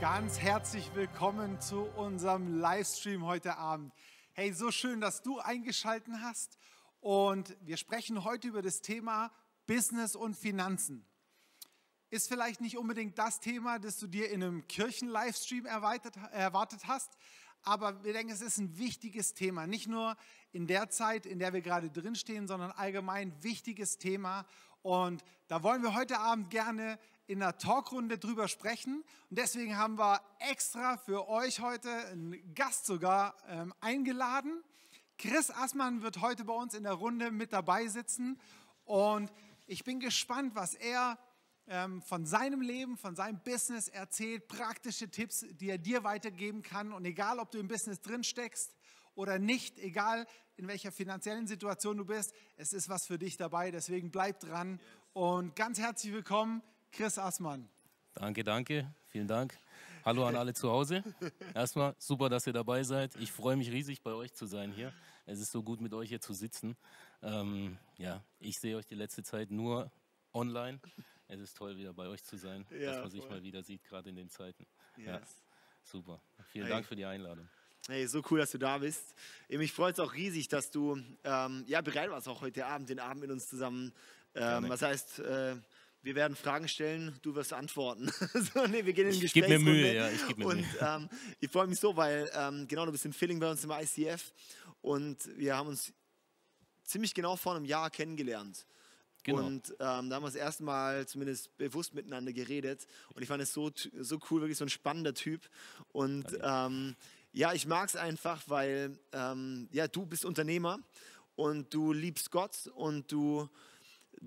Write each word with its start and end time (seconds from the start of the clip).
Ganz 0.00 0.38
herzlich 0.38 0.94
willkommen 0.94 1.58
zu 1.58 1.80
unserem 1.96 2.60
Livestream 2.60 3.24
heute 3.24 3.56
Abend. 3.56 3.94
Hey, 4.34 4.52
so 4.52 4.70
schön, 4.70 5.00
dass 5.00 5.22
du 5.22 5.38
eingeschalten 5.38 6.20
hast. 6.20 6.58
Und 7.00 7.56
wir 7.62 7.78
sprechen 7.78 8.22
heute 8.22 8.48
über 8.48 8.60
das 8.60 8.82
Thema 8.82 9.32
Business 9.66 10.14
und 10.14 10.36
Finanzen. 10.36 11.06
Ist 12.10 12.28
vielleicht 12.28 12.60
nicht 12.60 12.76
unbedingt 12.76 13.18
das 13.18 13.40
Thema, 13.40 13.78
das 13.78 13.98
du 13.98 14.06
dir 14.06 14.28
in 14.28 14.42
einem 14.42 14.68
Kirchen-Livestream 14.68 15.64
erwartet 15.64 16.86
hast, 16.86 17.16
aber 17.62 18.04
wir 18.04 18.12
denken, 18.12 18.32
es 18.32 18.42
ist 18.42 18.58
ein 18.58 18.76
wichtiges 18.78 19.32
Thema. 19.32 19.66
Nicht 19.66 19.88
nur 19.88 20.14
in 20.52 20.66
der 20.66 20.90
Zeit, 20.90 21.24
in 21.24 21.38
der 21.38 21.54
wir 21.54 21.62
gerade 21.62 21.90
drinstehen, 21.90 22.46
sondern 22.46 22.70
allgemein 22.70 23.32
wichtiges 23.42 23.96
Thema. 23.96 24.46
Und 24.82 25.24
da 25.48 25.62
wollen 25.62 25.82
wir 25.82 25.94
heute 25.94 26.20
Abend 26.20 26.50
gerne 26.50 26.98
in 27.26 27.42
einer 27.42 27.58
Talkrunde 27.58 28.18
drüber 28.18 28.48
sprechen. 28.48 29.04
Und 29.30 29.38
deswegen 29.38 29.76
haben 29.76 29.98
wir 29.98 30.20
extra 30.38 30.96
für 30.96 31.28
euch 31.28 31.60
heute 31.60 31.90
einen 31.90 32.54
Gast 32.54 32.86
sogar 32.86 33.34
ähm, 33.48 33.74
eingeladen. 33.80 34.62
Chris 35.18 35.50
Assmann 35.50 36.02
wird 36.02 36.20
heute 36.20 36.44
bei 36.44 36.52
uns 36.52 36.74
in 36.74 36.84
der 36.84 36.92
Runde 36.92 37.30
mit 37.30 37.52
dabei 37.52 37.86
sitzen. 37.88 38.40
Und 38.84 39.32
ich 39.66 39.82
bin 39.82 39.98
gespannt, 39.98 40.54
was 40.54 40.74
er 40.74 41.18
ähm, 41.68 42.00
von 42.02 42.26
seinem 42.26 42.60
Leben, 42.60 42.96
von 42.96 43.16
seinem 43.16 43.40
Business 43.40 43.88
erzählt, 43.88 44.46
praktische 44.46 45.10
Tipps, 45.10 45.44
die 45.50 45.70
er 45.70 45.78
dir 45.78 46.04
weitergeben 46.04 46.62
kann. 46.62 46.92
Und 46.92 47.04
egal, 47.04 47.40
ob 47.40 47.50
du 47.50 47.58
im 47.58 47.66
Business 47.66 48.00
drin 48.00 48.22
steckst 48.22 48.76
oder 49.14 49.38
nicht, 49.38 49.78
egal 49.78 50.26
in 50.56 50.68
welcher 50.68 50.92
finanziellen 50.92 51.46
Situation 51.46 51.96
du 51.96 52.04
bist, 52.04 52.32
es 52.56 52.72
ist 52.72 52.88
was 52.88 53.06
für 53.06 53.18
dich 53.18 53.36
dabei. 53.36 53.70
Deswegen 53.70 54.10
bleib 54.10 54.38
dran 54.40 54.80
und 55.12 55.56
ganz 55.56 55.78
herzlich 55.78 56.12
willkommen, 56.12 56.62
Chris 56.96 57.18
Assmann. 57.18 57.68
Danke, 58.14 58.42
danke, 58.42 58.90
vielen 59.08 59.28
Dank. 59.28 59.58
Hallo 60.02 60.24
an 60.24 60.34
alle 60.34 60.54
zu 60.54 60.70
Hause. 60.70 61.04
Erstmal 61.54 61.94
super, 61.98 62.30
dass 62.30 62.46
ihr 62.46 62.54
dabei 62.54 62.84
seid. 62.84 63.14
Ich 63.16 63.30
freue 63.30 63.54
mich 63.54 63.70
riesig, 63.70 64.00
bei 64.00 64.12
euch 64.12 64.32
zu 64.32 64.46
sein 64.46 64.72
hier. 64.72 64.94
Es 65.26 65.38
ist 65.38 65.52
so 65.52 65.62
gut, 65.62 65.82
mit 65.82 65.92
euch 65.92 66.08
hier 66.08 66.22
zu 66.22 66.32
sitzen. 66.32 66.74
Ähm, 67.20 67.76
ja, 67.98 68.24
ich 68.40 68.58
sehe 68.58 68.78
euch 68.78 68.86
die 68.86 68.94
letzte 68.94 69.22
Zeit 69.22 69.50
nur 69.50 69.90
online. 70.32 70.80
Es 71.28 71.38
ist 71.38 71.58
toll, 71.58 71.76
wieder 71.76 71.92
bei 71.92 72.08
euch 72.08 72.24
zu 72.24 72.38
sein, 72.38 72.64
ja, 72.70 72.92
dass 72.92 73.02
man 73.02 73.10
sich 73.10 73.28
mal 73.28 73.42
wieder 73.42 73.62
sieht, 73.62 73.84
gerade 73.84 74.08
in 74.08 74.16
den 74.16 74.30
Zeiten. 74.30 74.64
Yes. 74.96 75.06
Ja, 75.06 75.20
super. 75.82 76.18
Vielen 76.48 76.64
hey. 76.64 76.76
Dank 76.76 76.86
für 76.86 76.96
die 76.96 77.04
Einladung. 77.04 77.46
Hey, 77.88 78.06
so 78.06 78.22
cool, 78.30 78.38
dass 78.38 78.52
du 78.52 78.58
da 78.58 78.78
bist. 78.78 79.14
Mich 79.50 79.72
freut 79.72 79.98
es 79.98 80.00
auch 80.00 80.14
riesig, 80.14 80.48
dass 80.48 80.70
du 80.70 80.98
ähm, 81.24 81.64
ja, 81.68 81.82
bereit 81.82 82.08
warst, 82.08 82.26
auch 82.26 82.40
heute 82.40 82.64
Abend 82.64 82.88
den 82.88 83.00
Abend 83.00 83.20
mit 83.20 83.30
uns 83.30 83.48
zusammen. 83.48 83.92
Ähm, 84.34 84.68
was 84.68 84.80
heißt, 84.80 85.18
äh, 85.18 85.56
wir 86.06 86.14
werden 86.14 86.36
Fragen 86.36 86.68
stellen, 86.68 87.18
du 87.22 87.34
wirst 87.34 87.52
antworten. 87.52 88.08
so, 88.32 88.64
nee, 88.68 88.86
wir 88.86 88.92
gehen 88.92 89.08
in 89.08 89.24
Ich 89.24 89.32
gebe 89.32 89.48
mir 89.48 89.58
Mühe, 89.58 89.92
ja, 89.92 90.08
ich 90.08 90.24
gebe 90.28 90.38
mir 90.38 90.46
und, 90.46 90.58
Mühe. 90.58 90.80
Ähm, 90.80 91.08
ich 91.40 91.50
freue 91.50 91.66
mich 91.66 91.80
so, 91.80 91.96
weil 91.96 92.30
ähm, 92.32 92.68
genau, 92.68 92.86
du 92.86 92.92
bist 92.92 93.04
in 93.06 93.12
Filling 93.12 93.40
bei 93.40 93.50
uns 93.50 93.64
im 93.64 93.72
ICF 93.72 94.32
und 94.82 95.28
wir 95.36 95.56
haben 95.56 95.66
uns 95.66 95.92
ziemlich 96.84 97.12
genau 97.12 97.34
vor 97.34 97.56
einem 97.56 97.64
Jahr 97.64 97.90
kennengelernt. 97.90 98.66
Genau. 99.24 99.46
Und 99.46 99.70
ähm, 99.80 100.08
da 100.08 100.14
haben 100.14 100.22
wir 100.22 100.28
das 100.28 100.36
erste 100.36 100.62
Mal 100.62 101.08
zumindest 101.08 101.56
bewusst 101.56 101.92
miteinander 101.92 102.32
geredet. 102.32 102.86
Und 103.12 103.22
ich 103.22 103.28
fand 103.28 103.42
es 103.42 103.52
so, 103.52 103.72
so 103.98 104.20
cool, 104.30 104.42
wirklich 104.42 104.58
so 104.58 104.64
ein 104.64 104.68
spannender 104.68 105.12
Typ. 105.12 105.40
Und 105.88 106.38
ähm, 106.40 106.94
ja, 107.32 107.52
ich 107.52 107.66
mag 107.66 107.88
es 107.88 107.96
einfach, 107.96 108.44
weil 108.46 108.96
ähm, 109.10 109.68
ja, 109.72 109.88
du 109.88 110.06
bist 110.06 110.24
Unternehmer 110.24 110.78
und 111.34 111.74
du 111.74 111.92
liebst 111.92 112.30
Gott 112.30 112.70
und 112.76 113.10
du 113.10 113.48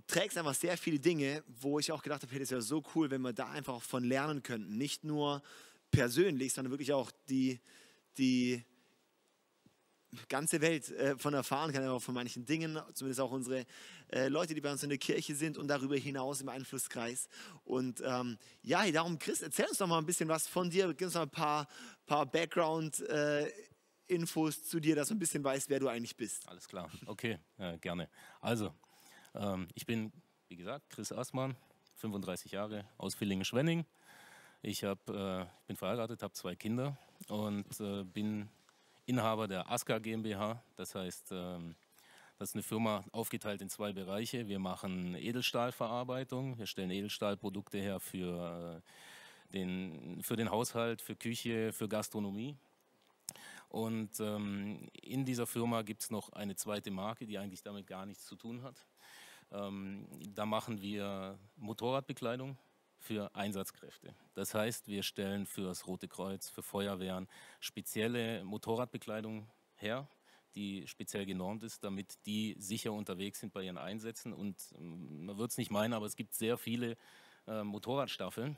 trägst 0.08 0.38
einfach 0.38 0.54
sehr 0.54 0.78
viele 0.78 1.00
Dinge, 1.00 1.44
wo 1.48 1.80
ich 1.80 1.92
auch 1.92 2.04
gedacht 2.04 2.22
habe, 2.22 2.32
hey, 2.32 2.40
das 2.40 2.52
wäre 2.52 2.62
so 2.62 2.84
cool, 2.96 3.10
wenn 3.12 3.22
wir 3.22 3.34
da 3.34 3.50
einfach 3.50 3.82
von 3.82 4.04
lernen 4.04 4.44
könnten. 4.44 4.78
Nicht 4.78 5.04
nur 5.04 5.42
persönlich, 5.92 6.54
sondern 6.54 6.72
wirklich 6.72 6.94
auch 6.94 7.12
die, 7.30 7.60
die 8.18 8.64
ganze 10.28 10.62
Welt 10.62 10.90
äh, 10.92 11.18
von 11.18 11.34
erfahren 11.34 11.72
kann, 11.72 11.88
auch 11.88 12.02
von 12.02 12.16
manchen 12.16 12.46
Dingen, 12.46 12.80
zumindest 12.94 13.22
auch 13.22 13.32
unsere 13.32 13.66
äh, 14.12 14.28
Leute, 14.28 14.56
die 14.56 14.62
bei 14.62 14.72
uns 14.72 14.84
in 14.84 14.90
der 14.90 14.98
Kirche 14.98 15.36
sind 15.36 15.58
und 15.58 15.68
darüber 15.68 15.96
hinaus 15.96 16.42
im 16.42 16.50
Einflusskreis. 16.50 17.28
Und 17.64 18.02
ähm, 18.04 18.38
ja, 18.64 18.90
darum, 18.92 19.20
Chris, 19.20 19.42
erzähl 19.42 19.66
uns 19.68 19.78
doch 19.78 19.88
mal 19.88 20.00
ein 20.00 20.06
bisschen 20.06 20.30
was 20.30 20.48
von 20.48 20.70
dir, 20.70 20.88
gib 20.94 21.08
uns 21.08 21.14
mal 21.14 21.24
ein 21.24 21.30
paar, 21.30 21.68
paar 22.06 22.26
Background- 22.26 23.02
äh, 23.02 23.52
zu 24.64 24.80
dir, 24.80 24.96
dass 24.96 25.10
du 25.10 25.14
ein 25.14 25.20
bisschen 25.20 25.44
weißt, 25.44 25.70
wer 25.70 25.80
du 25.80 25.88
eigentlich 25.88 26.16
bist. 26.16 26.50
Alles 26.50 26.68
klar, 26.68 26.90
okay, 27.06 27.38
ja, 27.60 27.76
gerne. 27.78 28.10
Also, 28.42 28.74
ähm, 29.36 29.68
ich 29.74 29.86
bin, 29.86 30.12
wie 30.48 30.56
gesagt, 30.56 30.90
Chris 30.90 31.12
Assmann, 31.12 31.56
35 31.96 32.52
Jahre 32.52 32.86
aus 32.98 33.16
Villingen-Schwenning. 33.16 33.86
Ich 34.62 34.84
hab, 34.84 35.10
äh, 35.10 35.46
bin 35.68 35.76
verheiratet, 35.78 36.22
habe 36.24 36.34
zwei 36.34 36.56
Kinder 36.56 36.98
und 37.28 37.80
äh, 37.80 38.04
bin 38.04 38.50
Inhaber 39.06 39.48
der 39.48 39.70
ASCA 39.70 40.00
GmbH. 40.00 40.62
Das 40.76 40.96
heißt, 40.96 41.32
ähm, 41.32 41.76
das 42.38 42.50
ist 42.50 42.56
eine 42.56 42.64
Firma 42.64 43.04
aufgeteilt 43.12 43.62
in 43.62 43.70
zwei 43.70 43.92
Bereiche. 43.92 44.48
Wir 44.48 44.60
machen 44.60 45.16
Edelstahlverarbeitung, 45.16 46.58
wir 46.58 46.68
stellen 46.68 46.92
Edelstahlprodukte 46.92 47.78
her 47.78 48.00
für, 48.00 48.82
äh, 49.52 49.54
den, 49.54 50.22
für 50.24 50.36
den 50.36 50.50
Haushalt, 50.50 51.02
für 51.02 51.16
Küche, 51.16 51.74
für 51.74 51.90
Gastronomie. 51.90 52.56
Und 53.68 54.20
ähm, 54.20 54.90
in 55.02 55.26
dieser 55.26 55.48
Firma 55.48 55.84
gibt 55.84 56.02
es 56.02 56.12
noch 56.12 56.30
eine 56.34 56.56
zweite 56.56 56.92
Marke, 56.92 57.26
die 57.26 57.38
eigentlich 57.38 57.62
damit 57.62 57.88
gar 57.88 58.06
nichts 58.06 58.26
zu 58.26 58.36
tun 58.36 58.64
hat. 58.64 58.86
Ähm, 59.52 60.08
da 60.34 60.46
machen 60.46 60.82
wir 60.82 61.40
Motorradbekleidung 61.56 62.58
für 63.00 63.34
Einsatzkräfte. 63.34 64.14
Das 64.34 64.54
heißt, 64.54 64.88
wir 64.88 65.04
stellen 65.04 65.46
für 65.46 65.64
das 65.64 65.88
Rote 65.88 66.08
Kreuz, 66.08 66.50
für 66.50 66.62
Feuerwehren 66.62 67.28
spezielle 67.60 68.44
Motorradbekleidung 68.44 69.48
her, 69.76 70.08
die 70.56 70.86
speziell 70.88 71.26
genormt 71.26 71.64
ist, 71.64 71.84
damit 71.84 72.18
die 72.26 72.56
sicher 72.60 72.92
unterwegs 72.92 73.40
sind 73.40 73.54
bei 73.54 73.64
ihren 73.64 73.78
Einsätzen. 73.78 74.34
Und 74.34 74.58
ähm, 74.78 75.26
man 75.26 75.38
wird 75.38 75.52
es 75.52 75.58
nicht 75.58 75.72
meinen, 75.72 75.94
aber 75.94 76.06
es 76.06 76.16
gibt 76.16 76.34
sehr 76.34 76.58
viele 76.58 76.98
äh, 77.48 77.64
Motorradstaffeln, 77.64 78.58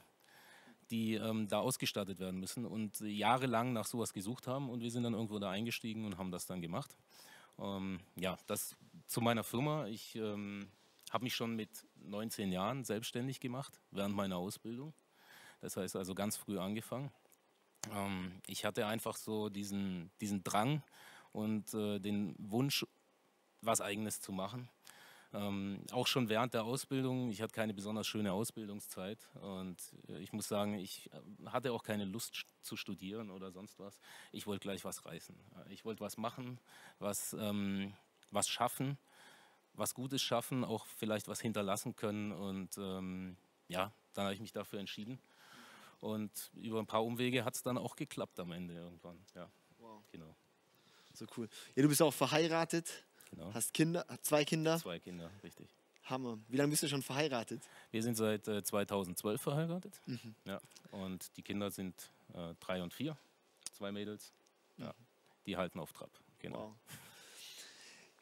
die 0.89 1.15
ähm, 1.15 1.47
da 1.47 1.59
ausgestattet 1.59 2.19
werden 2.19 2.39
müssen 2.39 2.65
und 2.65 2.99
jahrelang 2.99 3.73
nach 3.73 3.85
sowas 3.85 4.13
gesucht 4.13 4.47
haben. 4.47 4.69
Und 4.69 4.81
wir 4.81 4.91
sind 4.91 5.03
dann 5.03 5.13
irgendwo 5.13 5.39
da 5.39 5.49
eingestiegen 5.51 6.05
und 6.05 6.17
haben 6.17 6.31
das 6.31 6.45
dann 6.45 6.61
gemacht. 6.61 6.97
Ähm, 7.59 7.99
ja, 8.15 8.37
das 8.47 8.75
zu 9.05 9.21
meiner 9.21 9.43
Firma. 9.43 9.87
Ich 9.87 10.15
ähm, 10.15 10.67
habe 11.11 11.25
mich 11.25 11.35
schon 11.35 11.55
mit 11.55 11.69
19 11.95 12.51
Jahren 12.51 12.83
selbstständig 12.83 13.39
gemacht 13.39 13.79
während 13.91 14.15
meiner 14.15 14.37
Ausbildung. 14.37 14.93
Das 15.59 15.77
heißt 15.77 15.95
also 15.95 16.15
ganz 16.15 16.37
früh 16.37 16.57
angefangen. 16.57 17.11
Ähm, 17.93 18.41
ich 18.47 18.65
hatte 18.65 18.87
einfach 18.87 19.17
so 19.17 19.49
diesen, 19.49 20.09
diesen 20.21 20.43
Drang 20.43 20.81
und 21.33 21.73
äh, 21.73 21.99
den 21.99 22.35
Wunsch, 22.39 22.85
was 23.61 23.81
Eigenes 23.81 24.21
zu 24.21 24.31
machen. 24.31 24.69
Ähm, 25.33 25.83
auch 25.91 26.07
schon 26.07 26.29
während 26.29 26.53
der 26.53 26.63
Ausbildung. 26.63 27.29
Ich 27.29 27.41
hatte 27.41 27.53
keine 27.53 27.73
besonders 27.73 28.07
schöne 28.07 28.33
Ausbildungszeit 28.33 29.29
und 29.35 29.77
äh, 30.09 30.17
ich 30.19 30.33
muss 30.33 30.47
sagen, 30.47 30.75
ich 30.75 31.09
äh, 31.13 31.49
hatte 31.49 31.71
auch 31.73 31.83
keine 31.83 32.05
Lust 32.05 32.45
zu 32.61 32.75
studieren 32.75 33.29
oder 33.29 33.51
sonst 33.51 33.79
was. 33.79 33.99
Ich 34.31 34.47
wollte 34.47 34.61
gleich 34.61 34.83
was 34.83 35.05
reißen. 35.05 35.35
Ich 35.69 35.85
wollte 35.85 36.01
was 36.01 36.17
machen, 36.17 36.59
was, 36.99 37.33
ähm, 37.39 37.93
was 38.29 38.47
schaffen 38.49 38.97
was 39.73 39.93
Gutes 39.93 40.21
schaffen, 40.21 40.63
auch 40.63 40.85
vielleicht 40.85 41.27
was 41.27 41.41
hinterlassen 41.41 41.95
können. 41.95 42.31
Und 42.31 42.77
ähm, 42.77 43.37
ja, 43.67 43.91
dann 44.13 44.25
habe 44.25 44.33
ich 44.33 44.41
mich 44.41 44.51
dafür 44.51 44.79
entschieden. 44.79 45.19
Und 45.99 46.51
über 46.55 46.79
ein 46.79 46.87
paar 46.87 47.05
Umwege 47.05 47.45
hat 47.45 47.55
es 47.55 47.63
dann 47.63 47.77
auch 47.77 47.95
geklappt 47.95 48.39
am 48.39 48.51
Ende 48.51 48.73
irgendwann. 48.73 49.23
Ja, 49.35 49.49
wow. 49.79 50.01
genau. 50.11 50.35
So 51.13 51.25
cool. 51.37 51.47
Ja, 51.75 51.83
du 51.83 51.89
bist 51.89 52.01
auch 52.01 52.13
verheiratet, 52.13 53.05
genau. 53.29 53.53
hast 53.53 53.73
Kinder, 53.73 54.05
zwei 54.21 54.43
Kinder. 54.43 54.79
Zwei 54.79 54.99
Kinder, 54.99 55.29
richtig. 55.43 55.69
Hammer. 56.05 56.39
Wie 56.47 56.57
lange 56.57 56.71
bist 56.71 56.83
du 56.83 56.87
schon 56.87 57.03
verheiratet? 57.03 57.61
Wir 57.91 58.01
sind 58.01 58.15
seit 58.15 58.47
äh, 58.47 58.63
2012 58.63 59.41
verheiratet. 59.41 60.01
Mhm. 60.07 60.35
Ja, 60.45 60.59
und 60.91 61.35
die 61.37 61.43
Kinder 61.43 61.69
sind 61.69 62.11
äh, 62.33 62.55
drei 62.59 62.81
und 62.81 62.93
vier, 62.93 63.15
zwei 63.73 63.91
Mädels. 63.91 64.33
Ja, 64.77 64.87
mhm. 64.87 65.05
Die 65.45 65.57
halten 65.57 65.79
auf 65.79 65.93
Trab. 65.93 66.09
Genau. 66.39 66.69
Wow. 66.69 66.75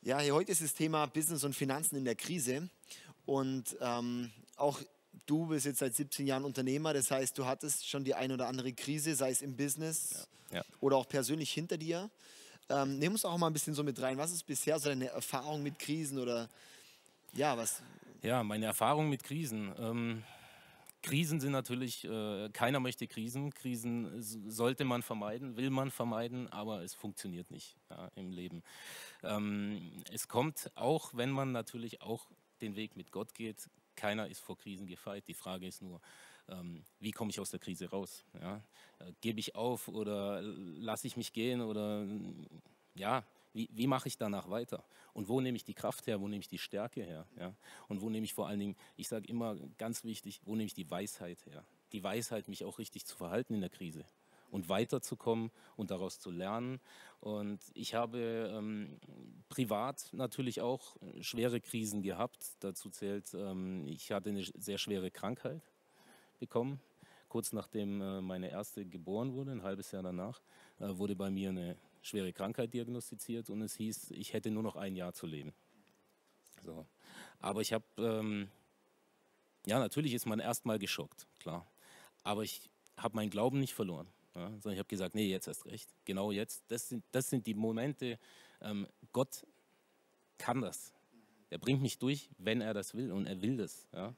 Ja, 0.01 0.19
hier 0.19 0.33
heute 0.33 0.53
ist 0.53 0.61
das 0.61 0.73
Thema 0.73 1.05
Business 1.07 1.43
und 1.43 1.53
Finanzen 1.53 1.97
in 1.97 2.05
der 2.05 2.15
Krise. 2.15 2.69
Und 3.25 3.75
ähm, 3.81 4.31
auch 4.55 4.79
du 5.25 5.47
bist 5.47 5.65
jetzt 5.65 5.79
seit 5.79 5.93
17 5.93 6.25
Jahren 6.25 6.45
Unternehmer, 6.45 6.93
das 6.93 7.11
heißt, 7.11 7.37
du 7.37 7.45
hattest 7.45 7.87
schon 7.87 8.05
die 8.05 8.15
ein 8.15 8.31
oder 8.31 8.47
andere 8.47 8.71
Krise, 8.71 9.13
sei 9.13 9.31
es 9.31 9.41
im 9.41 9.57
Business 9.57 10.29
ja, 10.51 10.59
ja. 10.59 10.65
oder 10.79 10.95
auch 10.95 11.07
persönlich 11.07 11.51
hinter 11.51 11.77
dir. 11.77 12.09
Ähm, 12.69 12.97
nimm 12.97 13.11
uns 13.11 13.25
auch 13.25 13.37
mal 13.37 13.47
ein 13.47 13.53
bisschen 13.53 13.73
so 13.73 13.83
mit 13.83 14.01
rein. 14.01 14.17
Was 14.17 14.31
ist 14.31 14.43
bisher 14.43 14.79
so 14.79 14.87
deine 14.87 15.09
Erfahrung 15.09 15.61
mit 15.63 15.77
Krisen 15.77 16.17
oder 16.17 16.49
ja, 17.33 17.57
was? 17.57 17.81
Ja, 18.21 18.41
meine 18.41 18.67
Erfahrung 18.67 19.09
mit 19.09 19.23
Krisen. 19.23 19.73
Ähm 19.77 20.23
Krisen 21.01 21.39
sind 21.39 21.51
natürlich, 21.51 22.03
äh, 22.05 22.49
keiner 22.49 22.79
möchte 22.79 23.07
Krisen. 23.07 23.53
Krisen 23.53 24.21
sollte 24.21 24.83
man 24.85 25.01
vermeiden, 25.01 25.55
will 25.55 25.69
man 25.69 25.91
vermeiden, 25.91 26.47
aber 26.49 26.83
es 26.83 26.93
funktioniert 26.93 27.51
nicht 27.51 27.77
ja, 27.89 28.11
im 28.15 28.31
Leben. 28.31 28.63
Ähm, 29.23 29.91
es 30.11 30.27
kommt 30.27 30.71
auch, 30.75 31.11
wenn 31.13 31.29
man 31.31 31.51
natürlich 31.51 32.01
auch 32.01 32.27
den 32.61 32.75
Weg 32.75 32.97
mit 32.97 33.11
Gott 33.11 33.33
geht, 33.33 33.69
keiner 33.95 34.27
ist 34.27 34.39
vor 34.39 34.57
Krisen 34.57 34.87
gefeit. 34.87 35.27
Die 35.27 35.33
Frage 35.33 35.67
ist 35.67 35.81
nur, 35.81 36.01
ähm, 36.49 36.83
wie 36.99 37.11
komme 37.11 37.31
ich 37.31 37.39
aus 37.39 37.51
der 37.51 37.59
Krise 37.59 37.89
raus? 37.89 38.23
Ja? 38.41 38.61
Äh, 38.99 39.13
Gebe 39.21 39.39
ich 39.39 39.55
auf 39.55 39.87
oder 39.87 40.41
lasse 40.41 41.07
ich 41.07 41.17
mich 41.17 41.33
gehen 41.33 41.61
oder 41.61 42.05
ja, 42.95 43.23
wie, 43.53 43.69
wie 43.71 43.87
mache 43.87 44.07
ich 44.07 44.17
danach 44.17 44.49
weiter? 44.49 44.83
Und 45.13 45.27
wo 45.27 45.41
nehme 45.41 45.55
ich 45.55 45.63
die 45.63 45.73
Kraft 45.73 46.07
her? 46.07 46.21
Wo 46.21 46.27
nehme 46.27 46.41
ich 46.41 46.47
die 46.47 46.57
Stärke 46.57 47.03
her? 47.03 47.25
Ja? 47.37 47.55
Und 47.87 48.01
wo 48.01 48.09
nehme 48.09 48.25
ich 48.25 48.33
vor 48.33 48.47
allen 48.47 48.59
Dingen, 48.59 48.75
ich 48.95 49.07
sage 49.07 49.27
immer 49.27 49.55
ganz 49.77 50.03
wichtig, 50.03 50.41
wo 50.45 50.55
nehme 50.55 50.67
ich 50.67 50.73
die 50.73 50.89
Weisheit 50.89 51.45
her? 51.45 51.65
Die 51.91 52.03
Weisheit, 52.03 52.47
mich 52.47 52.63
auch 52.63 52.79
richtig 52.79 53.05
zu 53.05 53.17
verhalten 53.17 53.55
in 53.55 53.61
der 53.61 53.69
Krise 53.69 54.05
und 54.51 54.69
weiterzukommen 54.69 55.51
und 55.75 55.91
daraus 55.91 56.19
zu 56.19 56.31
lernen. 56.31 56.79
Und 57.19 57.59
ich 57.73 57.93
habe 57.95 58.51
ähm, 58.51 58.99
privat 59.49 60.09
natürlich 60.11 60.61
auch 60.61 60.95
schwere 61.21 61.59
Krisen 61.61 62.01
gehabt. 62.01 62.55
Dazu 62.59 62.89
zählt, 62.89 63.33
ähm, 63.33 63.85
ich 63.87 64.11
hatte 64.11 64.29
eine 64.29 64.43
sehr 64.43 64.77
schwere 64.77 65.11
Krankheit 65.11 65.61
bekommen. 66.39 66.79
Kurz 67.27 67.53
nachdem 67.53 68.01
äh, 68.01 68.21
meine 68.21 68.49
erste 68.49 68.85
geboren 68.85 69.33
wurde, 69.33 69.51
ein 69.51 69.61
halbes 69.61 69.91
Jahr 69.91 70.01
danach, 70.01 70.41
äh, 70.79 70.97
wurde 70.97 71.15
bei 71.15 71.29
mir 71.29 71.49
eine 71.49 71.77
schwere 72.09 72.33
Krankheit 72.33 72.73
diagnostiziert 72.73 73.49
und 73.49 73.61
es 73.61 73.75
hieß, 73.75 74.11
ich 74.11 74.33
hätte 74.33 74.51
nur 74.51 74.63
noch 74.63 74.75
ein 74.75 74.95
Jahr 74.95 75.13
zu 75.13 75.25
leben. 75.25 75.53
So. 76.65 76.85
Aber 77.39 77.61
ich 77.61 77.73
habe, 77.73 77.85
ähm, 77.97 78.49
ja, 79.65 79.79
natürlich 79.79 80.13
ist 80.13 80.25
man 80.25 80.39
erstmal 80.39 80.79
geschockt, 80.79 81.27
klar. 81.39 81.65
Aber 82.23 82.43
ich 82.43 82.69
habe 82.97 83.15
meinen 83.15 83.29
Glauben 83.29 83.59
nicht 83.59 83.73
verloren. 83.73 84.07
Ja, 84.35 84.49
sondern 84.51 84.73
ich 84.73 84.79
habe 84.79 84.87
gesagt, 84.87 85.15
nee, 85.15 85.27
jetzt 85.27 85.47
erst 85.47 85.65
recht. 85.65 85.89
Genau 86.05 86.31
jetzt. 86.31 86.63
Das 86.67 86.87
sind, 86.87 87.03
das 87.11 87.29
sind 87.29 87.47
die 87.47 87.55
Momente, 87.55 88.19
ähm, 88.61 88.87
Gott 89.11 89.45
kann 90.37 90.61
das. 90.61 90.93
Er 91.49 91.57
bringt 91.57 91.81
mich 91.81 91.97
durch, 91.97 92.29
wenn 92.37 92.61
er 92.61 92.73
das 92.73 92.93
will 92.93 93.11
und 93.11 93.25
er 93.25 93.41
will 93.41 93.57
das. 93.57 93.87
Ja. 93.91 94.13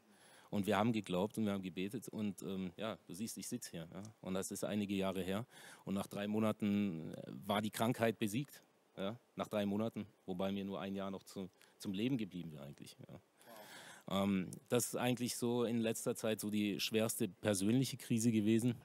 Und 0.52 0.68
wir 0.68 0.78
haben 0.78 0.92
geglaubt 0.92 1.38
und 1.38 1.46
wir 1.46 1.54
haben 1.54 1.64
gebetet 1.64 2.10
und 2.10 2.44
ähm, 2.44 2.74
ja, 2.76 2.98
du 3.08 3.14
siehst, 3.14 3.38
ich 3.38 3.48
sitze 3.48 3.72
hier. 3.72 3.88
Ja? 3.92 4.04
Und 4.20 4.34
das 4.34 4.52
ist 4.52 4.66
einige 4.66 4.94
Jahre 4.94 5.24
her. 5.24 5.46
Und 5.86 5.94
nach 5.94 6.08
drei 6.08 6.28
Monaten 6.28 7.14
äh, 7.14 7.24
war 7.48 7.62
die 7.62 7.72
Krankheit 7.72 8.20
besiegt. 8.20 8.62
Ja? 8.98 9.18
Nach 9.36 9.48
drei 9.48 9.66
Monaten, 9.66 10.06
wobei 10.26 10.52
mir 10.52 10.66
nur 10.66 10.82
ein 10.82 10.94
Jahr 10.94 11.10
noch 11.10 11.24
zu, 11.24 11.50
zum 11.78 11.94
Leben 11.94 12.18
geblieben 12.18 12.52
wäre 12.52 12.66
eigentlich. 12.66 12.98
Ja? 13.08 14.24
Ähm, 14.24 14.52
das 14.68 14.88
ist 14.88 14.96
eigentlich 14.98 15.38
so 15.38 15.64
in 15.64 15.80
letzter 15.80 16.16
Zeit 16.16 16.42
so 16.42 16.50
die 16.50 16.82
schwerste 16.82 17.30
persönliche 17.30 17.96
Krise 17.96 18.34
gewesen. 18.34 18.76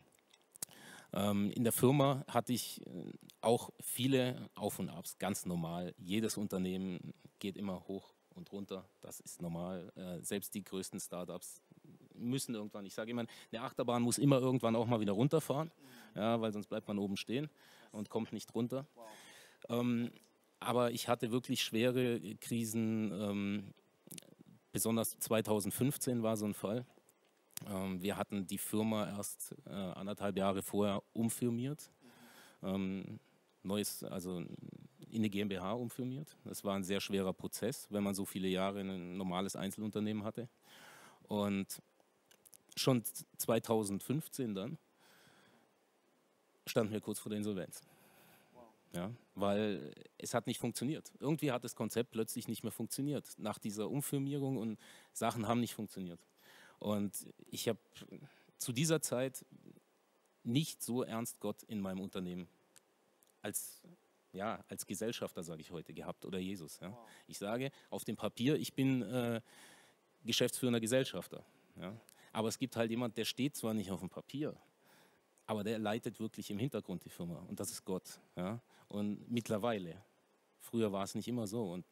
Ähm, 1.13 1.51
in 1.51 1.65
der 1.65 1.73
Firma 1.73 2.25
hatte 2.29 2.53
ich 2.53 2.87
äh, 2.87 3.13
auch 3.41 3.71
viele 3.81 4.51
Auf 4.55 4.79
und 4.79 4.89
Abs, 4.89 5.19
ganz 5.19 5.47
normal. 5.47 5.97
Jedes 5.99 6.37
Unternehmen 6.37 7.13
geht 7.41 7.57
immer 7.57 7.89
hoch 7.89 8.16
und 8.37 8.51
runter. 8.53 8.85
Das 9.01 9.21
ist 9.21 9.43
normal. 9.43 9.93
Äh, 9.97 10.23
selbst 10.23 10.55
die 10.55 10.63
größten 10.63 11.01
Startups 11.01 11.63
müssen 12.15 12.55
irgendwann, 12.55 12.87
ich 12.87 12.95
sage 12.95 13.11
immer, 13.11 13.25
eine 13.53 13.63
Achterbahn 13.63 14.03
muss 14.03 14.19
immer 14.19 14.39
irgendwann 14.39 14.77
auch 14.77 14.87
mal 14.87 15.01
wieder 15.01 15.13
runterfahren, 15.13 15.71
ja, 16.15 16.41
weil 16.41 16.53
sonst 16.53 16.69
bleibt 16.69 16.89
man 16.89 16.99
oben 16.99 17.17
stehen 17.17 17.51
und 17.93 18.09
kommt 18.09 18.33
nicht 18.33 18.55
runter. 18.55 18.87
Ähm, 19.69 20.11
aber 20.61 20.91
ich 20.91 21.09
hatte 21.09 21.31
wirklich 21.31 21.63
schwere 21.63 22.21
Krisen. 22.37 23.13
Ähm, 23.13 23.75
besonders 24.73 25.19
2015 25.19 26.23
war 26.23 26.37
so 26.37 26.47
ein 26.47 26.55
Fall. 26.55 26.87
Ähm, 27.69 28.03
wir 28.03 28.17
hatten 28.17 28.47
die 28.47 28.59
Firma 28.59 29.09
erst 29.09 29.55
äh, 29.67 29.71
anderthalb 29.71 30.37
Jahre 30.37 30.63
vorher 30.63 31.03
umfirmiert. 31.13 31.91
Ähm, 32.63 33.19
neues, 33.63 34.05
also 34.05 34.45
in 35.17 35.23
eine 35.23 35.31
GmbH 35.31 35.73
umfirmiert. 35.73 36.37
Das 36.45 36.63
war 36.63 36.77
ein 36.77 36.85
sehr 36.85 37.01
schwerer 37.01 37.33
Prozess, 37.33 37.87
wenn 37.91 38.05
man 38.05 38.15
so 38.15 38.27
viele 38.27 38.49
Jahre 38.49 38.81
ein 38.81 39.17
normales 39.17 39.57
Einzelunternehmen 39.57 40.25
hatte. 40.25 40.47
Und 41.23 41.83
schon 42.77 43.03
2015 43.39 44.55
dann 44.55 44.77
standen 46.67 46.93
wir 46.93 47.01
kurz 47.01 47.19
vor 47.19 47.31
der 47.31 47.39
Insolvenz. 47.39 47.81
Ja, 48.93 49.11
weil 49.35 49.95
es 50.19 50.35
hat 50.35 50.47
nicht 50.47 50.61
funktioniert. 50.61 51.11
Irgendwie 51.19 51.51
hat 51.51 51.65
das 51.65 51.75
Konzept 51.75 52.11
plötzlich 52.11 52.47
nicht 52.47 52.63
mehr 52.63 52.73
funktioniert 52.73 53.27
nach 53.39 53.59
dieser 53.59 53.89
Umfirmierung 53.89 54.59
und 54.59 54.79
Sachen 55.13 55.49
haben 55.49 55.61
nicht 55.61 55.75
funktioniert. 55.75 56.21
Und 56.79 57.27
ich 57.51 57.69
habe 57.69 57.79
zu 58.59 58.73
dieser 58.73 59.01
Zeit 59.01 59.47
nicht 60.45 60.83
so 60.83 61.03
ernst 61.03 61.41
Gott 61.41 61.63
in 61.63 61.81
meinem 61.81 62.01
Unternehmen 62.01 62.49
als 63.41 63.83
ja, 64.37 64.65
als 64.69 64.87
Gesellschafter, 64.87 65.43
sage 65.43 65.61
ich 65.61 65.71
heute, 65.71 65.93
gehabt 65.93 66.25
oder 66.25 66.39
Jesus. 66.39 66.79
Ja. 66.81 66.97
Ich 67.27 67.39
sage 67.39 67.71
auf 67.91 68.05
dem 68.05 68.17
Papier, 68.17 68.57
ich 68.57 68.75
bin 68.75 69.03
äh, 69.03 69.41
geschäftsführender 70.25 70.81
Gesellschafter. 70.81 71.45
Ja. 71.81 71.95
Aber 72.33 72.49
es 72.49 72.59
gibt 72.59 72.77
halt 72.77 72.91
jemand, 72.91 73.17
der 73.17 73.25
steht 73.25 73.57
zwar 73.57 73.75
nicht 73.75 73.91
auf 73.91 74.01
dem 74.01 74.11
Papier, 74.11 74.55
aber 75.47 75.65
der 75.65 75.79
leitet 75.79 76.21
wirklich 76.21 76.51
im 76.51 76.59
Hintergrund 76.59 77.05
die 77.05 77.11
Firma 77.11 77.39
und 77.49 77.59
das 77.59 77.71
ist 77.71 77.85
Gott. 77.85 78.21
Ja. 78.37 78.61
Und 78.89 79.31
mittlerweile, 79.31 80.03
früher 80.61 80.93
war 80.93 81.05
es 81.05 81.15
nicht 81.15 81.29
immer 81.29 81.47
so 81.47 81.73
und 81.73 81.87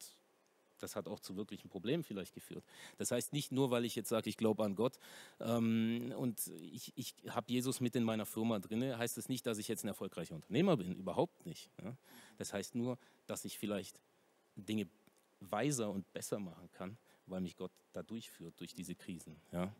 das 0.79 0.95
hat 0.95 1.07
auch 1.07 1.19
zu 1.19 1.35
wirklichen 1.35 1.69
Problemen 1.69 2.03
vielleicht 2.03 2.33
geführt. 2.33 2.63
Das 2.97 3.11
heißt 3.11 3.33
nicht 3.33 3.51
nur, 3.51 3.71
weil 3.71 3.85
ich 3.85 3.95
jetzt 3.95 4.09
sage, 4.09 4.29
ich 4.29 4.37
glaube 4.37 4.63
an 4.63 4.75
Gott 4.75 4.99
ähm, 5.39 6.13
und 6.17 6.47
ich, 6.61 6.93
ich 6.95 7.15
habe 7.29 7.51
Jesus 7.51 7.79
mit 7.79 7.95
in 7.95 8.03
meiner 8.03 8.25
Firma 8.25 8.59
drin, 8.59 8.97
heißt 8.97 9.17
das 9.17 9.29
nicht, 9.29 9.45
dass 9.45 9.57
ich 9.57 9.67
jetzt 9.67 9.83
ein 9.83 9.89
erfolgreicher 9.89 10.35
Unternehmer 10.35 10.77
bin. 10.77 10.95
Überhaupt 10.95 11.45
nicht. 11.45 11.69
Ja? 11.83 11.95
Das 12.37 12.53
heißt 12.53 12.75
nur, 12.75 12.97
dass 13.27 13.45
ich 13.45 13.57
vielleicht 13.57 13.99
Dinge 14.55 14.87
weiser 15.39 15.91
und 15.91 16.11
besser 16.13 16.39
machen 16.39 16.69
kann, 16.71 16.97
weil 17.25 17.41
mich 17.41 17.55
Gott 17.55 17.71
da 17.93 18.03
durchführt 18.03 18.59
durch 18.59 18.73
diese 18.73 18.95
Krisen. 18.95 19.39
Ja? 19.51 19.73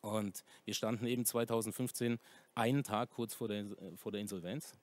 Und 0.00 0.44
wir 0.64 0.74
standen 0.74 1.06
eben 1.06 1.24
2015 1.24 2.18
einen 2.54 2.82
Tag 2.82 3.10
kurz 3.10 3.34
vor 3.34 3.48
der, 3.48 3.66
vor 3.96 4.12
der 4.12 4.20
Insolvenz. 4.20 4.74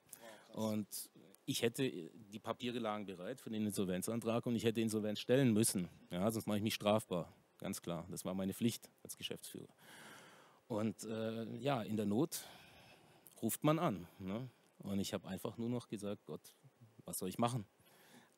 Und 0.52 1.10
ich 1.46 1.62
hätte, 1.62 1.90
die 1.90 2.38
Papiere 2.38 2.78
lagen 2.78 3.06
bereit 3.06 3.40
für 3.40 3.50
den 3.50 3.66
Insolvenzantrag 3.66 4.46
und 4.46 4.56
ich 4.56 4.64
hätte 4.64 4.80
Insolvenz 4.80 5.20
stellen 5.20 5.52
müssen. 5.52 5.88
Ja, 6.10 6.30
sonst 6.30 6.46
mache 6.46 6.58
ich 6.58 6.62
mich 6.62 6.74
strafbar. 6.74 7.32
Ganz 7.58 7.82
klar. 7.82 8.06
Das 8.10 8.24
war 8.24 8.34
meine 8.34 8.54
Pflicht 8.54 8.90
als 9.02 9.16
Geschäftsführer. 9.16 9.68
Und 10.68 11.04
äh, 11.04 11.56
ja, 11.56 11.82
in 11.82 11.96
der 11.96 12.06
Not 12.06 12.44
ruft 13.42 13.64
man 13.64 13.78
an. 13.78 14.06
Ne? 14.18 14.48
Und 14.78 15.00
ich 15.00 15.12
habe 15.12 15.28
einfach 15.28 15.58
nur 15.58 15.68
noch 15.68 15.88
gesagt, 15.88 16.24
Gott, 16.26 16.54
was 17.04 17.18
soll 17.18 17.28
ich 17.28 17.38
machen? 17.38 17.66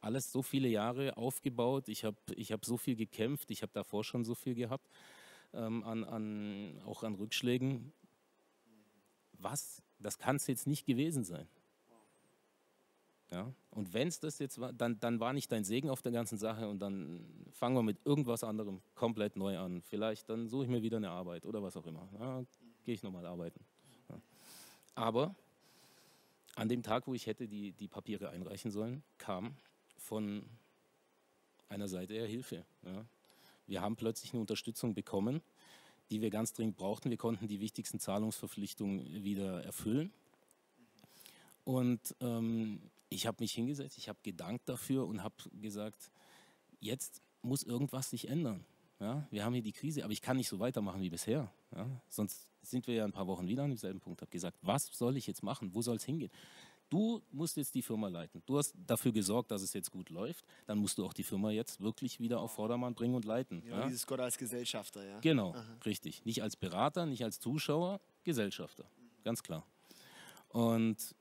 Alles 0.01 0.33
so 0.33 0.43
viele 0.43 0.69
Jahre 0.69 1.17
aufgebaut, 1.17 1.89
ich 1.89 2.05
habe 2.05 2.17
ich 2.35 2.51
hab 2.51 2.65
so 2.65 2.77
viel 2.77 2.97
gekämpft, 2.97 3.51
ich 3.53 3.63
habe 3.63 3.73
davor 3.73 4.03
schon 4.03 4.25
so 4.25 4.35
viel 4.35 4.55
gehabt, 4.55 4.91
ähm, 5.53 5.85
an, 5.85 6.03
an, 6.03 6.83
auch 6.85 7.05
an 7.05 7.15
Rückschlägen. 7.15 7.93
Was? 9.35 9.83
Das 10.01 10.19
kann 10.19 10.37
es 10.37 10.47
jetzt 10.49 10.67
nicht 10.67 10.87
gewesen 10.87 11.23
sein. 11.23 11.47
Ja? 13.33 13.53
Und 13.71 13.95
wenn 13.95 14.09
es 14.09 14.21
das 14.21 14.39
jetzt 14.39 14.61
war, 14.61 14.73
dann, 14.73 15.01
dann 15.01 15.19
war 15.19 15.33
nicht 15.33 15.51
dein 15.51 15.65
Segen 15.65 15.89
auf 15.89 16.03
der 16.03 16.13
ganzen 16.13 16.37
Sache 16.37 16.69
und 16.69 16.81
dann 16.81 17.25
fangen 17.53 17.75
wir 17.75 17.83
mit 17.83 17.99
irgendwas 18.05 18.45
anderem 18.45 18.83
komplett 18.95 19.37
neu 19.37 19.59
an. 19.59 19.83
Vielleicht 19.83 20.29
dann 20.29 20.49
suche 20.49 20.65
ich 20.65 20.71
mir 20.71 20.83
wieder 20.83 20.99
eine 20.99 21.11
Arbeit 21.11 21.47
oder 21.47 21.63
was 21.63 21.77
auch 21.77 21.87
immer. 21.87 22.09
Ja, 22.21 22.45
Gehe 22.85 22.95
ich 22.95 23.03
nochmal 23.03 23.25
arbeiten. 23.27 23.65
Ja. 24.09 24.21
Aber 24.95 25.35
an 26.57 26.69
dem 26.69 26.83
Tag, 26.83 27.07
wo 27.07 27.15
ich 27.15 27.27
hätte 27.27 27.49
die, 27.49 27.73
die 27.73 27.89
Papiere 27.89 28.31
einreichen 28.31 28.71
sollen, 28.71 29.03
kam 29.19 29.55
von 29.97 30.45
einer 31.69 31.89
Seite 31.89 32.13
her 32.15 32.27
Hilfe. 32.27 32.65
Ja. 32.85 33.05
Wir 33.67 33.81
haben 33.81 33.97
plötzlich 33.97 34.33
eine 34.33 34.41
Unterstützung 34.41 34.95
bekommen, 34.95 35.41
die 36.11 36.21
wir 36.21 36.29
ganz 36.29 36.53
dringend 36.53 36.77
brauchten. 36.77 37.09
Wir 37.09 37.17
konnten 37.17 37.49
die 37.49 37.61
wichtigsten 37.61 37.99
Zahlungsverpflichtungen 37.99 39.25
wieder 39.25 39.65
erfüllen. 39.65 40.13
Und 41.65 42.15
ähm, 42.21 42.81
ich 43.13 43.27
habe 43.27 43.37
mich 43.41 43.53
hingesetzt, 43.53 43.99
ich 43.99 44.09
habe 44.09 44.19
gedankt 44.23 44.69
dafür 44.69 45.07
und 45.07 45.23
habe 45.23 45.35
gesagt, 45.61 46.11
jetzt 46.81 47.23
muss 47.43 47.63
irgendwas 47.63 48.11
sich 48.11 48.29
ändern. 48.29 48.65
Ja, 49.01 49.27
wir 49.31 49.45
haben 49.45 49.53
hier 49.53 49.63
die 49.63 49.73
Krise, 49.73 50.05
aber 50.05 50.13
ich 50.13 50.23
kann 50.23 50.37
nicht 50.37 50.49
so 50.49 50.61
weitermachen 50.61 51.01
wie 51.01 51.11
bisher. 51.11 51.53
Ja, 51.75 51.89
sonst 52.09 52.49
sind 52.63 52.87
wir 52.87 52.95
ja 52.95 53.05
ein 53.05 53.13
paar 53.13 53.27
Wochen 53.27 53.49
wieder 53.49 53.65
an 53.65 53.71
demselben 53.71 54.01
Punkt. 54.01 54.21
Ich 54.21 54.23
habe 54.23 54.31
gesagt, 54.31 54.59
was 54.63 54.87
soll 54.93 55.17
ich 55.17 55.27
jetzt 55.27 55.43
machen? 55.43 55.75
Wo 55.75 55.83
soll 55.83 55.97
es 55.97 56.05
hingehen? 56.05 56.31
Du 56.89 57.23
musst 57.33 57.57
jetzt 57.57 57.75
die 57.75 57.83
Firma 57.83 58.09
leiten. 58.09 58.43
Du 58.45 58.59
hast 58.59 58.75
dafür 58.87 59.13
gesorgt, 59.13 59.51
dass 59.51 59.63
es 59.63 59.73
jetzt 59.73 59.91
gut 59.91 60.11
läuft. 60.11 60.45
Dann 60.67 60.79
musst 60.79 60.99
du 60.99 61.07
auch 61.07 61.15
die 61.15 61.23
Firma 61.23 61.51
jetzt 61.51 61.81
wirklich 61.81 62.21
wieder 62.21 62.39
auf 62.41 62.53
Vordermann 62.53 62.95
bringen 62.95 63.15
und 63.15 63.25
leiten. 63.25 63.63
Ja, 63.67 63.79
ja? 63.79 63.87
dieses 63.87 64.07
Gott 64.07 64.21
als 64.21 64.37
Gesellschafter, 64.37 65.05
ja. 65.05 65.19
Genau, 65.21 65.55
Aha. 65.55 65.79
richtig. 65.87 66.25
Nicht 66.27 66.43
als 66.43 66.55
Berater, 66.55 67.07
nicht 67.07 67.25
als 67.25 67.41
Zuschauer, 67.41 67.99
Gesellschafter. 68.25 68.85
Ganz 69.25 69.43
klar. 69.43 69.65
Und 70.51 71.15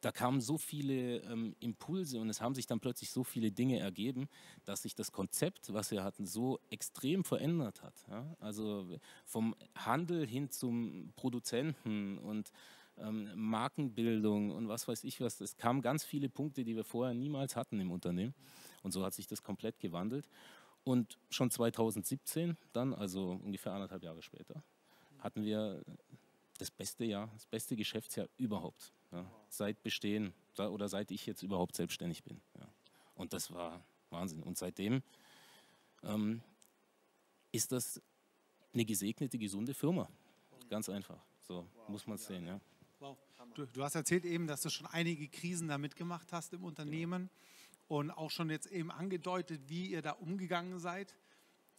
da 0.00 0.12
kamen 0.12 0.40
so 0.40 0.56
viele 0.56 1.18
ähm, 1.18 1.54
Impulse 1.60 2.20
und 2.20 2.28
es 2.30 2.40
haben 2.40 2.54
sich 2.54 2.66
dann 2.66 2.80
plötzlich 2.80 3.10
so 3.10 3.24
viele 3.24 3.52
Dinge 3.52 3.78
ergeben, 3.78 4.28
dass 4.64 4.82
sich 4.82 4.94
das 4.94 5.12
Konzept, 5.12 5.72
was 5.72 5.90
wir 5.90 6.02
hatten, 6.02 6.26
so 6.26 6.58
extrem 6.70 7.24
verändert 7.24 7.82
hat. 7.82 7.94
Ja? 8.08 8.36
Also 8.40 8.98
vom 9.24 9.54
Handel 9.74 10.26
hin 10.26 10.50
zum 10.50 11.12
Produzenten 11.16 12.18
und 12.18 12.50
ähm, 12.98 13.30
Markenbildung 13.34 14.50
und 14.50 14.68
was 14.68 14.88
weiß 14.88 15.04
ich 15.04 15.20
was. 15.20 15.40
Es 15.40 15.56
kamen 15.56 15.82
ganz 15.82 16.04
viele 16.04 16.28
Punkte, 16.28 16.64
die 16.64 16.76
wir 16.76 16.84
vorher 16.84 17.14
niemals 17.14 17.56
hatten 17.56 17.80
im 17.80 17.90
Unternehmen. 17.90 18.34
Und 18.82 18.92
so 18.92 19.04
hat 19.04 19.14
sich 19.14 19.26
das 19.26 19.42
komplett 19.42 19.78
gewandelt. 19.78 20.28
Und 20.82 21.18
schon 21.28 21.50
2017, 21.50 22.56
dann, 22.72 22.94
also 22.94 23.38
ungefähr 23.42 23.72
anderthalb 23.72 24.02
Jahre 24.02 24.22
später, 24.22 24.62
hatten 25.18 25.44
wir 25.44 25.84
das 26.58 26.70
beste 26.70 27.04
Jahr, 27.04 27.28
das 27.34 27.46
beste 27.46 27.76
Geschäftsjahr 27.76 28.28
überhaupt. 28.38 28.92
Ja, 29.12 29.30
seit 29.48 29.82
Bestehen 29.82 30.32
oder 30.56 30.88
seit 30.88 31.10
ich 31.10 31.26
jetzt 31.26 31.42
überhaupt 31.42 31.74
selbstständig 31.74 32.22
bin. 32.22 32.40
Ja. 32.58 32.68
Und 33.14 33.32
das 33.32 33.52
war 33.52 33.82
Wahnsinn. 34.10 34.42
Und 34.42 34.58
seitdem 34.58 35.02
ähm, 36.02 36.42
ist 37.52 37.72
das 37.72 38.00
eine 38.72 38.84
gesegnete, 38.84 39.38
gesunde 39.38 39.74
Firma. 39.74 40.08
Ganz 40.68 40.88
einfach. 40.88 41.20
So 41.40 41.66
wow. 41.74 41.88
muss 41.88 42.06
man 42.06 42.16
es 42.16 42.26
sehen. 42.26 42.46
Ja. 42.46 42.60
Wow. 43.00 43.16
Du, 43.54 43.66
du, 43.66 43.82
hast 43.82 43.94
erzählt 43.94 44.24
eben, 44.24 44.46
dass 44.46 44.62
du 44.62 44.70
schon 44.70 44.86
einige 44.86 45.26
Krisen 45.26 45.68
da 45.68 45.78
mitgemacht 45.78 46.32
hast 46.32 46.52
im 46.52 46.62
Unternehmen 46.62 47.30
genau. 47.88 48.00
und 48.00 48.10
auch 48.10 48.30
schon 48.30 48.50
jetzt 48.50 48.66
eben 48.66 48.90
angedeutet, 48.90 49.62
wie 49.66 49.86
ihr 49.86 50.02
da 50.02 50.12
umgegangen 50.12 50.78
seid. 50.78 51.16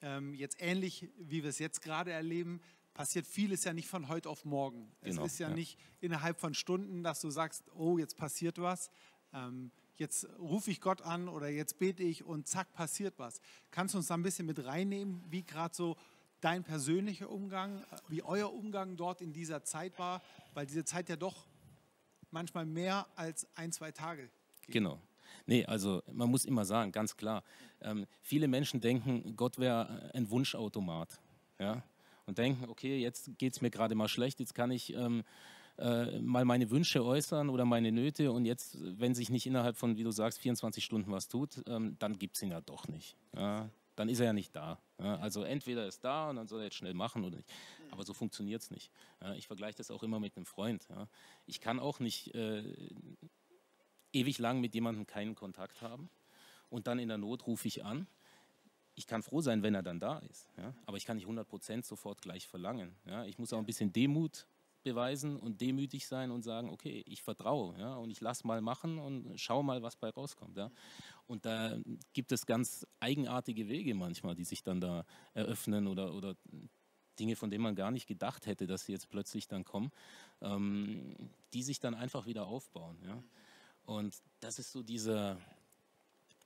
Ähm, 0.01 0.33
jetzt 0.33 0.57
ähnlich, 0.59 1.09
wie 1.17 1.43
wir 1.43 1.49
es 1.49 1.59
jetzt 1.59 1.81
gerade 1.81 2.11
erleben, 2.11 2.61
passiert 2.93 3.25
vieles 3.25 3.63
ja 3.63 3.73
nicht 3.73 3.87
von 3.87 4.07
heute 4.07 4.29
auf 4.29 4.45
morgen. 4.45 4.91
Genau, 5.01 5.25
es 5.25 5.33
ist 5.33 5.39
ja, 5.39 5.49
ja, 5.49 5.55
nicht 5.55 5.77
innerhalb 5.99 6.39
von 6.39 6.53
Stunden, 6.53 7.03
dass 7.03 7.21
du 7.21 7.29
sagst, 7.29 7.63
oh, 7.75 7.97
jetzt 7.97 8.17
passiert 8.17 8.59
was. 8.59 8.91
Ähm, 9.33 9.71
jetzt 9.95 10.27
rufe 10.39 10.71
ich 10.71 10.81
Gott 10.81 11.01
an 11.01 11.29
oder 11.29 11.49
jetzt 11.49 11.79
bete 11.79 12.03
ich 12.03 12.23
und 12.23 12.47
zack, 12.47 12.73
passiert 12.73 13.17
was. 13.17 13.39
Kannst 13.71 13.93
du 13.93 13.99
uns 13.99 14.07
da 14.07 14.15
ein 14.15 14.23
bisschen 14.23 14.45
mit 14.45 14.63
reinnehmen, 14.65 15.23
wie 15.29 15.43
gerade 15.43 15.73
so 15.73 15.95
dein 16.41 16.63
persönlicher 16.63 17.29
Umgang, 17.29 17.83
wie 18.07 18.23
euer 18.23 18.51
Umgang 18.51 18.97
dort 18.97 19.21
in 19.21 19.31
dieser 19.31 19.63
Zeit 19.63 19.97
war, 19.99 20.21
weil 20.53 20.65
diese 20.65 20.83
Zeit 20.83 21.07
ja 21.07 21.15
doch 21.15 21.47
manchmal 22.31 22.65
mehr 22.65 23.07
als 23.15 23.47
ein, 23.55 23.71
zwei 23.71 23.91
Tage 23.91 24.29
geht. 24.61 24.73
Genau. 24.73 24.99
Nee, 25.45 25.65
also 25.65 26.01
man 26.11 26.29
muss 26.29 26.45
immer 26.45 26.65
sagen, 26.65 26.91
ganz 26.91 27.15
klar, 27.15 27.43
ähm, 27.81 28.05
viele 28.21 28.47
Menschen 28.47 28.81
denken, 28.81 29.35
Gott 29.35 29.57
wäre 29.57 30.11
ein 30.13 30.29
Wunschautomat. 30.29 31.19
Ja? 31.59 31.83
Und 32.31 32.37
denken, 32.37 32.69
okay, 32.69 32.97
jetzt 32.97 33.37
geht 33.37 33.51
es 33.51 33.59
mir 33.59 33.69
gerade 33.69 33.93
mal 33.93 34.07
schlecht, 34.07 34.39
jetzt 34.39 34.55
kann 34.55 34.71
ich 34.71 34.93
ähm, 34.93 35.23
äh, 35.77 36.17
mal 36.21 36.45
meine 36.45 36.69
Wünsche 36.69 37.03
äußern 37.03 37.49
oder 37.49 37.65
meine 37.65 37.91
Nöte 37.91 38.31
und 38.31 38.45
jetzt, 38.45 38.77
wenn 38.79 39.13
sich 39.13 39.29
nicht 39.29 39.45
innerhalb 39.45 39.75
von, 39.75 39.97
wie 39.97 40.03
du 40.03 40.11
sagst, 40.11 40.39
24 40.39 40.81
Stunden 40.81 41.11
was 41.11 41.27
tut, 41.27 41.61
ähm, 41.67 41.97
dann 41.99 42.17
gibt 42.17 42.37
es 42.37 42.41
ihn 42.41 42.51
ja 42.51 42.61
doch 42.61 42.87
nicht. 42.87 43.17
Ja? 43.35 43.69
dann 43.97 44.07
ist 44.07 44.21
er 44.21 44.27
ja 44.27 44.33
nicht 44.33 44.55
da. 44.55 44.79
Ja, 44.97 45.17
also 45.17 45.43
entweder 45.43 45.85
ist 45.85 46.05
da 46.05 46.29
und 46.29 46.37
dann 46.37 46.47
soll 46.47 46.61
er 46.61 46.65
jetzt 46.65 46.77
schnell 46.77 46.93
machen 46.93 47.25
oder 47.25 47.35
nicht. 47.35 47.51
Aber 47.91 48.05
so 48.05 48.13
funktioniert 48.13 48.61
es 48.61 48.71
nicht. 48.71 48.91
Ja, 49.21 49.33
ich 49.33 49.47
vergleiche 49.47 49.77
das 49.77 49.91
auch 49.91 50.03
immer 50.03 50.21
mit 50.21 50.37
einem 50.37 50.45
Freund. 50.45 50.87
Ich 51.45 51.59
kann 51.59 51.79
auch 51.79 51.99
nicht 51.99 52.33
äh, 52.33 52.63
ewig 54.13 54.39
lang 54.39 54.61
mit 54.61 54.73
jemandem 54.73 55.05
keinen 55.05 55.35
Kontakt 55.35 55.81
haben 55.81 56.09
und 56.69 56.87
dann 56.87 56.99
in 56.99 57.09
der 57.09 57.17
Not 57.17 57.45
rufe 57.45 57.67
ich 57.67 57.83
an. 57.83 58.07
Ich 58.95 59.07
kann 59.07 59.23
froh 59.23 59.41
sein, 59.41 59.63
wenn 59.63 59.73
er 59.73 59.83
dann 59.83 59.99
da 59.99 60.19
ist. 60.19 60.47
Aber 60.85 60.97
ich 60.97 61.05
kann 61.05 61.17
nicht 61.17 61.27
100% 61.27 61.85
sofort 61.85 62.21
gleich 62.21 62.47
verlangen. 62.47 62.95
Ich 63.25 63.37
muss 63.39 63.53
auch 63.53 63.57
ein 63.57 63.65
bisschen 63.65 63.93
Demut 63.93 64.45
beweisen 64.83 65.37
und 65.37 65.61
demütig 65.61 66.07
sein 66.07 66.31
und 66.31 66.41
sagen, 66.41 66.69
okay, 66.69 67.03
ich 67.05 67.21
vertraue 67.21 67.77
ja, 67.77 67.95
und 67.95 68.09
ich 68.09 68.19
lasse 68.19 68.45
mal 68.47 68.61
machen 68.61 68.97
und 68.97 69.39
schau 69.39 69.61
mal, 69.63 69.81
was 69.83 69.95
bei 69.95 70.09
rauskommt. 70.09 70.57
Ja. 70.57 70.71
Und 71.27 71.45
da 71.45 71.77
gibt 72.13 72.31
es 72.31 72.45
ganz 72.45 72.85
eigenartige 72.99 73.67
Wege 73.67 73.93
manchmal, 73.93 74.35
die 74.35 74.43
sich 74.43 74.63
dann 74.63 74.81
da 74.81 75.05
eröffnen 75.33 75.87
oder, 75.87 76.13
oder 76.13 76.35
Dinge, 77.19 77.35
von 77.35 77.51
denen 77.51 77.63
man 77.63 77.75
gar 77.75 77.91
nicht 77.91 78.07
gedacht 78.07 78.45
hätte, 78.47 78.67
dass 78.67 78.85
sie 78.85 78.91
jetzt 78.91 79.09
plötzlich 79.09 79.47
dann 79.47 79.63
kommen, 79.63 79.91
ähm, 80.41 81.15
die 81.53 81.63
sich 81.63 81.79
dann 81.79 81.93
einfach 81.93 82.25
wieder 82.25 82.47
aufbauen. 82.47 82.97
Ja? 83.05 83.23
Und 83.85 84.15
das 84.39 84.59
ist 84.59 84.71
so 84.71 84.81
dieser, 84.81 85.37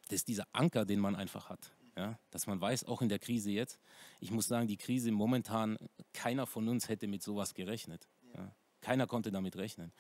das 0.10 0.18
ist 0.18 0.28
dieser 0.28 0.48
Anker, 0.52 0.86
den 0.86 1.00
man 1.00 1.16
einfach 1.16 1.50
hat. 1.50 1.72
Ja? 1.96 2.20
Dass 2.32 2.48
man 2.48 2.60
weiß, 2.60 2.86
auch 2.86 3.02
in 3.02 3.10
der 3.10 3.20
Krise 3.20 3.52
jetzt, 3.52 3.80
ich 4.20 4.32
muss 4.32 4.48
sagen, 4.48 4.68
die 4.68 4.78
Krise 4.78 5.12
momentan, 5.12 5.78
keiner 6.14 6.46
von 6.46 6.68
uns 6.68 6.90
hätte 6.90 7.08
mit 7.08 7.24
sowas 7.24 7.54
gerechnet. 7.54 8.08
Ja? 8.36 8.52
Keiner 8.82 9.08
konnte 9.08 9.32
damit 9.32 9.56
rechnen. 9.56 9.92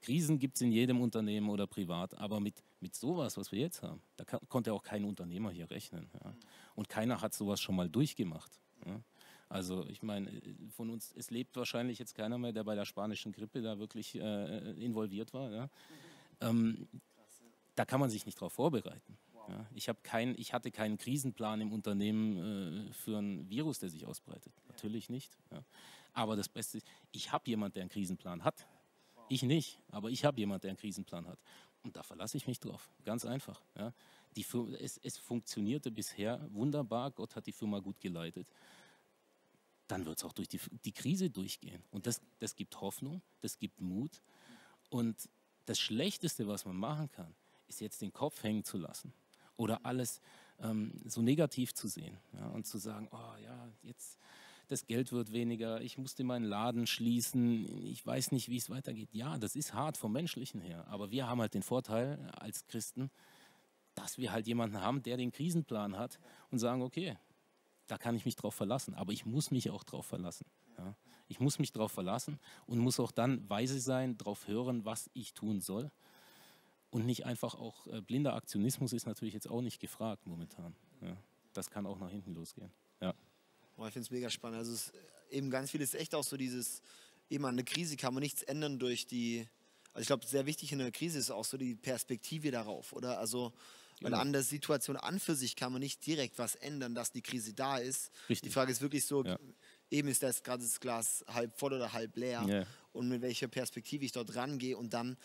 Krisen 0.00 0.38
gibt 0.38 0.56
es 0.56 0.62
in 0.62 0.72
jedem 0.72 1.00
Unternehmen 1.00 1.48
oder 1.48 1.66
privat, 1.66 2.14
aber 2.14 2.40
mit, 2.40 2.62
mit 2.80 2.94
sowas, 2.94 3.36
was 3.36 3.52
wir 3.52 3.60
jetzt 3.60 3.82
haben, 3.82 4.02
da 4.16 4.24
kann, 4.24 4.40
konnte 4.48 4.72
auch 4.72 4.82
kein 4.82 5.04
Unternehmer 5.04 5.50
hier 5.52 5.70
rechnen. 5.70 6.10
Ja. 6.24 6.34
Und 6.74 6.88
keiner 6.88 7.20
hat 7.20 7.34
sowas 7.34 7.60
schon 7.60 7.76
mal 7.76 7.88
durchgemacht. 7.88 8.58
Ja. 8.84 9.00
Also 9.48 9.86
ich 9.86 10.02
meine, 10.02 10.28
von 10.70 10.90
uns, 10.90 11.12
es 11.16 11.30
lebt 11.30 11.56
wahrscheinlich 11.56 11.98
jetzt 11.98 12.14
keiner 12.14 12.36
mehr, 12.38 12.52
der 12.52 12.64
bei 12.64 12.74
der 12.74 12.84
spanischen 12.84 13.32
Grippe 13.32 13.62
da 13.62 13.78
wirklich 13.78 14.16
äh, 14.16 14.72
involviert 14.82 15.32
war. 15.34 15.52
Ja. 15.52 15.68
Ähm, 16.40 16.88
da 17.76 17.84
kann 17.84 18.00
man 18.00 18.10
sich 18.10 18.26
nicht 18.26 18.38
darauf 18.38 18.54
vorbereiten. 18.54 19.18
Ja. 19.48 19.66
Ich, 19.74 19.90
kein, 20.02 20.34
ich 20.38 20.52
hatte 20.52 20.70
keinen 20.70 20.98
Krisenplan 20.98 21.60
im 21.60 21.72
Unternehmen 21.72 22.88
äh, 22.88 22.92
für 22.92 23.18
ein 23.18 23.48
Virus, 23.48 23.78
der 23.78 23.90
sich 23.90 24.06
ausbreitet. 24.06 24.52
Natürlich 24.68 25.10
nicht. 25.10 25.36
Ja. 25.50 25.64
Aber 26.12 26.36
das 26.36 26.48
Beste 26.48 26.78
ist, 26.78 26.86
ich 27.10 27.32
habe 27.32 27.48
jemanden, 27.48 27.74
der 27.74 27.82
einen 27.82 27.90
Krisenplan 27.90 28.44
hat. 28.44 28.66
Ich 29.28 29.42
nicht, 29.42 29.80
aber 29.88 30.10
ich 30.10 30.24
habe 30.24 30.38
jemanden, 30.38 30.62
der 30.62 30.70
einen 30.70 30.78
Krisenplan 30.78 31.26
hat. 31.26 31.38
Und 31.82 31.96
da 31.96 32.02
verlasse 32.02 32.36
ich 32.36 32.46
mich 32.46 32.60
drauf. 32.60 32.90
Ganz 33.04 33.24
einfach. 33.24 33.62
Ja. 33.76 33.92
Die 34.36 34.44
Firma, 34.44 34.76
es, 34.76 34.98
es 34.98 35.18
funktionierte 35.18 35.90
bisher 35.90 36.46
wunderbar. 36.52 37.10
Gott 37.10 37.34
hat 37.34 37.46
die 37.46 37.52
Firma 37.52 37.80
gut 37.80 38.00
geleitet. 38.00 38.48
Dann 39.88 40.06
wird 40.06 40.18
es 40.18 40.24
auch 40.24 40.32
durch 40.32 40.48
die, 40.48 40.60
die 40.84 40.92
Krise 40.92 41.28
durchgehen. 41.28 41.82
Und 41.90 42.06
das, 42.06 42.20
das 42.38 42.54
gibt 42.54 42.80
Hoffnung, 42.80 43.20
das 43.40 43.58
gibt 43.58 43.80
Mut. 43.80 44.22
Und 44.90 45.28
das 45.66 45.78
Schlechteste, 45.78 46.46
was 46.46 46.64
man 46.64 46.76
machen 46.76 47.10
kann, 47.10 47.34
ist 47.66 47.80
jetzt 47.80 48.00
den 48.02 48.12
Kopf 48.12 48.42
hängen 48.42 48.64
zu 48.64 48.78
lassen 48.78 49.12
oder 49.56 49.84
alles 49.84 50.20
ähm, 50.60 50.92
so 51.04 51.22
negativ 51.22 51.74
zu 51.74 51.88
sehen 51.88 52.18
ja, 52.34 52.46
und 52.48 52.66
zu 52.66 52.78
sagen, 52.78 53.08
oh 53.12 53.42
ja, 53.42 53.68
jetzt 53.82 54.18
das 54.68 54.86
Geld 54.86 55.12
wird 55.12 55.32
weniger, 55.32 55.82
ich 55.82 55.98
musste 55.98 56.24
meinen 56.24 56.44
Laden 56.44 56.86
schließen, 56.86 57.84
ich 57.84 58.04
weiß 58.06 58.32
nicht, 58.32 58.48
wie 58.48 58.56
es 58.56 58.70
weitergeht. 58.70 59.10
Ja, 59.12 59.36
das 59.36 59.54
ist 59.54 59.74
hart 59.74 59.98
vom 59.98 60.12
menschlichen 60.12 60.60
her, 60.62 60.86
aber 60.88 61.10
wir 61.10 61.28
haben 61.28 61.40
halt 61.40 61.52
den 61.52 61.62
Vorteil 61.62 62.30
als 62.38 62.66
Christen, 62.66 63.10
dass 63.94 64.16
wir 64.16 64.32
halt 64.32 64.46
jemanden 64.46 64.80
haben, 64.80 65.02
der 65.02 65.18
den 65.18 65.30
Krisenplan 65.30 65.98
hat 65.98 66.18
und 66.50 66.58
sagen, 66.58 66.80
okay, 66.80 67.18
da 67.86 67.98
kann 67.98 68.14
ich 68.14 68.24
mich 68.24 68.36
drauf 68.36 68.54
verlassen, 68.54 68.94
aber 68.94 69.12
ich 69.12 69.26
muss 69.26 69.50
mich 69.50 69.68
auch 69.68 69.84
drauf 69.84 70.06
verlassen. 70.06 70.46
Ja. 70.78 70.96
Ich 71.28 71.40
muss 71.40 71.58
mich 71.58 71.72
drauf 71.72 71.92
verlassen 71.92 72.38
und 72.66 72.78
muss 72.78 73.00
auch 73.00 73.10
dann 73.10 73.48
weise 73.50 73.80
sein, 73.80 74.16
darauf 74.16 74.48
hören, 74.48 74.84
was 74.84 75.10
ich 75.12 75.34
tun 75.34 75.60
soll. 75.60 75.90
Und 76.92 77.06
nicht 77.06 77.24
einfach 77.24 77.54
auch 77.54 77.86
äh, 77.86 78.02
blinder 78.02 78.34
Aktionismus 78.34 78.92
ist 78.92 79.06
natürlich 79.06 79.32
jetzt 79.32 79.48
auch 79.48 79.62
nicht 79.62 79.80
gefragt 79.80 80.26
momentan. 80.26 80.76
Ja. 81.00 81.16
Das 81.54 81.70
kann 81.70 81.86
auch 81.86 81.98
nach 81.98 82.10
hinten 82.10 82.34
losgehen. 82.34 82.70
Ja. 83.00 83.14
Boah, 83.76 83.86
ich 83.86 83.94
finde 83.94 84.04
es 84.04 84.10
mega 84.10 84.28
spannend. 84.28 84.58
Also 84.58 84.74
es, 84.74 84.92
eben 85.30 85.50
ganz 85.50 85.70
viel 85.70 85.80
ist 85.80 85.94
echt 85.94 86.14
auch 86.14 86.22
so 86.22 86.36
dieses, 86.36 86.82
eben 87.30 87.46
an 87.46 87.56
der 87.56 87.64
Krise 87.64 87.96
kann 87.96 88.12
man 88.12 88.22
nichts 88.22 88.42
ändern 88.42 88.78
durch 88.78 89.06
die, 89.06 89.48
also 89.94 90.02
ich 90.02 90.06
glaube, 90.06 90.26
sehr 90.26 90.44
wichtig 90.44 90.70
in 90.72 90.80
der 90.80 90.92
Krise 90.92 91.18
ist 91.18 91.30
auch 91.30 91.46
so 91.46 91.56
die 91.56 91.74
Perspektive 91.74 92.50
darauf, 92.50 92.92
oder? 92.92 93.18
Also, 93.18 93.54
weil 94.02 94.10
genau. 94.10 94.20
an 94.20 94.34
der 94.34 94.42
Situation 94.42 94.98
an 94.98 95.18
für 95.18 95.34
sich 95.34 95.56
kann 95.56 95.72
man 95.72 95.80
nicht 95.80 96.04
direkt 96.04 96.38
was 96.38 96.56
ändern, 96.56 96.94
dass 96.94 97.10
die 97.10 97.22
Krise 97.22 97.54
da 97.54 97.78
ist. 97.78 98.10
Richtig. 98.28 98.50
Die 98.50 98.52
Frage 98.52 98.70
ist 98.70 98.82
wirklich 98.82 99.06
so, 99.06 99.24
ja. 99.24 99.38
eben 99.90 100.08
ist 100.08 100.22
das 100.22 100.42
gerade 100.42 100.62
das 100.62 100.78
Glas 100.78 101.24
halb 101.28 101.58
voll 101.58 101.72
oder 101.72 101.94
halb 101.94 102.16
leer 102.18 102.44
ja. 102.46 102.66
und 102.92 103.08
mit 103.08 103.22
welcher 103.22 103.48
Perspektive 103.48 104.04
ich 104.04 104.12
dort 104.12 104.34
rangehe 104.34 104.76
und 104.76 104.92
dann 104.92 105.16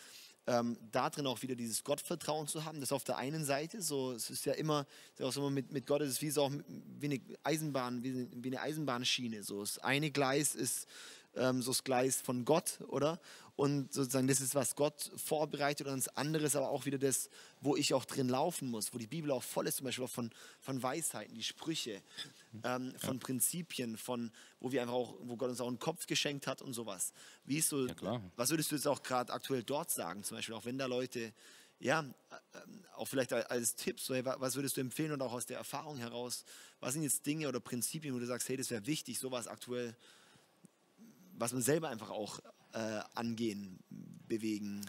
ähm, 0.48 0.78
da 0.90 1.10
drin 1.10 1.26
auch 1.26 1.42
wieder 1.42 1.54
dieses 1.54 1.84
Gottvertrauen 1.84 2.46
zu 2.46 2.64
haben, 2.64 2.80
das 2.80 2.90
auf 2.90 3.04
der 3.04 3.18
einen 3.18 3.44
Seite, 3.44 3.82
so, 3.82 4.12
es 4.12 4.30
ist 4.30 4.46
ja 4.46 4.54
immer, 4.54 4.86
auch 5.20 5.32
so 5.32 5.50
mit, 5.50 5.72
mit 5.72 5.86
Gott 5.86 6.00
ist 6.00 6.10
es 6.10 6.22
wie 6.22 6.30
so 6.30 6.42
auch 6.44 6.52
wie 6.98 7.06
eine 7.06 7.20
Eisenbahn, 7.42 8.02
wie, 8.02 8.28
wie 8.32 8.48
eine 8.48 8.62
Eisenbahnschiene. 8.62 9.42
So. 9.42 9.60
Das 9.60 9.78
eine 9.78 10.10
Gleis 10.10 10.54
ist 10.54 10.88
ähm, 11.36 11.60
so 11.60 11.70
das 11.70 11.84
Gleis 11.84 12.20
von 12.22 12.46
Gott, 12.46 12.80
oder? 12.88 13.20
Und 13.58 13.92
sozusagen, 13.92 14.28
das 14.28 14.40
ist, 14.40 14.54
was 14.54 14.76
Gott 14.76 15.10
vorbereitet 15.16 15.88
und 15.88 15.96
das 15.96 16.16
andere 16.16 16.46
ist 16.46 16.54
aber 16.54 16.68
auch 16.68 16.86
wieder 16.86 16.96
das, 16.96 17.28
wo 17.60 17.74
ich 17.74 17.92
auch 17.92 18.04
drin 18.04 18.28
laufen 18.28 18.70
muss, 18.70 18.94
wo 18.94 18.98
die 18.98 19.08
Bibel 19.08 19.32
auch 19.32 19.42
voll 19.42 19.66
ist, 19.66 19.78
zum 19.78 19.86
Beispiel 19.86 20.04
auch 20.04 20.10
von, 20.10 20.30
von 20.60 20.80
Weisheiten, 20.80 21.34
die 21.34 21.42
Sprüche, 21.42 22.00
ähm, 22.62 22.94
von 22.98 23.16
ja. 23.16 23.20
Prinzipien, 23.20 23.96
von, 23.96 24.30
wo 24.60 24.70
wir 24.70 24.80
einfach 24.80 24.94
auch, 24.94 25.16
wo 25.22 25.34
Gott 25.34 25.50
uns 25.50 25.60
auch 25.60 25.66
einen 25.66 25.80
Kopf 25.80 26.06
geschenkt 26.06 26.46
hat 26.46 26.62
und 26.62 26.72
sowas. 26.72 27.12
Wie 27.46 27.58
ist 27.58 27.70
so, 27.70 27.88
ja, 27.88 28.20
was 28.36 28.50
würdest 28.50 28.70
du 28.70 28.76
jetzt 28.76 28.86
auch 28.86 29.02
gerade 29.02 29.32
aktuell 29.32 29.64
dort 29.64 29.90
sagen, 29.90 30.22
zum 30.22 30.36
Beispiel, 30.36 30.54
auch 30.54 30.64
wenn 30.64 30.78
da 30.78 30.86
Leute, 30.86 31.32
ja, 31.80 32.02
äh, 32.52 32.58
auch 32.94 33.06
vielleicht 33.06 33.32
als 33.32 33.74
Tipp, 33.74 33.98
so, 33.98 34.14
hey, 34.14 34.24
was 34.24 34.54
würdest 34.54 34.76
du 34.76 34.82
empfehlen 34.82 35.10
und 35.10 35.20
auch 35.20 35.32
aus 35.32 35.46
der 35.46 35.58
Erfahrung 35.58 35.96
heraus, 35.96 36.44
was 36.78 36.92
sind 36.92 37.02
jetzt 37.02 37.26
Dinge 37.26 37.48
oder 37.48 37.58
Prinzipien, 37.58 38.14
wo 38.14 38.20
du 38.20 38.26
sagst, 38.26 38.48
hey, 38.48 38.56
das 38.56 38.70
wäre 38.70 38.86
wichtig, 38.86 39.18
sowas 39.18 39.48
aktuell 39.48 39.96
was 41.40 41.52
man 41.52 41.62
selber 41.62 41.88
einfach 41.88 42.10
auch 42.10 42.40
äh, 42.72 43.00
angehen, 43.14 43.78
bewegen 44.26 44.84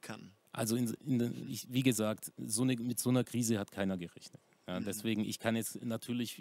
kann. 0.00 0.30
Also 0.52 0.76
in, 0.76 0.94
in, 1.04 1.48
ich, 1.50 1.72
wie 1.72 1.82
gesagt, 1.82 2.32
so 2.38 2.62
eine, 2.62 2.76
mit 2.76 2.98
so 2.98 3.10
einer 3.10 3.24
Krise 3.24 3.58
hat 3.58 3.72
keiner 3.72 3.96
gerechnet. 3.96 4.40
Ja, 4.66 4.80
mhm. 4.80 4.84
Deswegen, 4.84 5.24
ich 5.24 5.38
kann 5.38 5.56
jetzt 5.56 5.84
natürlich 5.84 6.40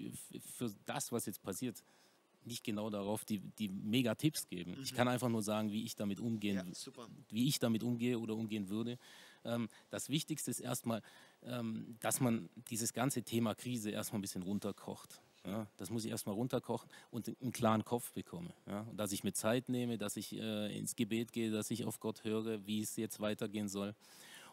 für 0.58 0.72
das, 0.86 1.12
was 1.12 1.26
jetzt 1.26 1.42
passiert, 1.42 1.84
nicht 2.46 2.64
genau 2.64 2.90
darauf 2.90 3.26
die, 3.26 3.40
die 3.40 3.70
Mega-Tipps 3.70 4.48
geben. 4.48 4.76
Mhm. 4.76 4.84
Ich 4.84 4.94
kann 4.94 5.08
einfach 5.08 5.30
nur 5.30 5.42
sagen, 5.44 5.72
wie 5.72 5.84
ich 5.84 5.96
damit 5.96 6.20
umgehen, 6.20 6.58
ja, 6.58 7.04
wie 7.30 7.48
ich 7.48 7.60
damit 7.60 7.84
umgehe 7.84 8.20
oder 8.20 8.36
umgehen 8.36 8.70
würde. 8.70 8.98
Ähm, 9.46 9.70
das 9.90 10.10
Wichtigste 10.10 10.52
ist 10.52 10.60
erstmal, 10.60 11.02
ähm, 11.44 11.98
dass 12.00 12.20
man 12.20 12.50
dieses 12.70 12.94
ganze 12.94 13.24
Thema 13.24 13.56
Krise 13.56 13.92
erstmal 13.92 14.20
ein 14.20 14.22
bisschen 14.22 14.44
runterkocht. 14.44 15.22
Ja, 15.46 15.68
das 15.78 15.90
muss 15.90 16.06
ich 16.06 16.12
erstmal 16.12 16.36
runterkochen 16.36 16.90
und 17.12 17.28
einen 17.42 17.52
klaren 17.52 17.84
Kopf 17.84 18.14
bekomme. 18.14 18.54
Ja, 18.66 18.82
und 18.82 18.98
dass 18.98 19.12
ich 19.12 19.24
mir 19.24 19.34
Zeit 19.34 19.68
nehme, 19.68 19.98
dass 19.98 20.16
ich 20.16 20.34
äh, 20.38 20.78
ins 20.78 20.96
Gebet 20.96 21.34
gehe, 21.34 21.52
dass 21.52 21.70
ich 21.70 21.86
auf 21.86 22.00
Gott 22.00 22.24
höre, 22.24 22.66
wie 22.66 22.82
es 22.82 22.96
jetzt 22.96 23.20
weitergehen 23.20 23.68
soll. 23.68 23.94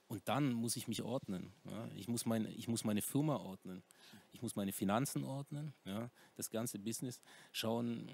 Und 0.09 0.28
dann 0.28 0.52
muss 0.52 0.75
ich 0.75 0.88
mich 0.88 1.02
ordnen. 1.02 1.52
Ja. 1.70 1.88
Ich, 1.94 2.09
muss 2.09 2.26
mein, 2.26 2.47
ich 2.56 2.66
muss 2.66 2.82
meine 2.82 3.02
Firma 3.02 3.37
ordnen. 3.37 3.85
Ich 4.32 4.42
muss 4.42 4.56
meine 4.56 4.73
Finanzen 4.73 5.25
ordnen, 5.25 5.73
ja, 5.85 6.11
das 6.37 6.50
ganze 6.50 6.78
Business. 6.78 7.20
Schauen, 7.52 8.11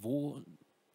wo, 0.00 0.40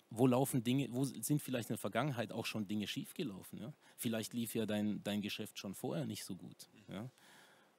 wo 0.10 0.28
laufen 0.28 0.64
Dinge, 0.64 0.88
wo 0.92 1.06
sind 1.06 1.42
vielleicht 1.42 1.70
in 1.70 1.74
der 1.74 1.80
Vergangenheit 1.80 2.32
auch 2.32 2.46
schon 2.46 2.68
Dinge 2.68 2.88
schiefgelaufen. 2.88 3.60
Ja. 3.60 3.74
Vielleicht 3.98 4.34
lief 4.34 4.56
ja 4.56 4.66
dein, 4.66 5.04
dein 5.04 5.22
Geschäft 5.22 5.60
schon 5.60 5.76
vorher 5.76 6.06
nicht 6.06 6.24
so 6.24 6.36
gut. 6.36 6.68
Ja. 6.88 7.10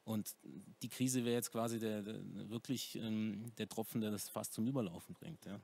Und 0.04 0.36
die 0.82 0.88
Krise 0.88 1.24
wäre 1.24 1.34
jetzt 1.34 1.50
quasi 1.50 1.78
der, 1.78 2.02
der 2.02 2.20
wirklich 2.50 2.96
ähm, 2.96 3.50
der 3.56 3.68
Tropfen, 3.68 4.00
der 4.00 4.10
das 4.10 4.28
fast 4.28 4.52
zum 4.52 4.66
Überlaufen 4.66 5.14
bringt. 5.14 5.44
Ja. 5.46 5.60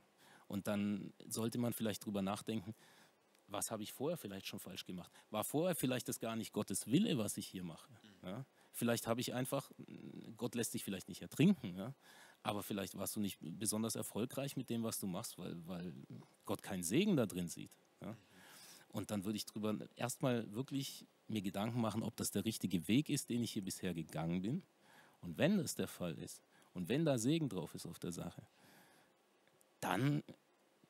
Und 0.49 0.66
dann 0.66 1.12
sollte 1.26 1.59
man 1.59 1.73
vielleicht 1.73 2.04
drüber 2.04 2.23
nachdenken, 2.23 2.75
was 3.47 3.70
habe 3.70 3.82
ich 3.82 3.92
vorher 3.92 4.16
vielleicht 4.16 4.47
schon 4.47 4.61
falsch 4.61 4.85
gemacht? 4.85 5.12
War 5.30 5.44
vorher 5.44 5.75
vielleicht 5.75 6.09
das 6.09 6.20
gar 6.20 6.37
nicht 6.37 6.52
Gottes 6.52 6.87
Wille, 6.87 7.18
was 7.18 7.37
ich 7.37 7.47
hier 7.47 7.64
mache? 7.64 7.92
Ja. 8.23 8.44
Vielleicht 8.73 9.06
habe 9.06 9.20
ich 9.20 9.35
einfach, 9.35 9.70
Gott 10.37 10.54
lässt 10.54 10.75
dich 10.75 10.85
vielleicht 10.85 11.09
nicht 11.09 11.23
ertrinken, 11.23 11.76
ja. 11.76 11.94
aber 12.42 12.62
vielleicht 12.62 12.97
warst 12.97 13.16
du 13.16 13.20
nicht 13.20 13.38
besonders 13.40 13.97
erfolgreich 13.97 14.56
mit 14.56 14.70
dem, 14.70 14.85
was 14.85 15.00
du 15.00 15.06
machst, 15.06 15.37
weil, 15.38 15.56
weil 15.66 15.92
Gott 16.44 16.62
keinen 16.62 16.85
Segen 16.85 17.16
da 17.16 17.26
drin 17.26 17.49
sieht. 17.49 17.76
Ja. 18.00 18.16
Und 18.88 19.11
dann 19.11 19.25
würde 19.25 19.37
ich 19.37 19.44
darüber 19.44 19.76
erstmal 19.97 20.52
wirklich 20.52 21.06
mir 21.30 21.42
Gedanken 21.42 21.80
machen, 21.80 22.02
ob 22.02 22.16
das 22.16 22.30
der 22.30 22.44
richtige 22.44 22.87
Weg 22.88 23.08
ist, 23.08 23.30
den 23.30 23.42
ich 23.42 23.52
hier 23.52 23.64
bisher 23.64 23.94
gegangen 23.94 24.42
bin. 24.42 24.62
Und 25.22 25.38
wenn 25.38 25.58
das 25.58 25.75
der 25.75 25.88
Fall 25.88 26.18
ist 26.18 26.42
und 26.75 26.88
wenn 26.88 27.04
da 27.04 27.18
Segen 27.18 27.49
drauf 27.49 27.75
ist 27.75 27.87
auf 27.87 27.99
der 27.99 28.12
Sache, 28.12 28.42
dann 29.80 30.22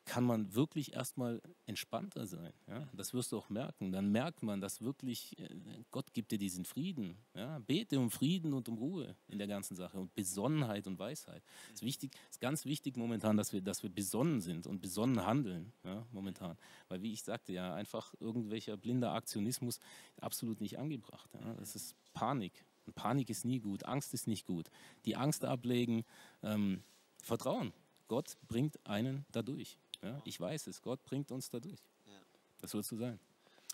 kann 0.05 0.25
man 0.25 0.55
wirklich 0.55 0.93
erstmal 0.95 1.41
entspannter 1.67 2.27
sein. 2.27 2.53
Ja? 2.67 2.89
Das 2.93 3.15
wirst 3.15 3.33
du 3.33 3.39
auch 3.39 3.49
merken. 3.49 3.93
Dann 3.93 4.11
merkt 4.11 4.43
man, 4.43 4.61
dass 4.61 4.81
wirklich 4.81 5.39
äh, 5.39 5.49
Gott 5.91 6.13
gibt 6.13 6.33
dir 6.33 6.39
diesen 6.39 6.65
Frieden. 6.65 7.17
Ja? 7.35 7.59
Bete 7.61 7.99
um 7.99 8.11
Frieden 8.11 8.53
und 8.53 8.69
um 8.69 8.79
Ruhe 8.79 9.15
in 9.29 9.39
der 9.39 9.47
ganzen 9.47 9.77
Sache 9.77 9.99
und 9.99 10.15
Besonnenheit 10.15 10.87
und 10.87 10.99
Weisheit. 10.99 11.43
Es 11.69 11.75
ist, 11.77 11.83
wichtig, 11.83 12.13
ist 12.29 12.41
ganz 12.41 12.65
wichtig 12.65 12.97
momentan, 12.97 13.37
dass 13.37 13.53
wir, 13.53 13.61
dass 13.61 13.83
wir 13.83 13.91
besonnen 13.91 14.41
sind 14.41 14.67
und 14.67 14.81
besonnen 14.81 15.25
handeln. 15.25 15.73
Ja? 15.85 16.05
Momentan. 16.13 16.57
Weil, 16.89 17.03
wie 17.03 17.13
ich 17.13 17.23
sagte, 17.23 17.53
ja, 17.53 17.75
einfach 17.75 18.15
irgendwelcher 18.21 18.77
blinder 18.77 19.13
Aktionismus 19.13 19.79
absolut 20.21 20.61
nicht 20.61 20.79
angebracht. 20.79 21.31
Ja? 21.35 21.55
Das 21.55 21.77
ist 21.77 21.95
Panik. 22.15 22.65
Und 22.87 22.95
Panik 22.95 23.31
ist 23.31 23.45
nie 23.45 23.61
gut. 23.61 23.85
Angst 23.85 24.15
ist 24.15 24.27
nicht 24.27 24.47
gut. 24.47 24.71
Die 25.05 25.15
Angst 25.15 25.45
ablegen, 25.45 26.05
ähm, 26.43 26.83
Vertrauen. 27.23 27.73
Gott 28.09 28.39
bringt 28.49 28.85
einen 28.85 29.25
dadurch. 29.31 29.79
Ja, 30.03 30.21
ich 30.25 30.41
weiß 30.41 30.67
es, 30.67 30.81
Gott 30.81 31.03
bringt 31.03 31.31
uns 31.31 31.51
dadurch. 31.51 31.81
Ja. 32.07 32.21
Das 32.59 32.75
wird 32.75 32.85
so 32.85 32.97
sein. 32.97 33.19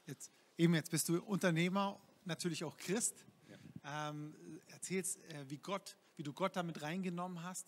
Jetzt, 0.07 0.31
eben 0.57 0.75
jetzt 0.75 0.91
bist 0.91 1.09
du 1.09 1.23
Unternehmer, 1.23 2.01
natürlich 2.25 2.65
auch 2.65 2.77
Christ. 2.77 3.25
Ja. 3.49 4.11
Ähm, 4.11 4.35
erzählst, 4.67 5.23
äh, 5.25 5.49
wie, 5.49 5.59
Gott, 5.59 5.97
wie 6.17 6.23
du 6.23 6.33
Gott 6.33 6.57
damit 6.57 6.83
reingenommen 6.83 7.43
hast. 7.43 7.67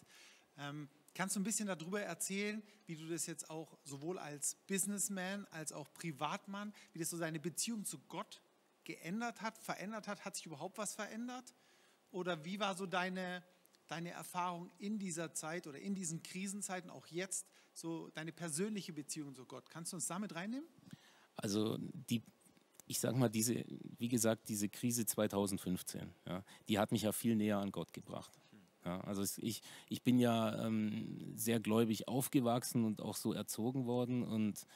Ähm, 0.57 0.89
kannst 1.15 1.37
du 1.37 1.41
ein 1.41 1.45
bisschen 1.45 1.69
darüber 1.69 2.01
erzählen, 2.01 2.63
wie 2.87 2.97
du 2.97 3.09
das 3.09 3.27
jetzt 3.27 3.51
auch 3.51 3.79
sowohl 3.85 4.19
als 4.19 4.57
Businessman 4.67 5.47
als 5.51 5.73
auch 5.73 5.93
Privatmann, 5.95 6.73
wie 6.93 6.99
das 6.99 7.11
so 7.11 7.19
deine 7.19 7.39
Beziehung 7.39 7.85
zu 7.85 7.99
Gott 8.09 8.43
geändert 8.85 9.41
hat, 9.41 9.59
verändert 9.59 10.09
hat? 10.09 10.25
Hat 10.25 10.37
sich 10.37 10.47
überhaupt 10.47 10.79
was 10.79 10.95
verändert? 10.95 11.55
Oder 12.11 12.45
wie 12.45 12.59
war 12.59 12.75
so 12.75 12.87
deine, 12.87 13.45
deine 13.87 14.11
Erfahrung 14.11 14.71
in 14.79 14.99
dieser 14.99 15.35
Zeit 15.35 15.67
oder 15.67 15.79
in 15.79 15.95
diesen 15.95 16.23
Krisenzeiten, 16.23 16.91
auch 16.91 17.07
jetzt, 17.07 17.47
so 17.79 18.11
deine 18.15 18.33
persönliche 18.33 18.93
Beziehung 18.93 19.35
zu 19.35 19.45
Gott? 19.45 19.71
Kannst 19.71 19.93
du 19.93 19.97
uns 19.97 20.07
damit 20.07 20.35
reinnehmen? 20.35 20.69
Also 21.37 21.79
die, 21.79 22.23
ich 22.87 22.99
sage 22.99 23.17
mal, 23.17 23.29
diese, 23.29 23.65
wie 23.99 24.09
gesagt, 24.09 24.49
diese 24.49 24.69
Krise 24.69 25.07
2015, 25.07 26.11
ja, 26.27 26.45
die 26.69 26.79
hat 26.79 26.93
mich 26.93 27.03
ja 27.03 27.13
viel 27.13 27.37
näher 27.37 27.59
an 27.59 27.71
Gott 27.71 27.93
gebracht. 27.93 28.33
Ja, 28.85 29.01
also 29.03 29.23
ich, 29.39 29.63
ich 29.89 30.03
bin 30.03 30.19
ja 30.19 30.67
ähm, 30.67 31.33
sehr 31.37 31.61
gläubig 31.61 32.09
aufgewachsen 32.09 32.85
und 32.85 33.03
auch 33.03 33.17
so 33.17 33.33
erzogen 33.33 33.87
worden 33.87 34.23
und 34.23 34.67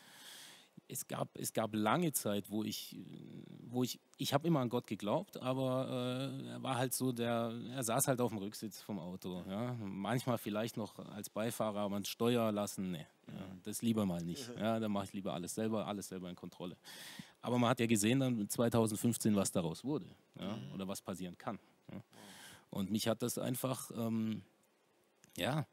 es 0.88 1.06
gab, 1.08 1.36
es 1.38 1.52
gab 1.52 1.74
lange 1.74 2.12
Zeit, 2.12 2.50
wo 2.50 2.62
ich, 2.64 2.96
wo 3.68 3.82
ich, 3.82 3.98
ich 4.18 4.34
habe 4.34 4.46
immer 4.46 4.60
an 4.60 4.68
Gott 4.68 4.86
geglaubt, 4.86 5.38
aber 5.38 6.32
äh, 6.42 6.48
er 6.48 6.62
war 6.62 6.76
halt 6.76 6.92
so, 6.92 7.12
der, 7.12 7.52
er 7.70 7.82
saß 7.82 8.08
halt 8.08 8.20
auf 8.20 8.30
dem 8.30 8.38
Rücksitz 8.38 8.80
vom 8.80 8.98
Auto. 8.98 9.42
Ja? 9.48 9.74
Manchmal 9.80 10.38
vielleicht 10.38 10.76
noch 10.76 10.98
als 10.98 11.30
Beifahrer, 11.30 11.80
aber 11.80 11.96
ein 11.96 12.04
Steuer 12.04 12.52
lassen, 12.52 12.92
nee, 12.92 13.06
ja, 13.28 13.56
das 13.62 13.82
lieber 13.82 14.04
mal 14.04 14.22
nicht. 14.22 14.50
Ja, 14.58 14.78
dann 14.78 14.92
mache 14.92 15.06
ich 15.06 15.12
lieber 15.12 15.32
alles 15.32 15.54
selber, 15.54 15.86
alles 15.86 16.08
selber 16.08 16.28
in 16.28 16.36
Kontrolle. 16.36 16.76
Aber 17.40 17.58
man 17.58 17.70
hat 17.70 17.80
ja 17.80 17.86
gesehen 17.86 18.20
dann 18.20 18.48
2015, 18.48 19.34
was 19.34 19.50
daraus 19.50 19.84
wurde 19.84 20.06
ja? 20.38 20.56
oder 20.74 20.86
was 20.86 21.00
passieren 21.00 21.36
kann. 21.38 21.58
Ja? 21.90 22.00
Und 22.70 22.90
mich 22.90 23.08
hat 23.08 23.22
das 23.22 23.38
einfach, 23.38 23.90
ähm, 23.96 24.42
ja, 25.36 25.66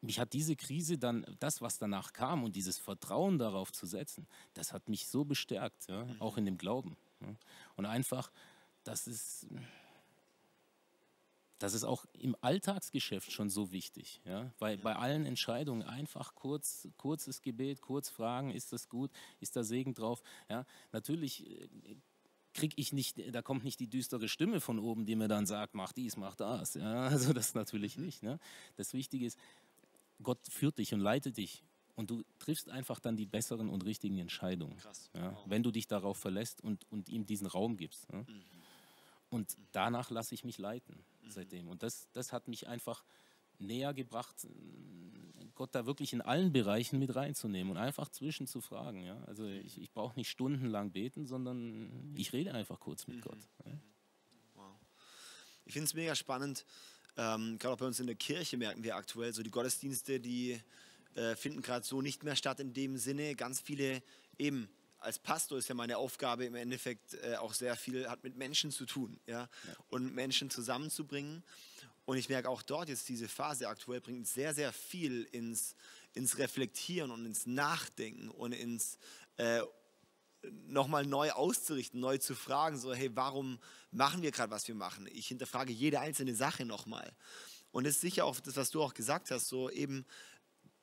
mich 0.00 0.18
hat 0.18 0.32
diese 0.32 0.56
Krise 0.56 0.98
dann, 0.98 1.26
das, 1.40 1.60
was 1.60 1.78
danach 1.78 2.12
kam 2.12 2.44
und 2.44 2.56
dieses 2.56 2.78
Vertrauen 2.78 3.38
darauf 3.38 3.72
zu 3.72 3.86
setzen, 3.86 4.26
das 4.54 4.72
hat 4.72 4.88
mich 4.88 5.06
so 5.08 5.24
bestärkt, 5.24 5.88
ja, 5.88 6.04
mhm. 6.04 6.20
auch 6.20 6.36
in 6.36 6.44
dem 6.44 6.58
Glauben. 6.58 6.96
Ja. 7.20 7.34
Und 7.76 7.86
einfach, 7.86 8.30
das 8.84 9.06
ist, 9.06 9.46
das 11.58 11.74
ist 11.74 11.84
auch 11.84 12.04
im 12.12 12.36
Alltagsgeschäft 12.40 13.32
schon 13.32 13.48
so 13.48 13.72
wichtig. 13.72 14.20
Ja? 14.24 14.52
Weil 14.58 14.76
bei 14.78 14.94
allen 14.94 15.24
Entscheidungen 15.24 15.82
einfach 15.82 16.34
kurz, 16.34 16.88
kurzes 16.96 17.42
Gebet, 17.42 17.80
kurz 17.80 18.08
fragen, 18.08 18.50
ist 18.50 18.72
das 18.72 18.88
gut, 18.88 19.10
ist 19.40 19.56
da 19.56 19.64
Segen 19.64 19.94
drauf. 19.94 20.22
Ja? 20.48 20.66
Natürlich 20.92 21.48
äh, 21.48 21.68
kriege 22.52 22.74
ich 22.78 22.92
nicht, 22.92 23.34
da 23.34 23.42
kommt 23.42 23.64
nicht 23.64 23.80
die 23.80 23.88
düstere 23.88 24.28
Stimme 24.28 24.60
von 24.60 24.78
oben, 24.78 25.06
die 25.06 25.16
mir 25.16 25.28
dann 25.28 25.46
sagt, 25.46 25.74
mach 25.74 25.92
dies, 25.92 26.16
mach 26.16 26.34
das. 26.34 26.74
Ja? 26.74 27.08
Also 27.08 27.32
das 27.32 27.54
natürlich 27.54 27.96
nicht. 27.96 28.22
Ne? 28.22 28.38
Das 28.76 28.92
Wichtige 28.92 29.26
ist, 29.26 29.38
Gott 30.22 30.40
führt 30.48 30.78
dich 30.78 30.94
und 30.94 31.00
leitet 31.00 31.36
dich 31.36 31.64
und 31.94 32.10
du 32.10 32.22
triffst 32.38 32.68
einfach 32.68 33.00
dann 33.00 33.16
die 33.16 33.26
besseren 33.26 33.68
und 33.68 33.84
richtigen 33.84 34.18
Entscheidungen, 34.18 34.76
Krass, 34.76 35.10
ja, 35.14 35.32
wow. 35.32 35.44
wenn 35.46 35.62
du 35.62 35.70
dich 35.70 35.86
darauf 35.86 36.18
verlässt 36.18 36.60
und, 36.60 36.84
und 36.90 37.08
ihm 37.08 37.26
diesen 37.26 37.46
Raum 37.46 37.76
gibst. 37.76 38.06
Ja. 38.12 38.18
Mhm. 38.18 38.44
Und 39.28 39.56
danach 39.72 40.10
lasse 40.10 40.34
ich 40.34 40.44
mich 40.44 40.58
leiten 40.58 41.04
mhm. 41.22 41.30
seitdem. 41.30 41.68
Und 41.68 41.82
das, 41.82 42.08
das 42.12 42.32
hat 42.32 42.48
mich 42.48 42.68
einfach 42.68 43.04
näher 43.58 43.94
gebracht, 43.94 44.46
Gott 45.54 45.74
da 45.74 45.86
wirklich 45.86 46.12
in 46.12 46.20
allen 46.20 46.52
Bereichen 46.52 46.98
mit 46.98 47.16
reinzunehmen 47.16 47.70
und 47.70 47.78
einfach 47.78 48.10
zwischen 48.10 48.46
zu 48.46 48.60
fragen. 48.60 49.02
Ja. 49.04 49.18
Also 49.24 49.46
ich, 49.46 49.80
ich 49.80 49.90
brauche 49.90 50.14
nicht 50.16 50.28
stundenlang 50.28 50.92
beten, 50.92 51.26
sondern 51.26 52.14
ich 52.14 52.32
rede 52.32 52.52
einfach 52.54 52.78
kurz 52.78 53.06
mit 53.06 53.16
mhm. 53.16 53.20
Gott. 53.22 53.38
Ja. 53.64 53.72
Wow. 54.54 54.74
Ich 55.64 55.72
finde 55.72 55.86
es 55.86 55.94
mega 55.94 56.14
spannend, 56.14 56.64
ähm, 57.16 57.58
gerade 57.58 57.74
auch 57.74 57.78
bei 57.78 57.86
uns 57.86 58.00
in 58.00 58.06
der 58.06 58.16
Kirche 58.16 58.56
merken 58.56 58.82
wir 58.82 58.96
aktuell 58.96 59.32
so 59.32 59.42
die 59.42 59.50
Gottesdienste, 59.50 60.20
die 60.20 60.60
äh, 61.14 61.34
finden 61.34 61.62
gerade 61.62 61.84
so 61.84 62.02
nicht 62.02 62.22
mehr 62.24 62.36
statt 62.36 62.60
in 62.60 62.72
dem 62.74 62.98
Sinne. 62.98 63.34
Ganz 63.34 63.60
viele 63.60 64.02
eben 64.38 64.68
als 64.98 65.18
Pastor 65.18 65.58
ist 65.58 65.68
ja 65.68 65.74
meine 65.74 65.98
Aufgabe 65.98 66.44
im 66.44 66.54
Endeffekt 66.54 67.14
äh, 67.14 67.36
auch 67.36 67.54
sehr 67.54 67.76
viel 67.76 68.08
hat 68.08 68.24
mit 68.24 68.36
Menschen 68.36 68.70
zu 68.70 68.86
tun, 68.86 69.18
ja? 69.26 69.42
ja, 69.42 69.48
und 69.88 70.14
Menschen 70.14 70.50
zusammenzubringen. 70.50 71.42
Und 72.04 72.18
ich 72.18 72.28
merke 72.28 72.48
auch 72.48 72.62
dort 72.62 72.88
jetzt 72.88 73.08
diese 73.08 73.28
Phase 73.28 73.68
aktuell 73.68 74.00
bringt 74.00 74.26
sehr 74.26 74.54
sehr 74.54 74.72
viel 74.72 75.24
ins 75.32 75.74
ins 76.14 76.38
Reflektieren 76.38 77.10
und 77.10 77.26
ins 77.26 77.46
Nachdenken 77.46 78.30
und 78.30 78.52
ins 78.52 78.98
äh, 79.36 79.60
nochmal 80.66 81.06
neu 81.06 81.30
auszurichten, 81.32 82.00
neu 82.00 82.18
zu 82.18 82.34
fragen, 82.34 82.78
so, 82.78 82.94
hey, 82.94 83.10
warum 83.14 83.58
machen 83.90 84.22
wir 84.22 84.30
gerade, 84.30 84.50
was 84.50 84.68
wir 84.68 84.74
machen? 84.74 85.08
Ich 85.12 85.28
hinterfrage 85.28 85.72
jede 85.72 86.00
einzelne 86.00 86.34
Sache 86.34 86.64
nochmal. 86.64 87.12
Und 87.72 87.86
es 87.86 87.96
ist 87.96 88.00
sicher 88.00 88.24
auch 88.24 88.38
das, 88.40 88.56
was 88.56 88.70
du 88.70 88.82
auch 88.82 88.94
gesagt 88.94 89.30
hast, 89.30 89.48
so 89.48 89.70
eben 89.70 90.06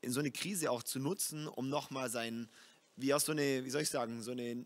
in 0.01 0.11
so 0.11 0.19
eine 0.19 0.31
Krise 0.31 0.69
auch 0.69 0.83
zu 0.83 0.99
nutzen, 0.99 1.47
um 1.47 1.69
nochmal 1.69 2.09
sein, 2.09 2.49
wie 2.95 3.13
auch 3.13 3.19
so 3.19 3.31
eine, 3.31 3.65
wie 3.65 3.69
soll 3.69 3.81
ich 3.81 3.89
sagen, 3.89 4.21
so 4.21 4.31
eine, 4.31 4.65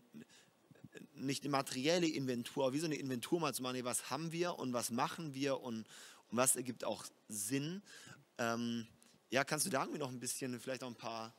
nicht 1.14 1.44
eine 1.44 1.50
materielle 1.50 2.08
Inventur, 2.08 2.72
wie 2.72 2.80
so 2.80 2.86
eine 2.86 2.96
Inventur 2.96 3.40
mal 3.40 3.54
zu 3.54 3.62
machen, 3.62 3.82
was 3.84 4.10
haben 4.10 4.32
wir 4.32 4.58
und 4.58 4.72
was 4.72 4.90
machen 4.90 5.34
wir 5.34 5.60
und, 5.60 5.86
und 6.28 6.36
was 6.36 6.56
ergibt 6.56 6.84
auch 6.84 7.04
Sinn. 7.28 7.82
Ähm, 8.38 8.86
ja, 9.30 9.44
kannst 9.44 9.66
du 9.66 9.70
da 9.70 9.82
irgendwie 9.82 9.98
noch 9.98 10.10
ein 10.10 10.20
bisschen, 10.20 10.58
vielleicht 10.60 10.82
auch 10.82 10.88
ein 10.88 10.94
paar, 10.94 11.34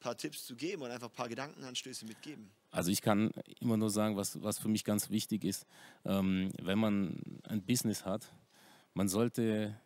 paar 0.00 0.16
Tipps 0.16 0.44
zu 0.44 0.56
geben 0.56 0.82
und 0.82 0.90
einfach 0.90 1.08
ein 1.08 1.14
paar 1.14 1.28
Gedankenanstöße 1.28 2.04
mitgeben? 2.04 2.50
Also 2.70 2.90
ich 2.90 3.02
kann 3.02 3.30
immer 3.58 3.76
nur 3.76 3.90
sagen, 3.90 4.16
was, 4.16 4.42
was 4.42 4.58
für 4.58 4.68
mich 4.68 4.84
ganz 4.84 5.10
wichtig 5.10 5.44
ist, 5.44 5.66
ähm, 6.04 6.52
wenn 6.62 6.78
man 6.78 7.40
ein 7.44 7.62
Business 7.62 8.04
hat, 8.04 8.32
man 8.94 9.08
sollte, 9.08 9.76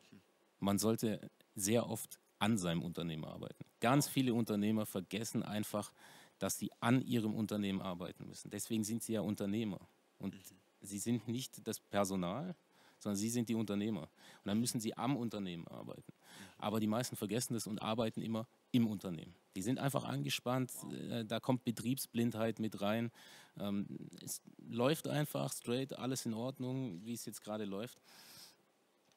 man 0.61 0.79
sollte 0.79 1.31
sehr 1.55 1.89
oft 1.89 2.19
an 2.39 2.59
seinem 2.59 2.83
Unternehmen 2.83 3.25
arbeiten. 3.25 3.65
Ganz 3.81 4.09
viele 4.09 4.35
Unternehmer 4.35 4.87
vergessen 4.87 5.43
einfach, 5.43 5.93
dass 6.39 6.59
sie 6.59 6.71
an 6.81 7.01
ihrem 7.01 7.35
Unternehmen 7.35 7.81
arbeiten 7.81 8.27
müssen. 8.27 8.51
Deswegen 8.51 8.85
sind 8.85 9.03
sie 9.03 9.15
ja 9.15 9.21
Unternehmer. 9.21 9.81
Und 10.19 10.35
mhm. 10.35 10.41
sie 10.83 10.99
sind 10.99 11.27
nicht 11.29 11.67
das 11.67 11.81
Personal, 11.81 12.55
sondern 12.99 13.17
sie 13.17 13.31
sind 13.31 13.49
die 13.49 13.55
Unternehmer. 13.55 14.03
Und 14.03 14.47
dann 14.47 14.61
müssen 14.61 14.81
sie 14.81 14.97
am 14.97 15.17
Unternehmen 15.17 15.67
arbeiten. 15.69 16.13
Aber 16.59 16.81
die 16.81 16.87
meisten 16.87 17.17
vergessen 17.17 17.55
das 17.55 17.67
und 17.67 17.81
arbeiten 17.81 18.21
immer 18.21 18.47
im 18.75 18.87
Unternehmen. 18.87 19.35
Die 19.57 19.63
sind 19.63 19.79
einfach 19.79 20.05
angespannt, 20.05 20.73
äh, 21.11 21.25
da 21.25 21.41
kommt 21.41 21.65
Betriebsblindheit 21.65 22.59
mit 22.59 22.81
rein. 22.81 23.13
Ähm, 23.59 23.87
es 24.23 24.43
läuft 24.69 25.07
einfach 25.07 25.53
straight, 25.53 25.97
alles 25.97 26.27
in 26.27 26.35
Ordnung, 26.35 27.01
wie 27.05 27.13
es 27.13 27.25
jetzt 27.25 27.43
gerade 27.43 27.65
läuft. 27.65 28.01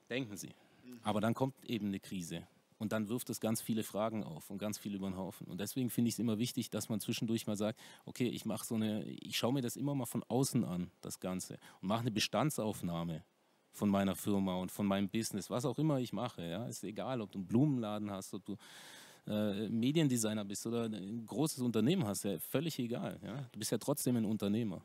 Denken 0.09 0.37
Sie. 0.37 0.53
Aber 1.03 1.19
dann 1.21 1.33
kommt 1.33 1.65
eben 1.65 1.87
eine 1.87 1.99
Krise. 1.99 2.47
Und 2.79 2.91
dann 2.91 3.09
wirft 3.09 3.31
es 3.31 3.39
ganz 3.39 3.59
viele 3.59 3.83
Fragen 3.83 4.23
auf 4.23 4.51
und 4.51 4.59
ganz 4.59 4.77
viel 4.77 4.93
über 4.93 5.09
den 5.09 5.17
Haufen. 5.17 5.47
Und 5.47 5.59
deswegen 5.59 5.89
finde 5.89 6.09
ich 6.09 6.15
es 6.15 6.19
immer 6.19 6.37
wichtig, 6.37 6.69
dass 6.69 6.89
man 6.89 6.99
zwischendurch 6.99 7.47
mal 7.47 7.57
sagt, 7.57 7.79
okay, 8.05 8.27
ich 8.27 8.45
mache 8.45 8.63
so 8.65 8.75
eine, 8.75 9.03
ich 9.03 9.35
schaue 9.35 9.53
mir 9.53 9.61
das 9.61 9.75
immer 9.75 9.95
mal 9.95 10.05
von 10.05 10.23
außen 10.23 10.63
an, 10.63 10.91
das 11.01 11.19
Ganze, 11.19 11.57
und 11.81 11.87
mache 11.87 12.01
eine 12.01 12.11
Bestandsaufnahme 12.11 13.23
von 13.71 13.89
meiner 13.89 14.15
Firma 14.15 14.55
und 14.55 14.71
von 14.71 14.85
meinem 14.85 15.09
Business, 15.09 15.49
was 15.49 15.65
auch 15.65 15.79
immer 15.79 15.99
ich 15.99 16.13
mache. 16.13 16.47
Ja, 16.47 16.67
ist 16.67 16.83
egal, 16.83 17.21
ob 17.21 17.31
du 17.31 17.39
einen 17.39 17.47
Blumenladen 17.47 18.11
hast, 18.11 18.35
ob 18.35 18.45
du 18.45 18.57
äh, 19.27 19.69
Mediendesigner 19.69 20.45
bist 20.45 20.65
oder 20.65 20.85
ein 20.85 21.25
großes 21.25 21.59
Unternehmen 21.59 22.05
hast, 22.05 22.23
ja, 22.23 22.39
völlig 22.39 22.79
egal. 22.79 23.19
Ja? 23.23 23.47
Du 23.51 23.59
bist 23.59 23.71
ja 23.71 23.77
trotzdem 23.77 24.15
ein 24.15 24.25
Unternehmer. 24.25 24.81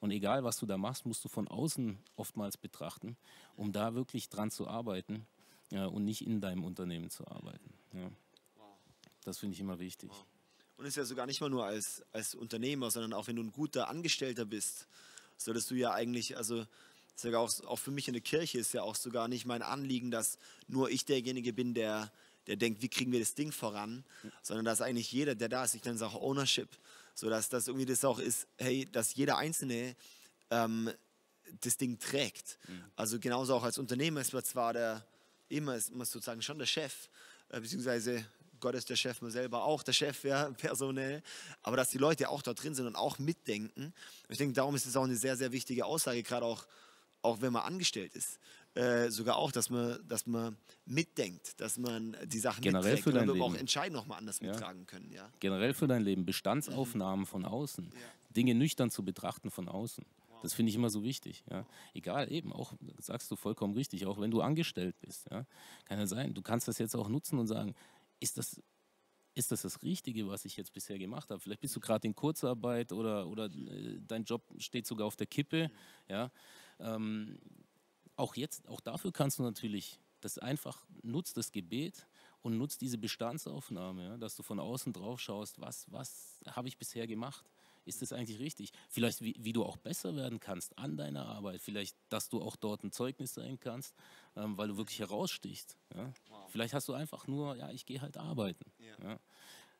Und 0.00 0.10
egal, 0.10 0.42
was 0.42 0.56
du 0.56 0.66
da 0.66 0.76
machst, 0.78 1.06
musst 1.06 1.24
du 1.24 1.28
von 1.28 1.46
außen 1.46 1.96
oftmals 2.16 2.56
betrachten, 2.56 3.16
um 3.56 3.70
da 3.70 3.94
wirklich 3.94 4.28
dran 4.28 4.50
zu 4.50 4.66
arbeiten 4.66 5.26
ja, 5.70 5.86
und 5.86 6.04
nicht 6.04 6.26
in 6.26 6.40
deinem 6.40 6.64
Unternehmen 6.64 7.10
zu 7.10 7.26
arbeiten. 7.28 7.72
Ja. 7.92 8.10
Das 9.24 9.38
finde 9.38 9.54
ich 9.54 9.60
immer 9.60 9.78
wichtig. 9.78 10.10
Und 10.76 10.86
es 10.86 10.90
ist 10.90 10.96
ja 10.96 11.04
sogar 11.04 11.26
nicht 11.26 11.40
mal 11.40 11.50
nur 11.50 11.64
als, 11.64 12.02
als 12.10 12.34
Unternehmer, 12.34 12.90
sondern 12.90 13.12
auch 13.12 13.28
wenn 13.28 13.36
du 13.36 13.42
ein 13.42 13.52
guter 13.52 13.88
Angestellter 13.88 14.44
bist, 14.44 14.88
solltest 15.36 15.70
du 15.70 15.76
ja 15.76 15.92
eigentlich, 15.92 16.36
also 16.36 16.66
sogar 17.14 17.40
auch, 17.40 17.50
auch 17.66 17.78
für 17.78 17.92
mich 17.92 18.08
in 18.08 18.14
der 18.14 18.22
Kirche 18.22 18.58
ist 18.58 18.72
ja 18.72 18.82
auch 18.82 18.96
sogar 18.96 19.28
nicht 19.28 19.46
mein 19.46 19.62
Anliegen, 19.62 20.10
dass 20.10 20.38
nur 20.66 20.90
ich 20.90 21.04
derjenige 21.04 21.52
bin, 21.52 21.74
der, 21.74 22.10
der 22.46 22.56
denkt, 22.56 22.82
wie 22.82 22.88
kriegen 22.88 23.12
wir 23.12 23.20
das 23.20 23.34
Ding 23.34 23.52
voran, 23.52 24.04
sondern 24.42 24.64
dass 24.64 24.80
eigentlich 24.80 25.12
jeder, 25.12 25.34
der 25.34 25.48
da 25.48 25.64
ist, 25.64 25.74
ich 25.74 25.84
nenne 25.84 25.96
es 25.96 26.02
auch 26.02 26.20
Ownership, 26.20 26.68
so 27.14 27.28
dass 27.28 27.48
das 27.48 27.68
irgendwie 27.68 27.86
das 27.86 28.04
auch 28.04 28.18
ist, 28.18 28.46
hey, 28.58 28.88
dass 28.90 29.14
jeder 29.14 29.36
Einzelne 29.38 29.94
ähm, 30.50 30.90
das 31.60 31.76
Ding 31.76 31.98
trägt. 31.98 32.58
Mhm. 32.68 32.84
Also 32.96 33.18
genauso 33.18 33.54
auch 33.54 33.62
als 33.62 33.78
Unternehmer 33.78 34.20
ist 34.20 34.32
man 34.32 34.44
zwar 34.44 34.72
der, 34.72 35.04
immer 35.48 35.76
ist 35.76 35.94
man 35.94 36.06
sozusagen 36.06 36.42
schon 36.42 36.58
der 36.58 36.66
Chef, 36.66 37.08
äh, 37.50 37.60
beziehungsweise 37.60 38.24
Gott 38.62 38.74
ist 38.76 38.88
der 38.88 38.96
Chef, 38.96 39.20
man 39.20 39.30
selber 39.30 39.64
auch 39.64 39.82
der 39.82 39.92
Chef, 39.92 40.24
ja, 40.24 40.48
personell. 40.56 41.22
Aber 41.62 41.76
dass 41.76 41.90
die 41.90 41.98
Leute 41.98 42.28
auch 42.28 42.42
da 42.42 42.54
drin 42.54 42.74
sind 42.74 42.86
und 42.86 42.96
auch 42.96 43.18
mitdenken. 43.18 43.92
Ich 44.28 44.38
denke, 44.38 44.54
darum 44.54 44.74
ist 44.74 44.86
es 44.86 44.96
auch 44.96 45.04
eine 45.04 45.16
sehr, 45.16 45.36
sehr 45.36 45.52
wichtige 45.52 45.84
Aussage, 45.84 46.22
gerade 46.22 46.46
auch, 46.46 46.64
auch 47.22 47.40
wenn 47.40 47.52
man 47.52 47.62
angestellt 47.62 48.14
ist. 48.14 48.38
Äh, 48.74 49.10
sogar 49.10 49.36
auch, 49.36 49.52
dass 49.52 49.68
man, 49.68 49.98
dass 50.08 50.26
man 50.26 50.56
mitdenkt, 50.86 51.60
dass 51.60 51.76
man 51.76 52.16
die 52.24 52.38
Sachen 52.38 52.62
Generell 52.62 52.94
mitträgt, 52.94 53.04
für 53.04 53.12
dein 53.12 53.28
Leben. 53.28 53.42
auch 53.42 53.54
Entscheidungen 53.54 53.96
nochmal 53.96 54.18
anders 54.18 54.40
ja. 54.40 54.50
mittragen 54.50 54.86
können. 54.86 55.12
Ja? 55.12 55.30
Generell 55.40 55.74
für 55.74 55.86
dein 55.86 56.02
Leben, 56.02 56.24
Bestandsaufnahmen 56.24 57.26
von 57.26 57.44
außen, 57.44 57.84
ja. 57.84 58.00
Dinge 58.34 58.54
nüchtern 58.54 58.90
zu 58.90 59.04
betrachten 59.04 59.50
von 59.50 59.68
außen. 59.68 60.04
Das 60.42 60.54
finde 60.54 60.70
ich 60.70 60.76
immer 60.76 60.90
so 60.90 61.04
wichtig. 61.04 61.44
Ja. 61.50 61.64
Egal, 61.94 62.30
eben, 62.32 62.52
auch 62.52 62.74
sagst 62.98 63.30
du 63.30 63.36
vollkommen 63.36 63.74
richtig, 63.74 64.06
auch 64.06 64.20
wenn 64.20 64.30
du 64.30 64.40
angestellt 64.40 64.96
bist. 65.00 65.28
Ja. 65.30 65.46
Kann 65.84 65.98
ja 65.98 66.06
sein, 66.06 66.34
du 66.34 66.42
kannst 66.42 66.66
das 66.66 66.78
jetzt 66.78 66.96
auch 66.96 67.08
nutzen 67.08 67.38
und 67.38 67.46
sagen, 67.46 67.74
ist 68.20 68.38
das, 68.38 68.60
ist 69.34 69.52
das 69.52 69.62
das 69.62 69.82
Richtige, 69.82 70.26
was 70.28 70.44
ich 70.44 70.56
jetzt 70.56 70.72
bisher 70.72 70.98
gemacht 70.98 71.30
habe? 71.30 71.40
Vielleicht 71.40 71.60
bist 71.60 71.76
du 71.76 71.80
gerade 71.80 72.06
in 72.06 72.14
Kurzarbeit 72.14 72.92
oder, 72.92 73.28
oder 73.28 73.46
äh, 73.46 74.00
dein 74.06 74.24
Job 74.24 74.42
steht 74.58 74.86
sogar 74.86 75.06
auf 75.06 75.16
der 75.16 75.26
Kippe. 75.26 75.70
Ja. 76.08 76.30
Ähm, 76.80 77.38
auch 78.16 78.34
jetzt, 78.36 78.68
auch 78.68 78.80
dafür 78.80 79.12
kannst 79.12 79.38
du 79.38 79.42
natürlich 79.42 79.98
das 80.20 80.38
einfach 80.38 80.84
nutzt 81.02 81.36
das 81.36 81.52
Gebet 81.52 82.06
und 82.42 82.56
nutzt 82.56 82.80
diese 82.80 82.98
Bestandsaufnahme, 82.98 84.04
ja, 84.04 84.16
dass 84.16 84.36
du 84.36 84.42
von 84.42 84.58
außen 84.58 84.92
drauf 84.92 85.20
schaust, 85.20 85.60
was, 85.60 85.90
was 85.90 86.40
habe 86.46 86.68
ich 86.68 86.78
bisher 86.78 87.06
gemacht? 87.06 87.44
Ist 87.84 88.00
das 88.00 88.12
eigentlich 88.12 88.38
richtig? 88.38 88.72
Vielleicht, 88.88 89.22
wie, 89.22 89.34
wie, 89.38 89.52
du 89.52 89.64
auch 89.64 89.76
besser 89.76 90.14
werden 90.14 90.38
kannst 90.38 90.78
an 90.78 90.96
deiner 90.96 91.26
Arbeit. 91.26 91.60
Vielleicht, 91.60 91.96
dass 92.10 92.28
du 92.28 92.40
auch 92.40 92.54
dort 92.54 92.84
ein 92.84 92.92
Zeugnis 92.92 93.34
sein 93.34 93.58
kannst, 93.58 93.96
ähm, 94.36 94.56
weil 94.56 94.68
du 94.68 94.76
wirklich 94.76 95.00
herausstichst. 95.00 95.76
Ja? 95.92 96.12
Wow. 96.28 96.48
Vielleicht 96.48 96.74
hast 96.74 96.88
du 96.88 96.92
einfach 96.92 97.26
nur, 97.26 97.56
ja, 97.56 97.70
ich 97.70 97.84
gehe 97.84 98.00
halt 98.00 98.16
arbeiten. 98.16 98.70
Ja. 98.78 99.18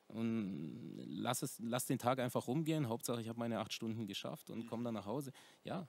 Und 0.08 0.94
lass, 1.06 1.42
es, 1.42 1.60
lass 1.60 1.86
den 1.86 1.98
Tag 1.98 2.18
einfach 2.18 2.48
rumgehen. 2.48 2.88
Hauptsache, 2.88 3.22
ich 3.22 3.28
habe 3.28 3.38
meine 3.38 3.60
acht 3.60 3.72
Stunden 3.72 4.08
geschafft 4.08 4.50
und 4.50 4.64
mhm. 4.64 4.66
komme 4.66 4.82
dann 4.82 4.94
nach 4.94 5.06
Hause. 5.06 5.32
Ja, 5.62 5.86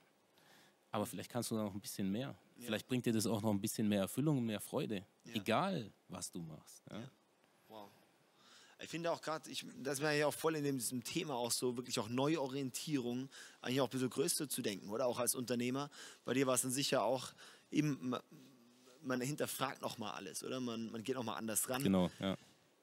aber 0.94 1.06
vielleicht 1.06 1.28
kannst 1.28 1.50
du 1.50 1.56
noch 1.56 1.74
ein 1.74 1.80
bisschen 1.80 2.08
mehr. 2.08 2.36
Ja. 2.56 2.66
Vielleicht 2.66 2.86
bringt 2.86 3.04
dir 3.04 3.12
das 3.12 3.26
auch 3.26 3.42
noch 3.42 3.50
ein 3.50 3.60
bisschen 3.60 3.88
mehr 3.88 4.02
Erfüllung 4.02 4.38
und 4.38 4.46
mehr 4.46 4.60
Freude. 4.60 5.04
Ja. 5.24 5.34
Egal, 5.34 5.92
was 6.06 6.30
du 6.30 6.38
machst. 6.40 6.84
Ja. 6.88 7.10
Wow. 7.66 7.90
Ich 8.78 8.88
finde 8.88 9.10
auch 9.10 9.20
gerade, 9.20 9.50
das 9.82 10.00
wäre 10.00 10.16
ja 10.16 10.28
auch 10.28 10.34
voll 10.34 10.54
in 10.54 10.62
diesem 10.62 11.02
Thema 11.02 11.34
auch 11.34 11.50
so, 11.50 11.76
wirklich 11.76 11.98
auch 11.98 12.08
Neuorientierung, 12.08 13.28
eigentlich 13.60 13.80
auch 13.80 13.88
ein 13.88 13.90
bisschen 13.90 14.08
größer 14.08 14.48
zu 14.48 14.62
denken, 14.62 14.88
oder? 14.88 15.06
Auch 15.06 15.18
als 15.18 15.34
Unternehmer. 15.34 15.90
Bei 16.24 16.32
dir 16.32 16.46
war 16.46 16.54
es 16.54 16.62
dann 16.62 16.70
sicher 16.70 17.02
auch 17.02 17.32
eben, 17.72 18.14
man 19.02 19.20
hinterfragt 19.20 19.82
nochmal 19.82 20.12
alles, 20.12 20.44
oder? 20.44 20.60
Man, 20.60 20.92
man 20.92 21.02
geht 21.02 21.16
nochmal 21.16 21.38
anders 21.38 21.68
ran. 21.68 21.82
Genau, 21.82 22.08
ja. 22.20 22.36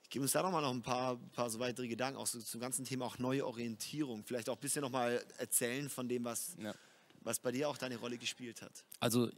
Ich 0.03 0.09
gebe 0.09 0.23
uns 0.23 0.33
da 0.33 0.43
nochmal 0.43 0.63
noch 0.63 0.71
ein 0.71 0.81
paar, 0.81 1.15
paar 1.31 1.49
so 1.49 1.59
weitere 1.59 1.87
Gedanken, 1.87 2.19
auch 2.19 2.27
so 2.27 2.41
zum 2.41 2.59
ganzen 2.59 2.83
Thema 2.83 3.05
auch 3.05 3.19
Neuorientierung. 3.19 4.25
Vielleicht 4.25 4.49
auch 4.49 4.57
ein 4.57 4.59
bisschen 4.59 4.81
nochmal 4.81 5.23
erzählen 5.37 5.89
von 5.89 6.09
dem, 6.09 6.25
was. 6.25 6.57
Ja 6.61 6.75
was 7.21 7.39
bei 7.39 7.51
dir 7.51 7.69
auch 7.69 7.77
deine 7.77 7.97
Rolle 7.97 8.17
gespielt 8.17 8.61
hat. 8.61 8.83
Also 8.99 9.29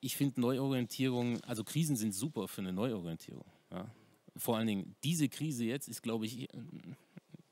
ich 0.00 0.16
finde 0.16 0.40
Neuorientierung, 0.40 1.42
also 1.44 1.64
Krisen 1.64 1.96
sind 1.96 2.12
super 2.12 2.48
für 2.48 2.60
eine 2.60 2.72
Neuorientierung. 2.72 3.46
Ja. 3.70 3.90
Vor 4.36 4.56
allen 4.56 4.66
Dingen 4.66 4.96
diese 5.02 5.28
Krise 5.28 5.64
jetzt 5.64 5.88
ist, 5.88 6.02
glaube 6.02 6.26
ich, 6.26 6.48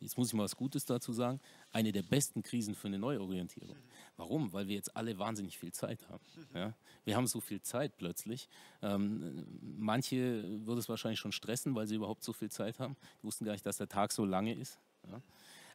jetzt 0.00 0.16
muss 0.16 0.28
ich 0.28 0.34
mal 0.34 0.44
was 0.44 0.56
Gutes 0.56 0.84
dazu 0.84 1.12
sagen, 1.12 1.40
eine 1.72 1.90
der 1.90 2.02
besten 2.02 2.42
Krisen 2.42 2.74
für 2.74 2.86
eine 2.86 2.98
Neuorientierung. 2.98 3.76
Warum? 4.16 4.52
Weil 4.52 4.68
wir 4.68 4.76
jetzt 4.76 4.96
alle 4.96 5.18
wahnsinnig 5.18 5.58
viel 5.58 5.72
Zeit 5.72 6.08
haben. 6.08 6.24
Ja? 6.54 6.74
Wir 7.04 7.16
haben 7.16 7.26
so 7.26 7.40
viel 7.40 7.60
Zeit 7.60 7.96
plötzlich. 7.96 8.48
Ähm, 8.82 9.46
manche 9.60 10.44
würde 10.64 10.80
es 10.80 10.88
wahrscheinlich 10.88 11.18
schon 11.18 11.32
stressen, 11.32 11.74
weil 11.74 11.86
sie 11.86 11.96
überhaupt 11.96 12.22
so 12.22 12.32
viel 12.32 12.50
Zeit 12.50 12.78
haben. 12.78 12.96
Die 13.20 13.24
wussten 13.24 13.44
gar 13.44 13.52
nicht, 13.52 13.66
dass 13.66 13.78
der 13.78 13.88
Tag 13.88 14.12
so 14.12 14.24
lange 14.24 14.54
ist. 14.54 14.78
Ja? 15.10 15.20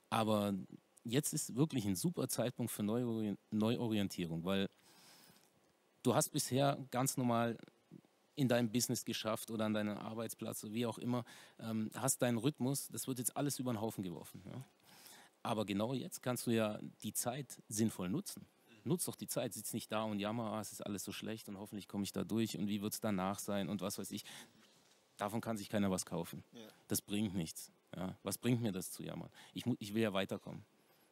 Aber 0.10 0.54
jetzt 1.04 1.34
ist 1.34 1.56
wirklich 1.56 1.86
ein 1.86 1.96
super 1.96 2.28
Zeitpunkt 2.28 2.72
für 2.72 2.84
Neuorientierung, 2.84 4.44
weil 4.44 4.70
du 6.04 6.16
hast 6.16 6.30
bisher 6.30 6.78
ganz 6.92 7.18
normal 7.18 7.58
in 8.36 8.48
deinem 8.48 8.72
Business 8.72 9.06
geschafft 9.06 9.52
oder 9.52 9.66
an 9.66 9.74
deinem 9.74 9.98
Arbeitsplatz, 9.98 10.66
wie 10.70 10.86
auch 10.86 10.98
immer, 10.98 11.26
ähm, 11.60 11.92
hast 11.94 12.22
deinen 12.22 12.38
Rhythmus, 12.38 12.88
das 12.88 13.08
wird 13.08 13.20
jetzt 13.20 13.36
alles 13.36 13.60
über 13.60 13.74
den 13.74 13.82
Haufen 13.82 14.04
geworfen. 14.04 14.42
Ja? 14.46 14.64
Aber 15.44 15.66
genau 15.66 15.94
jetzt 15.94 16.24
kannst 16.24 16.48
du 16.48 16.52
ja 16.52 16.80
die 17.04 17.14
Zeit 17.14 17.62
sinnvoll 17.68 18.10
nutzen. 18.10 18.46
Nutz 18.84 19.06
doch 19.06 19.16
die 19.16 19.28
Zeit, 19.28 19.54
sitz 19.54 19.74
nicht 19.74 19.92
da 19.92 20.04
und 20.04 20.20
jammer, 20.20 20.54
ah, 20.54 20.62
es 20.62 20.72
ist 20.72 20.82
alles 20.82 21.04
so 21.04 21.12
schlecht 21.12 21.50
und 21.50 21.58
hoffentlich 21.58 21.88
komme 21.88 22.04
ich 22.04 22.14
da 22.14 22.24
durch 22.24 22.58
und 22.58 22.68
wie 22.68 22.82
wird 22.82 22.94
es 22.94 23.00
danach 23.00 23.38
sein 23.38 23.70
und 23.70 23.82
was 23.82 24.00
weiß 24.00 24.10
ich. 24.12 24.24
Davon 25.18 25.40
kann 25.40 25.58
sich 25.58 25.70
keiner 25.70 25.92
was 25.92 26.06
kaufen. 26.06 26.44
Ja. 26.54 26.62
Das 26.88 27.02
bringt 27.02 27.36
nichts. 27.36 27.72
Ja? 27.96 28.18
Was 28.24 28.40
bringt 28.40 28.62
mir 28.62 28.72
das 28.72 28.92
zu 28.92 29.04
jammern? 29.04 29.30
Ich, 29.54 29.66
ich 29.78 29.94
will 29.94 30.02
ja 30.02 30.14
weiterkommen. 30.14 30.66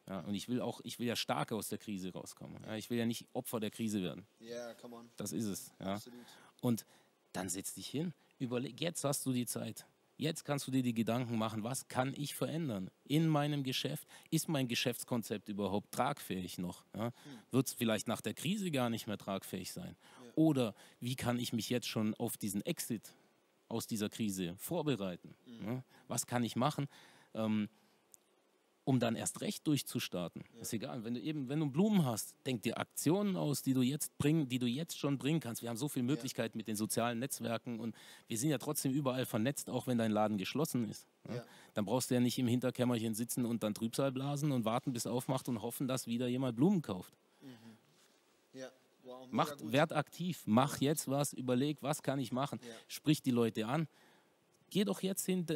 Ja, 0.08 0.20
und 0.20 0.34
ich 0.34 0.48
will 0.48 0.60
auch, 0.60 0.80
ich 0.82 0.98
will 0.98 1.06
ja 1.06 1.16
stark 1.16 1.52
aus 1.52 1.68
der 1.68 1.78
Krise 1.78 2.12
rauskommen. 2.12 2.62
Ja, 2.64 2.76
ich 2.76 2.90
will 2.90 2.98
ja 2.98 3.06
nicht 3.06 3.26
Opfer 3.32 3.60
der 3.60 3.70
Krise 3.70 4.02
werden. 4.02 4.26
Ja, 4.40 4.48
yeah, 4.48 4.74
come 4.74 4.96
on. 4.96 5.10
Das 5.16 5.32
ist 5.32 5.44
es. 5.44 5.72
Ja. 5.78 5.94
Absolut. 5.94 6.20
Und 6.60 6.84
dann 7.32 7.48
setz 7.48 7.74
dich 7.74 7.88
hin, 7.88 8.12
überleg, 8.38 8.80
jetzt 8.80 9.04
hast 9.04 9.24
du 9.26 9.32
die 9.32 9.46
Zeit. 9.46 9.86
Jetzt 10.16 10.44
kannst 10.44 10.66
du 10.66 10.70
dir 10.70 10.82
die 10.82 10.92
Gedanken 10.92 11.38
machen, 11.38 11.64
was 11.64 11.88
kann 11.88 12.12
ich 12.14 12.34
verändern 12.34 12.90
in 13.04 13.26
meinem 13.26 13.62
Geschäft? 13.62 14.06
Ist 14.30 14.50
mein 14.50 14.68
Geschäftskonzept 14.68 15.48
überhaupt 15.48 15.92
tragfähig 15.92 16.58
noch? 16.58 16.84
Ja? 16.94 17.06
Hm. 17.06 17.12
Wird 17.52 17.68
es 17.68 17.72
vielleicht 17.72 18.06
nach 18.06 18.20
der 18.20 18.34
Krise 18.34 18.70
gar 18.70 18.90
nicht 18.90 19.06
mehr 19.06 19.16
tragfähig 19.16 19.72
sein? 19.72 19.96
Ja. 20.22 20.32
Oder 20.34 20.74
wie 20.98 21.16
kann 21.16 21.38
ich 21.38 21.54
mich 21.54 21.70
jetzt 21.70 21.88
schon 21.88 22.14
auf 22.16 22.36
diesen 22.36 22.60
Exit 22.66 23.14
aus 23.68 23.86
dieser 23.86 24.10
Krise 24.10 24.56
vorbereiten? 24.58 25.34
Mhm. 25.46 25.66
Ja? 25.66 25.84
Was 26.06 26.26
kann 26.26 26.44
ich 26.44 26.54
machen? 26.54 26.88
Ähm, 27.32 27.70
um 28.84 28.98
dann 28.98 29.14
erst 29.14 29.40
recht 29.40 29.66
durchzustarten. 29.66 30.42
Ja. 30.54 30.60
Ist 30.62 30.72
egal, 30.72 31.04
wenn 31.04 31.14
du 31.14 31.20
eben, 31.20 31.48
wenn 31.48 31.60
du 31.60 31.70
Blumen 31.70 32.04
hast, 32.04 32.34
denk 32.46 32.62
dir 32.62 32.78
Aktionen 32.78 33.36
aus, 33.36 33.62
die 33.62 33.74
du 33.74 33.82
jetzt 33.82 34.16
bringen, 34.18 34.48
die 34.48 34.58
du 34.58 34.66
jetzt 34.66 34.98
schon 34.98 35.18
bringen 35.18 35.40
kannst. 35.40 35.62
Wir 35.62 35.68
haben 35.68 35.76
so 35.76 35.88
viele 35.88 36.04
Möglichkeiten 36.04 36.56
ja. 36.56 36.60
mit 36.60 36.68
den 36.68 36.76
sozialen 36.76 37.18
Netzwerken 37.18 37.78
und 37.78 37.94
wir 38.26 38.38
sind 38.38 38.50
ja 38.50 38.58
trotzdem 38.58 38.92
überall 38.92 39.26
vernetzt, 39.26 39.70
auch 39.70 39.86
wenn 39.86 39.98
dein 39.98 40.10
Laden 40.10 40.38
geschlossen 40.38 40.88
ist. 40.88 41.06
Ja. 41.28 41.44
Dann 41.74 41.84
brauchst 41.84 42.10
du 42.10 42.14
ja 42.14 42.20
nicht 42.20 42.38
im 42.38 42.48
Hinterkämmerchen 42.48 43.14
sitzen 43.14 43.44
und 43.44 43.62
dann 43.62 43.74
Trübsal 43.74 44.12
blasen 44.12 44.50
und 44.52 44.64
warten, 44.64 44.92
bis 44.92 45.06
aufmacht 45.06 45.48
und 45.48 45.62
hoffen, 45.62 45.86
dass 45.86 46.06
wieder 46.06 46.26
jemand 46.28 46.56
Blumen 46.56 46.82
kauft. 46.82 47.14
Mhm. 47.40 47.70
Wow, 49.02 49.26
mach, 49.30 49.56
werd 49.62 49.92
aktiv, 49.92 50.42
mach 50.46 50.80
jetzt 50.80 51.08
was, 51.08 51.32
überleg, 51.32 51.78
was 51.80 52.02
kann 52.02 52.18
ich 52.18 52.32
machen. 52.32 52.60
Sprich 52.86 53.22
die 53.22 53.30
Leute 53.30 53.66
an 53.66 53.88
geh 54.70 54.84
doch 54.84 55.02
jetzt 55.02 55.26
hin, 55.26 55.46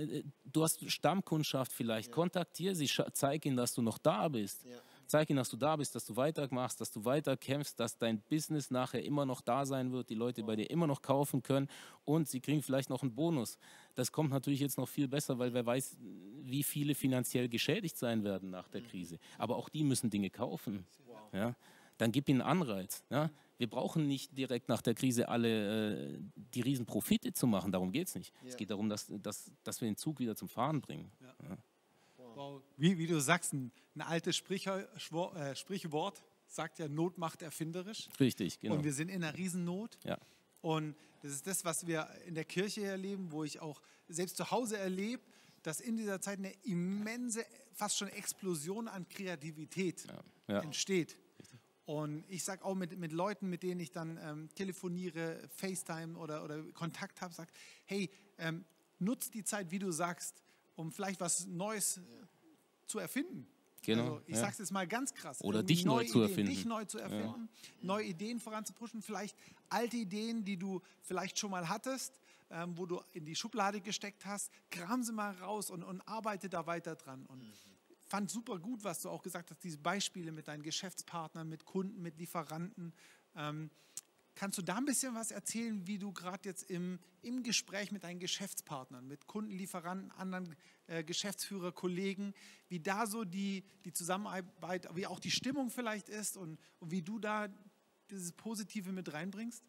du 0.45 0.63
hast 0.63 0.91
Stammkundschaft 0.91 1.73
vielleicht, 1.73 2.09
ja. 2.09 2.15
kontaktiere 2.15 2.75
sie, 2.75 2.91
zeig 3.13 3.47
ihnen, 3.47 3.57
dass 3.57 3.75
du 3.75 3.83
noch 3.83 3.99
da 3.99 4.29
bist. 4.29 4.65
Ja. 4.65 4.77
Zeig 5.07 5.29
ihnen, 5.29 5.37
dass 5.37 5.51
du 5.51 5.57
da 5.57 5.77
bist, 5.77 5.95
dass 5.95 6.07
du 6.07 6.17
weitermachst, 6.17 6.81
dass 6.81 6.91
du 6.91 7.05
weiter 7.05 7.37
kämpfst, 7.37 7.79
dass 7.79 7.99
dein 7.99 8.23
Business 8.23 8.71
nachher 8.71 9.05
immer 9.05 9.27
noch 9.27 9.43
da 9.43 9.67
sein 9.67 9.93
wird, 9.93 10.09
die 10.09 10.15
Leute 10.15 10.43
bei 10.43 10.57
dir 10.57 10.71
immer 10.71 10.87
noch 10.87 11.03
kaufen 11.03 11.43
können 11.43 11.69
und 12.05 12.29
sie 12.29 12.41
kriegen 12.41 12.63
vielleicht 12.63 12.89
noch 12.89 13.03
einen 13.03 13.15
Bonus. 13.15 13.59
Das 13.95 14.13
kommt 14.13 14.31
natürlich 14.31 14.61
jetzt 14.61 14.79
noch 14.79 14.89
viel 14.89 15.07
besser, 15.07 15.39
weil 15.39 15.53
wer 15.53 15.67
weiß, 15.67 15.99
wie 16.01 16.63
viele 16.63 16.95
finanziell 16.95 17.49
geschädigt 17.49 17.99
sein 17.99 18.25
werden 18.25 18.51
nach 18.51 18.69
der 18.69 18.81
Krise. 18.81 19.19
Aber 19.37 19.57
auch 19.57 19.69
die 19.69 19.85
müssen 19.85 20.09
Dinge 20.09 20.31
kaufen. 20.31 20.87
Ja? 21.33 21.55
Dann 21.99 22.13
gib 22.13 22.29
ihnen 22.29 22.41
Anreiz. 22.41 23.03
Ja? 23.11 23.31
Wir 23.59 23.69
brauchen 23.69 24.07
nicht 24.07 24.37
direkt 24.37 24.69
nach 24.69 24.83
der 24.83 24.95
Krise 24.95 25.29
alle 25.29 26.15
äh, 26.15 26.19
die 26.55 26.61
riesen 26.61 26.87
Profite 26.87 27.33
zu 27.33 27.47
machen, 27.47 27.73
darum 27.73 27.93
geht 27.93 28.09
es 28.09 28.15
nicht. 28.15 28.35
Ja. 28.43 28.49
Es 28.49 28.57
geht 28.57 28.71
darum, 28.71 28.89
dass, 28.89 29.07
dass, 29.09 29.51
dass 29.63 29.81
wir 29.81 29.89
den 29.89 29.97
Zug 29.97 30.19
wieder 30.19 30.35
zum 30.35 30.49
Fahren 30.49 30.81
bringen. 30.81 31.11
Ja. 31.21 31.35
Ja. 31.49 31.59
Wow. 32.35 32.63
Wie, 32.77 32.99
wie, 32.99 33.07
du 33.07 33.21
sagst, 33.21 33.53
ein, 33.53 33.71
ein 33.95 34.03
altes 34.03 34.37
Sprich, 34.37 34.67
äh, 34.67 35.55
Sprichwort 35.55 36.23
sagt 36.49 36.79
ja, 36.79 36.89
Not 36.89 37.17
macht 37.19 37.43
erfinderisch. 37.43 38.09
Richtig, 38.19 38.61
genau. 38.61 38.75
Und 38.75 38.85
wir 38.85 38.93
sind 38.93 39.09
in 39.09 39.23
einer 39.23 39.37
Riesennot. 39.37 39.99
Ja. 40.05 40.19
Und 40.63 40.97
das 41.23 41.33
ist 41.33 41.47
das, 41.47 41.65
was 41.65 41.87
wir 41.87 42.09
in 42.27 42.35
der 42.35 42.45
Kirche 42.45 42.85
erleben, 42.85 43.31
wo 43.31 43.45
ich 43.45 43.61
auch 43.61 43.81
selbst 44.09 44.37
zu 44.37 44.51
Hause 44.51 44.79
erlebe, 44.79 45.23
dass 45.63 45.81
in 45.81 45.97
dieser 45.97 46.21
Zeit 46.21 46.39
eine 46.39 46.53
immense, 46.65 47.45
fast 47.73 47.97
schon 47.99 48.09
Explosion 48.09 48.89
an 48.89 49.09
Kreativität 49.09 50.07
ja. 50.07 50.55
Ja. 50.55 50.61
entsteht. 50.61 51.17
Und 51.87 52.25
ich 52.29 52.43
sage 52.43 52.65
auch 52.65 52.75
mit, 52.75 52.99
mit 52.99 53.13
Leuten, 53.13 53.51
mit 53.51 53.63
denen 53.63 53.81
ich 53.81 53.91
dann 53.91 54.19
ähm, 54.23 54.49
telefoniere, 54.55 55.39
FaceTime 55.57 56.17
oder, 56.19 56.43
oder 56.43 56.63
Kontakt 56.73 57.21
habe, 57.21 57.35
sage, 57.35 57.53
hey, 57.85 58.11
ähm, 58.39 58.65
nutzt 58.99 59.35
die 59.35 59.45
Zeit, 59.45 59.71
wie 59.71 59.79
du 59.79 59.91
sagst, 59.91 60.43
um 60.77 60.93
vielleicht 60.93 61.21
was 61.21 61.47
Neues 61.47 61.97
ja. 61.97 62.29
zu 62.87 62.99
erfinden. 62.99 63.47
Genau. 63.83 64.03
Also 64.03 64.23
ich 64.27 64.35
ja. 64.35 64.41
sage 64.41 64.53
es 64.53 64.59
jetzt 64.61 64.73
mal 64.73 64.87
ganz 64.87 65.13
krass. 65.13 65.43
Oder 65.43 65.63
dich 65.63 65.85
neu 65.85 66.05
zu 66.05 66.23
erfinden. 66.23 66.51
Dich 66.51 66.65
neu 66.65 66.87
zu 66.87 66.99
erfinden, 66.99 67.51
ja. 67.53 67.87
neue 67.87 68.05
Ideen 68.05 68.41
voranzupushen, 68.41 69.03
vielleicht 69.03 69.37
alte 69.69 69.99
Ideen, 69.99 70.43
die 70.43 70.57
du 70.57 70.81
vielleicht 71.03 71.39
schon 71.39 71.51
mal 71.51 71.69
hattest, 71.69 72.19
ähm, 72.51 72.79
wo 72.79 72.87
du 72.87 73.03
in 73.13 73.27
die 73.27 73.37
Schublade 73.37 73.83
gesteckt 73.83 74.25
hast, 74.25 74.51
kram 74.71 75.03
sie 75.03 75.13
mal 75.13 75.35
raus 75.35 75.71
und, 75.71 75.85
und 75.85 76.01
arbeite 76.09 76.49
da 76.49 76.67
weiter 76.67 76.95
dran. 76.95 77.27
Und 77.27 77.43
mhm 77.43 77.74
fand 78.15 78.31
super 78.31 78.61
gut, 78.61 78.85
was 78.85 79.03
du 79.03 79.11
auch 79.11 79.23
gesagt 79.23 79.51
hast, 79.51 79.65
diese 79.65 79.79
Beispiele 79.79 80.31
mit 80.31 80.47
deinen 80.47 80.63
Geschäftspartnern, 80.63 81.49
mit 81.49 81.65
Kunden, 81.65 82.01
mit 82.01 82.17
Lieferanten. 82.17 82.93
Ähm, 83.35 83.71
kannst 84.37 84.57
du 84.57 84.63
da 84.63 84.77
ein 84.77 84.85
bisschen 84.85 85.17
was 85.17 85.33
erzählen, 85.33 85.85
wie 85.89 85.99
du 85.99 86.13
gerade 86.13 86.49
jetzt 86.49 86.71
im, 86.71 87.01
im 87.23 87.43
Gespräch 87.43 87.91
mit 87.91 88.05
deinen 88.05 88.21
Geschäftspartnern, 88.21 89.05
mit 89.09 89.27
Kunden, 89.27 89.51
Lieferanten, 89.51 90.13
anderen 90.13 90.55
äh, 90.87 91.03
Geschäftsführer, 91.03 91.73
Kollegen, 91.73 92.35
wie 92.69 92.79
da 92.79 93.09
so 93.09 93.25
die, 93.25 93.65
die 93.85 93.93
Zusammenarbeit, 93.93 94.89
wie 94.95 95.09
auch 95.09 95.19
die 95.19 95.33
Stimmung 95.33 95.71
vielleicht 95.71 96.09
ist 96.09 96.37
und, 96.37 96.61
und 96.79 96.93
wie 96.93 97.03
du 97.03 97.19
da 97.19 97.49
dieses 98.11 98.31
Positive 98.31 98.93
mit 98.93 99.13
reinbringst? 99.13 99.65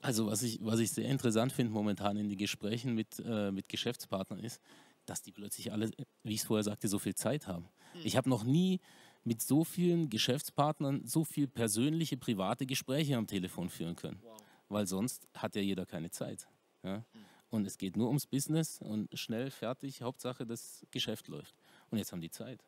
Also 0.00 0.28
was 0.28 0.42
ich, 0.42 0.64
was 0.64 0.80
ich 0.80 0.92
sehr 0.92 1.10
interessant 1.10 1.52
finde 1.52 1.74
momentan 1.74 2.16
in 2.16 2.30
den 2.30 2.38
Gesprächen 2.38 2.94
mit, 2.94 3.18
äh, 3.22 3.52
mit 3.52 3.68
Geschäftspartnern 3.68 4.38
ist, 4.38 4.62
dass 5.10 5.22
die 5.22 5.32
plötzlich 5.32 5.72
alle, 5.72 5.90
wie 6.22 6.34
ich 6.34 6.40
es 6.40 6.46
vorher 6.46 6.62
sagte, 6.62 6.86
so 6.86 7.00
viel 7.00 7.16
Zeit 7.16 7.48
haben. 7.48 7.68
Mhm. 7.94 8.00
Ich 8.04 8.16
habe 8.16 8.30
noch 8.30 8.44
nie 8.44 8.80
mit 9.24 9.42
so 9.42 9.64
vielen 9.64 10.08
Geschäftspartnern 10.08 11.04
so 11.04 11.24
viel 11.24 11.48
persönliche, 11.48 12.16
private 12.16 12.64
Gespräche 12.64 13.16
am 13.16 13.26
Telefon 13.26 13.68
führen 13.68 13.96
können. 13.96 14.20
Wow. 14.22 14.38
Weil 14.68 14.86
sonst 14.86 15.28
hat 15.34 15.56
ja 15.56 15.62
jeder 15.62 15.84
keine 15.84 16.10
Zeit. 16.10 16.48
Ja? 16.84 16.98
Mhm. 16.98 17.04
Und 17.50 17.66
es 17.66 17.76
geht 17.76 17.96
nur 17.96 18.06
ums 18.06 18.26
Business 18.26 18.80
und 18.80 19.08
schnell, 19.18 19.50
fertig, 19.50 20.02
Hauptsache 20.02 20.46
das 20.46 20.86
Geschäft 20.92 21.26
läuft. 21.26 21.56
Und 21.90 21.98
jetzt 21.98 22.12
haben 22.12 22.20
die 22.20 22.30
Zeit. 22.30 22.64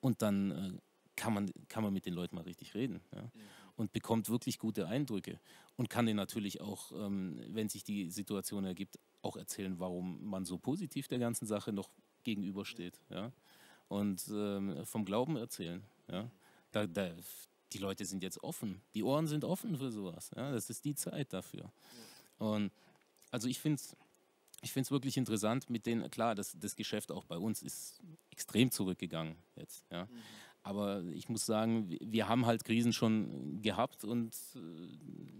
Und 0.00 0.20
dann 0.20 0.50
äh, 0.50 0.78
kann, 1.16 1.32
man, 1.32 1.50
kann 1.68 1.82
man 1.82 1.94
mit 1.94 2.04
den 2.04 2.12
Leuten 2.12 2.36
mal 2.36 2.42
richtig 2.42 2.74
reden. 2.74 3.00
Ja? 3.14 3.22
Mhm. 3.22 3.30
Und 3.76 3.92
bekommt 3.92 4.28
wirklich 4.28 4.58
gute 4.58 4.86
Eindrücke. 4.86 5.40
Und 5.76 5.88
kann 5.88 6.04
denen 6.04 6.18
natürlich 6.18 6.60
auch, 6.60 6.92
ähm, 6.92 7.40
wenn 7.48 7.70
sich 7.70 7.84
die 7.84 8.10
Situation 8.10 8.64
ergibt, 8.64 8.98
auch 9.22 9.36
erzählen, 9.36 9.78
warum 9.78 10.24
man 10.24 10.44
so 10.44 10.58
positiv 10.58 11.08
der 11.08 11.18
ganzen 11.18 11.46
Sache 11.46 11.72
noch 11.72 11.90
gegenübersteht. 12.24 13.00
Ja? 13.10 13.32
Und 13.88 14.26
ähm, 14.32 14.84
vom 14.84 15.04
Glauben 15.04 15.36
erzählen. 15.36 15.82
Ja? 16.08 16.30
Da, 16.72 16.86
da, 16.86 17.10
die 17.72 17.78
Leute 17.78 18.04
sind 18.04 18.22
jetzt 18.22 18.42
offen. 18.42 18.80
Die 18.94 19.02
Ohren 19.02 19.26
sind 19.26 19.44
offen 19.44 19.76
für 19.76 19.90
sowas. 19.90 20.30
Ja? 20.36 20.52
Das 20.52 20.70
ist 20.70 20.84
die 20.84 20.94
Zeit 20.94 21.32
dafür. 21.32 21.70
Und 22.38 22.72
also 23.30 23.48
ich 23.48 23.58
finde 23.58 23.76
es 23.76 23.96
ich 24.62 24.72
finde 24.72 24.86
es 24.86 24.90
wirklich 24.90 25.16
interessant 25.16 25.70
mit 25.70 25.86
denen, 25.86 26.10
klar, 26.10 26.34
das, 26.34 26.56
das 26.58 26.76
Geschäft 26.76 27.10
auch 27.12 27.24
bei 27.24 27.38
uns 27.38 27.62
ist 27.62 28.00
extrem 28.30 28.70
zurückgegangen 28.70 29.36
jetzt. 29.56 29.86
Ja. 29.90 30.04
Mhm. 30.04 30.08
Aber 30.62 31.02
ich 31.04 31.28
muss 31.28 31.46
sagen, 31.46 31.96
wir 32.00 32.28
haben 32.28 32.46
halt 32.46 32.64
Krisen 32.64 32.92
schon 32.92 33.62
gehabt 33.62 34.04
und 34.04 34.36
äh, 34.54 34.58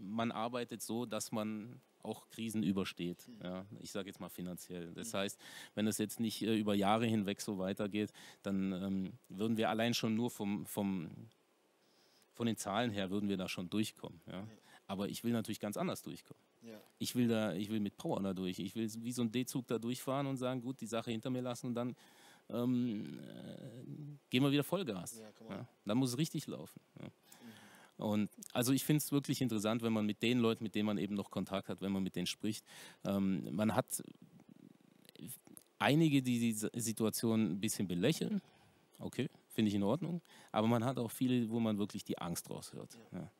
man 0.02 0.32
arbeitet 0.32 0.82
so, 0.82 1.04
dass 1.04 1.30
man 1.30 1.80
auch 2.02 2.28
Krisen 2.30 2.62
übersteht. 2.62 3.26
Hm. 3.26 3.38
Ja, 3.42 3.66
ich 3.80 3.92
sage 3.92 4.08
jetzt 4.08 4.20
mal 4.20 4.30
finanziell. 4.30 4.92
Das 4.94 5.12
heißt, 5.12 5.38
wenn 5.74 5.86
es 5.86 5.98
jetzt 5.98 6.20
nicht 6.20 6.42
äh, 6.42 6.56
über 6.56 6.74
Jahre 6.74 7.06
hinweg 7.06 7.40
so 7.40 7.58
weitergeht, 7.58 8.12
dann 8.42 8.72
ähm, 8.72 9.12
würden 9.28 9.56
wir 9.56 9.68
allein 9.68 9.92
schon 9.92 10.14
nur 10.14 10.30
vom, 10.30 10.64
vom, 10.64 11.10
von 12.32 12.46
den 12.46 12.56
Zahlen 12.56 12.90
her 12.90 13.10
würden 13.10 13.28
wir 13.28 13.36
da 13.36 13.48
schon 13.48 13.68
durchkommen. 13.68 14.20
Ja. 14.26 14.46
Aber 14.86 15.08
ich 15.08 15.22
will 15.22 15.32
natürlich 15.32 15.60
ganz 15.60 15.76
anders 15.76 16.02
durchkommen. 16.02 16.42
Ja. 16.62 16.80
Ich, 16.98 17.14
will 17.14 17.28
da, 17.28 17.54
ich 17.54 17.70
will 17.70 17.80
mit 17.80 17.96
Power 17.96 18.20
da 18.22 18.34
durch. 18.34 18.58
Ich 18.58 18.74
will 18.74 18.90
wie 18.98 19.12
so 19.12 19.22
ein 19.22 19.30
D-Zug 19.30 19.66
da 19.66 19.78
durchfahren 19.78 20.26
und 20.26 20.36
sagen, 20.36 20.60
gut, 20.62 20.80
die 20.80 20.86
Sache 20.86 21.10
hinter 21.10 21.30
mir 21.30 21.42
lassen 21.42 21.66
und 21.66 21.74
dann 21.74 21.94
ähm, 22.52 23.18
äh, 23.18 24.18
gehen 24.30 24.42
wir 24.42 24.50
wieder 24.50 24.64
Vollgas. 24.64 25.18
Ja, 25.48 25.66
dann 25.84 25.98
muss 25.98 26.10
es 26.10 26.18
richtig 26.18 26.46
laufen. 26.46 26.80
Und 27.96 28.30
also 28.52 28.72
ich 28.72 28.84
finde 28.84 28.98
es 28.98 29.12
wirklich 29.12 29.42
interessant, 29.42 29.82
wenn 29.82 29.92
man 29.92 30.06
mit 30.06 30.22
den 30.22 30.38
Leuten, 30.38 30.64
mit 30.64 30.74
denen 30.74 30.86
man 30.86 30.98
eben 30.98 31.14
noch 31.14 31.30
Kontakt 31.30 31.68
hat, 31.68 31.82
wenn 31.82 31.92
man 31.92 32.02
mit 32.02 32.16
denen 32.16 32.26
spricht. 32.26 32.64
Ähm, 33.04 33.46
man 33.54 33.74
hat 33.74 34.02
einige, 35.78 36.22
die 36.22 36.38
die 36.38 36.80
Situation 36.80 37.52
ein 37.52 37.60
bisschen 37.60 37.86
belächeln. 37.86 38.40
Okay, 38.98 39.28
finde 39.48 39.68
ich 39.68 39.74
in 39.74 39.82
Ordnung. 39.82 40.22
Aber 40.52 40.66
man 40.66 40.84
hat 40.84 40.98
auch 40.98 41.10
viele, 41.10 41.48
wo 41.50 41.60
man 41.60 41.78
wirklich 41.78 42.04
die 42.04 42.18
Angst 42.18 42.48
raushört. 42.50 42.98
Ja. 43.12 43.30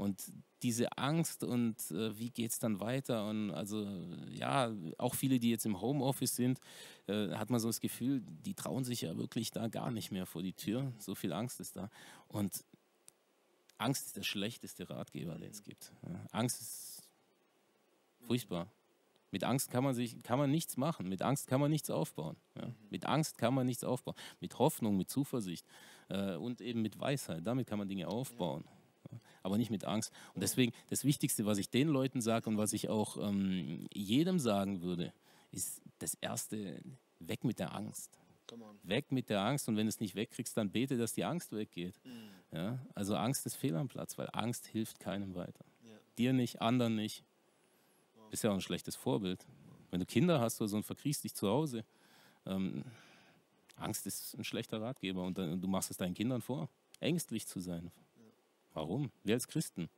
Und 0.00 0.32
diese 0.62 0.96
Angst 0.96 1.44
und 1.44 1.90
äh, 1.90 2.18
wie 2.18 2.30
geht 2.30 2.52
es 2.52 2.58
dann 2.58 2.80
weiter? 2.80 3.28
Und 3.28 3.50
also 3.50 3.86
ja, 4.30 4.74
auch 4.96 5.14
viele, 5.14 5.38
die 5.38 5.50
jetzt 5.50 5.66
im 5.66 5.78
Homeoffice 5.78 6.36
sind, 6.36 6.58
äh, 7.06 7.28
hat 7.32 7.50
man 7.50 7.60
so 7.60 7.68
das 7.68 7.80
Gefühl, 7.80 8.22
die 8.46 8.54
trauen 8.54 8.82
sich 8.82 9.02
ja 9.02 9.16
wirklich 9.18 9.50
da 9.50 9.68
gar 9.68 9.90
nicht 9.90 10.10
mehr 10.10 10.24
vor 10.24 10.42
die 10.42 10.54
Tür. 10.54 10.90
So 10.98 11.14
viel 11.14 11.34
Angst 11.34 11.60
ist 11.60 11.76
da. 11.76 11.90
Und 12.28 12.64
Angst 13.76 14.06
ist 14.06 14.16
der 14.16 14.22
schlechteste 14.22 14.88
Ratgeber, 14.88 15.34
den 15.34 15.50
es 15.50 15.62
gibt. 15.62 15.92
Ja, 16.08 16.26
Angst 16.32 16.62
ist 16.62 17.02
furchtbar. 18.26 18.68
Mit 19.32 19.44
Angst 19.44 19.70
kann 19.70 19.84
man, 19.84 19.94
sich, 19.94 20.22
kann 20.22 20.38
man 20.38 20.50
nichts 20.50 20.78
machen. 20.78 21.10
Mit 21.10 21.20
Angst 21.20 21.46
kann 21.46 21.60
man 21.60 21.70
nichts 21.70 21.90
aufbauen. 21.90 22.36
Ja. 22.56 22.70
Mit 22.88 23.04
Angst 23.04 23.36
kann 23.36 23.52
man 23.52 23.66
nichts 23.66 23.84
aufbauen. 23.84 24.16
Mit 24.40 24.58
Hoffnung, 24.58 24.96
mit 24.96 25.10
Zuversicht 25.10 25.66
äh, 26.08 26.36
und 26.36 26.62
eben 26.62 26.80
mit 26.80 26.98
Weisheit. 26.98 27.46
Damit 27.46 27.66
kann 27.66 27.78
man 27.78 27.86
Dinge 27.86 28.08
aufbauen. 28.08 28.64
Ja. 28.64 28.79
Aber 29.42 29.58
nicht 29.58 29.70
mit 29.70 29.84
Angst. 29.84 30.12
Und 30.34 30.42
deswegen, 30.42 30.72
das 30.88 31.04
Wichtigste, 31.04 31.46
was 31.46 31.58
ich 31.58 31.70
den 31.70 31.88
Leuten 31.88 32.20
sage 32.20 32.48
und 32.48 32.58
was 32.58 32.72
ich 32.72 32.88
auch 32.88 33.16
ähm, 33.16 33.86
jedem 33.92 34.38
sagen 34.38 34.82
würde, 34.82 35.12
ist 35.52 35.82
das 35.98 36.14
Erste, 36.14 36.80
weg 37.18 37.44
mit 37.44 37.58
der 37.58 37.74
Angst. 37.74 38.18
Weg 38.82 39.12
mit 39.12 39.30
der 39.30 39.42
Angst 39.42 39.68
und 39.68 39.76
wenn 39.76 39.86
du 39.86 39.90
es 39.90 40.00
nicht 40.00 40.16
wegkriegst, 40.16 40.56
dann 40.56 40.70
bete, 40.70 40.96
dass 40.96 41.12
die 41.12 41.24
Angst 41.24 41.52
weggeht. 41.52 42.00
Mhm. 42.04 42.56
Ja? 42.56 42.78
Also 42.94 43.14
Angst 43.16 43.46
ist 43.46 43.54
fehl 43.54 43.76
am 43.76 43.88
Platz, 43.88 44.18
weil 44.18 44.28
Angst 44.32 44.66
hilft 44.66 44.98
keinem 44.98 45.34
weiter. 45.34 45.64
Ja. 45.84 45.96
Dir 46.18 46.32
nicht, 46.32 46.60
anderen 46.60 46.96
nicht. 46.96 47.22
Wow. 48.16 48.30
Bist 48.30 48.42
ja 48.42 48.50
auch 48.50 48.54
ein 48.54 48.60
schlechtes 48.60 48.96
Vorbild. 48.96 49.46
Wenn 49.90 50.00
du 50.00 50.06
Kinder 50.06 50.40
hast 50.40 50.60
oder 50.60 50.68
so 50.68 50.76
und 50.76 50.84
verkriechst 50.84 51.22
dich 51.22 51.34
zu 51.34 51.48
Hause, 51.48 51.84
ähm, 52.46 52.84
Angst 53.76 54.06
ist 54.06 54.34
ein 54.36 54.44
schlechter 54.44 54.80
Ratgeber 54.80 55.22
und, 55.22 55.38
dann, 55.38 55.60
du 55.60 55.68
machst 55.68 55.90
es 55.90 55.96
deinen 55.96 56.14
Kindern 56.14 56.42
vor, 56.42 56.68
ängstlich 57.00 57.46
zu 57.46 57.60
sein. 57.60 57.90
Warum? 58.74 59.10
Wir 59.24 59.34
als 59.34 59.48
Christen. 59.48 59.88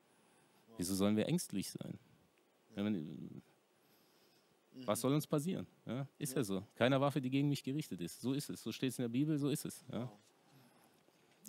Wieso 0.76 0.94
sollen 0.94 1.16
wir 1.16 1.26
ängstlich 1.26 1.70
sein? 1.70 1.98
Ja. 2.76 2.84
Wenn, 2.84 3.42
was 4.86 5.00
soll 5.00 5.12
uns 5.12 5.26
passieren? 5.26 5.66
Ja, 5.86 6.08
ist 6.18 6.32
ja. 6.32 6.38
ja. 6.38 6.44
so. 6.44 6.66
Keine 6.74 7.00
Waffe, 7.00 7.20
die 7.20 7.30
gegen 7.30 7.48
mich 7.48 7.62
gerichtet 7.62 8.00
ist. 8.00 8.20
So 8.20 8.32
ist 8.32 8.48
es. 8.48 8.62
So 8.62 8.72
steht 8.72 8.90
es 8.90 8.98
in 8.98 9.02
der 9.02 9.10
Bibel, 9.10 9.38
so 9.38 9.50
ist 9.50 9.64
es. 9.64 9.84
Ja. 9.92 10.10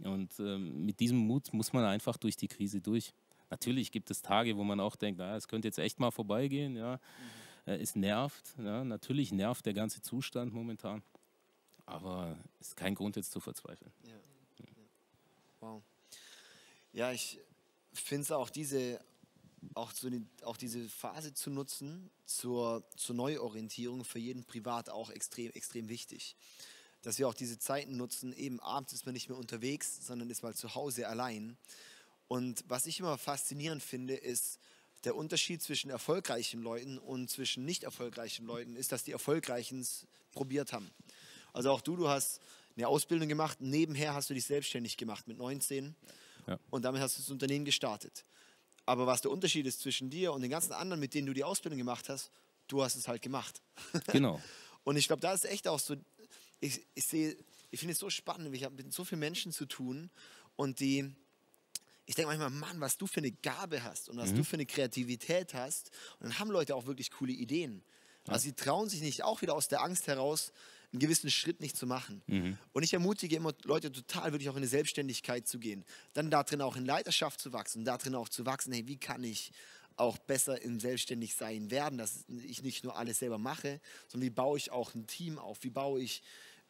Und 0.04 0.32
ähm, 0.40 0.86
mit 0.86 1.00
diesem 1.00 1.18
Mut 1.18 1.54
muss 1.54 1.72
man 1.72 1.86
einfach 1.86 2.18
durch 2.18 2.36
die 2.36 2.48
Krise 2.48 2.82
durch. 2.82 3.14
Natürlich 3.50 3.92
gibt 3.92 4.10
es 4.10 4.22
Tage, 4.22 4.58
wo 4.58 4.64
man 4.64 4.80
auch 4.80 4.96
denkt, 4.96 5.20
naja, 5.20 5.36
es 5.36 5.48
könnte 5.48 5.68
jetzt 5.68 5.78
echt 5.78 6.00
mal 6.00 6.12
vorbeigehen. 6.12 6.76
Ja. 6.76 6.96
Mhm. 6.96 7.72
Äh, 7.72 7.78
es 7.78 7.96
nervt. 7.96 8.56
Ja. 8.58 8.84
Natürlich 8.84 9.32
nervt 9.32 9.66
der 9.66 9.74
ganze 9.74 10.02
Zustand 10.02 10.54
momentan. 10.54 11.04
Aber 11.86 12.38
es 12.60 12.70
ist 12.70 12.76
kein 12.76 12.96
Grund 12.96 13.16
jetzt 13.16 13.32
zu 13.32 13.40
verzweifeln. 13.40 13.92
Wow. 15.60 15.82
Ja, 16.94 17.12
ich 17.12 17.40
finde 17.92 18.24
es 18.24 18.32
auch 18.32 18.52
diese 18.52 19.00
auch, 19.74 19.92
so 19.92 20.10
auch 20.44 20.58
diese 20.58 20.88
Phase 20.90 21.34
zu 21.34 21.50
nutzen 21.50 22.12
zur, 22.26 22.84
zur 22.96 23.16
Neuorientierung 23.16 24.04
für 24.04 24.20
jeden 24.20 24.44
privat 24.44 24.90
auch 24.90 25.10
extrem, 25.10 25.52
extrem 25.54 25.90
wichtig. 25.90 26.36
dass 27.02 27.18
wir 27.18 27.28
auch 27.28 27.34
diese 27.34 27.58
Zeiten 27.60 27.98
nutzen. 27.98 28.32
Eben 28.34 28.60
abends 28.60 28.94
ist 28.94 29.06
man 29.06 29.14
nicht 29.14 29.28
mehr 29.28 29.38
unterwegs, 29.38 30.06
sondern 30.06 30.30
ist 30.30 30.44
mal 30.44 30.54
zu 30.54 30.76
Hause 30.76 31.08
allein. 31.08 31.58
Und 32.28 32.64
was 32.68 32.86
ich 32.86 33.00
immer 33.00 33.18
faszinierend 33.18 33.82
finde, 33.82 34.14
ist, 34.16 34.60
der 35.04 35.16
Unterschied 35.16 35.62
zwischen 35.62 35.90
erfolgreichen 35.90 36.62
Leuten 36.62 36.98
und 36.98 37.30
zwischen 37.30 37.66
nicht 37.66 37.84
erfolgreichen 37.84 38.46
Leuten 38.46 38.76
ist, 38.76 38.92
dass 38.92 39.04
die 39.04 39.12
Erfolgreichen 39.12 39.82
es 39.82 40.08
probiert 40.32 40.72
haben. 40.72 40.90
Also 41.52 41.72
auch 41.72 41.82
du, 41.82 41.96
du 41.98 42.08
hast 42.08 42.40
eine 42.78 42.88
Ausbildung 42.88 43.28
gemacht, 43.28 43.60
nebenher 43.60 44.14
hast 44.14 44.30
du 44.30 44.34
dich 44.34 44.46
selbstständig 44.46 44.96
gemacht 44.96 45.28
mit 45.28 45.38
19 45.38 45.86
ja. 45.86 46.14
Und 46.70 46.84
damit 46.84 47.02
hast 47.02 47.18
du 47.18 47.22
das 47.22 47.30
Unternehmen 47.30 47.66
gestartet. 47.66 48.26
Aber 48.86 49.08
was 49.08 49.22
der 49.22 49.32
Unterschied 49.32 49.66
ist 49.66 49.82
zwischen 49.82 50.10
dir 50.10 50.34
und 50.34 50.42
den 50.42 50.52
ganzen 50.52 50.74
anderen, 50.74 51.00
mit 51.00 51.14
denen 51.14 51.28
du 51.28 51.34
die 51.34 51.44
Ausbildung 51.44 51.78
gemacht 51.78 52.10
hast, 52.10 52.32
du 52.68 52.84
hast 52.84 52.96
es 52.96 53.08
halt 53.08 53.22
gemacht. 53.22 53.62
Genau. 54.12 54.42
und 54.84 54.98
ich 54.98 55.08
glaube, 55.08 55.22
da 55.22 55.34
ist 55.34 55.46
echt 55.46 55.68
auch 55.68 55.80
so, 55.80 55.96
ich, 56.60 56.86
ich 56.96 57.06
sehe, 57.06 57.38
ich 57.72 57.80
finde 57.80 57.94
es 57.94 58.00
so 58.00 58.10
spannend, 58.10 58.54
ich 58.56 58.64
habe 58.64 58.76
mit 58.76 58.94
so 58.94 59.04
vielen 59.04 59.20
Menschen 59.20 59.52
zu 59.52 59.66
tun 59.66 60.10
und 60.56 60.80
die, 60.80 61.12
ich 62.06 62.16
denke 62.16 62.28
manchmal, 62.28 62.50
Mann, 62.50 62.80
was 62.82 62.98
du 62.98 63.08
für 63.08 63.20
eine 63.20 63.32
Gabe 63.32 63.84
hast 63.84 64.10
und 64.10 64.18
was 64.18 64.32
mhm. 64.32 64.38
du 64.38 64.44
für 64.44 64.56
eine 64.56 64.66
Kreativität 64.66 65.54
hast. 65.54 65.92
Und 66.20 66.30
dann 66.30 66.40
haben 66.40 66.52
Leute 66.52 66.76
auch 66.76 66.86
wirklich 66.86 67.12
coole 67.12 67.34
Ideen. 67.34 67.84
Ja. 68.28 68.34
Also 68.34 68.44
sie 68.44 68.54
trauen 68.54 68.90
sich 68.90 69.02
nicht 69.02 69.24
auch 69.24 69.42
wieder 69.42 69.56
aus 69.56 69.70
der 69.70 69.82
Angst 69.82 70.08
heraus, 70.08 70.52
einen 70.94 71.00
gewissen 71.00 71.30
Schritt 71.32 71.60
nicht 71.60 71.76
zu 71.76 71.88
machen. 71.88 72.22
Mhm. 72.28 72.58
Und 72.72 72.84
ich 72.84 72.94
ermutige 72.94 73.36
immer 73.36 73.54
Leute 73.64 73.92
total, 73.92 74.32
wirklich 74.32 74.50
auch 74.50 74.54
in 74.54 74.60
eine 74.60 74.68
Selbstständigkeit 74.68 75.48
zu 75.48 75.60
gehen. 75.60 75.84
Dann 76.14 76.30
darin 76.30 76.62
auch 76.62 76.76
in 76.76 76.86
Leiterschaft 76.86 77.40
zu 77.40 77.52
wachsen, 77.52 77.84
darin 77.84 78.16
auch 78.16 78.30
zu 78.30 78.46
wachsen, 78.46 78.72
hey, 78.74 78.88
wie 78.88 78.98
kann 78.98 79.24
ich 79.24 79.52
auch 79.96 80.18
besser 80.18 80.62
im 80.62 80.80
Selbstständigsein 80.80 81.70
werden, 81.70 81.98
dass 81.98 82.26
ich 82.44 82.64
nicht 82.64 82.84
nur 82.84 82.96
alles 82.96 83.20
selber 83.20 83.38
mache, 83.38 83.80
sondern 84.08 84.28
wie 84.28 84.34
baue 84.34 84.58
ich 84.58 84.72
auch 84.72 84.94
ein 84.96 85.06
Team 85.08 85.38
auf, 85.38 85.64
wie 85.64 85.70
baue 85.70 86.02
ich 86.02 86.24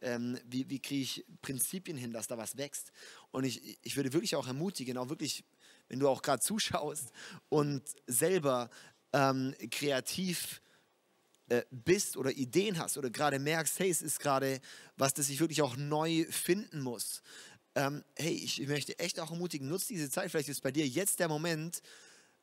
ähm, 0.03 0.37
wie, 0.45 0.69
wie 0.69 0.79
kriege 0.79 1.01
ich 1.01 1.25
Prinzipien 1.41 1.97
hin, 1.97 2.11
dass 2.11 2.27
da 2.27 2.37
was 2.37 2.57
wächst. 2.57 2.91
Und 3.31 3.45
ich, 3.45 3.77
ich 3.81 3.95
würde 3.95 4.13
wirklich 4.13 4.35
auch 4.35 4.47
ermutigen, 4.47 4.97
auch 4.97 5.09
wirklich, 5.09 5.43
wenn 5.87 5.99
du 5.99 6.09
auch 6.09 6.21
gerade 6.21 6.41
zuschaust 6.41 7.11
und 7.49 7.81
selber 8.05 8.69
ähm, 9.13 9.55
kreativ 9.71 10.61
bist 11.71 12.17
oder 12.17 12.31
Ideen 12.31 12.79
hast 12.79 12.97
oder 12.97 13.09
gerade 13.09 13.39
merkst, 13.39 13.79
hey, 13.79 13.89
es 13.89 14.01
ist 14.01 14.19
gerade 14.19 14.59
was, 14.97 15.13
das 15.13 15.29
ich 15.29 15.39
wirklich 15.39 15.61
auch 15.61 15.75
neu 15.75 16.25
finden 16.29 16.81
muss. 16.81 17.21
Ähm, 17.75 18.03
hey, 18.15 18.33
ich, 18.33 18.65
möchte 18.67 18.97
echt 18.99 19.19
auch 19.19 19.31
ermutigen, 19.31 19.67
nutze 19.67 19.87
diese 19.89 20.09
Zeit. 20.09 20.31
Vielleicht 20.31 20.49
ist 20.49 20.61
bei 20.61 20.71
dir 20.71 20.87
jetzt 20.87 21.19
der 21.19 21.27
Moment, 21.27 21.81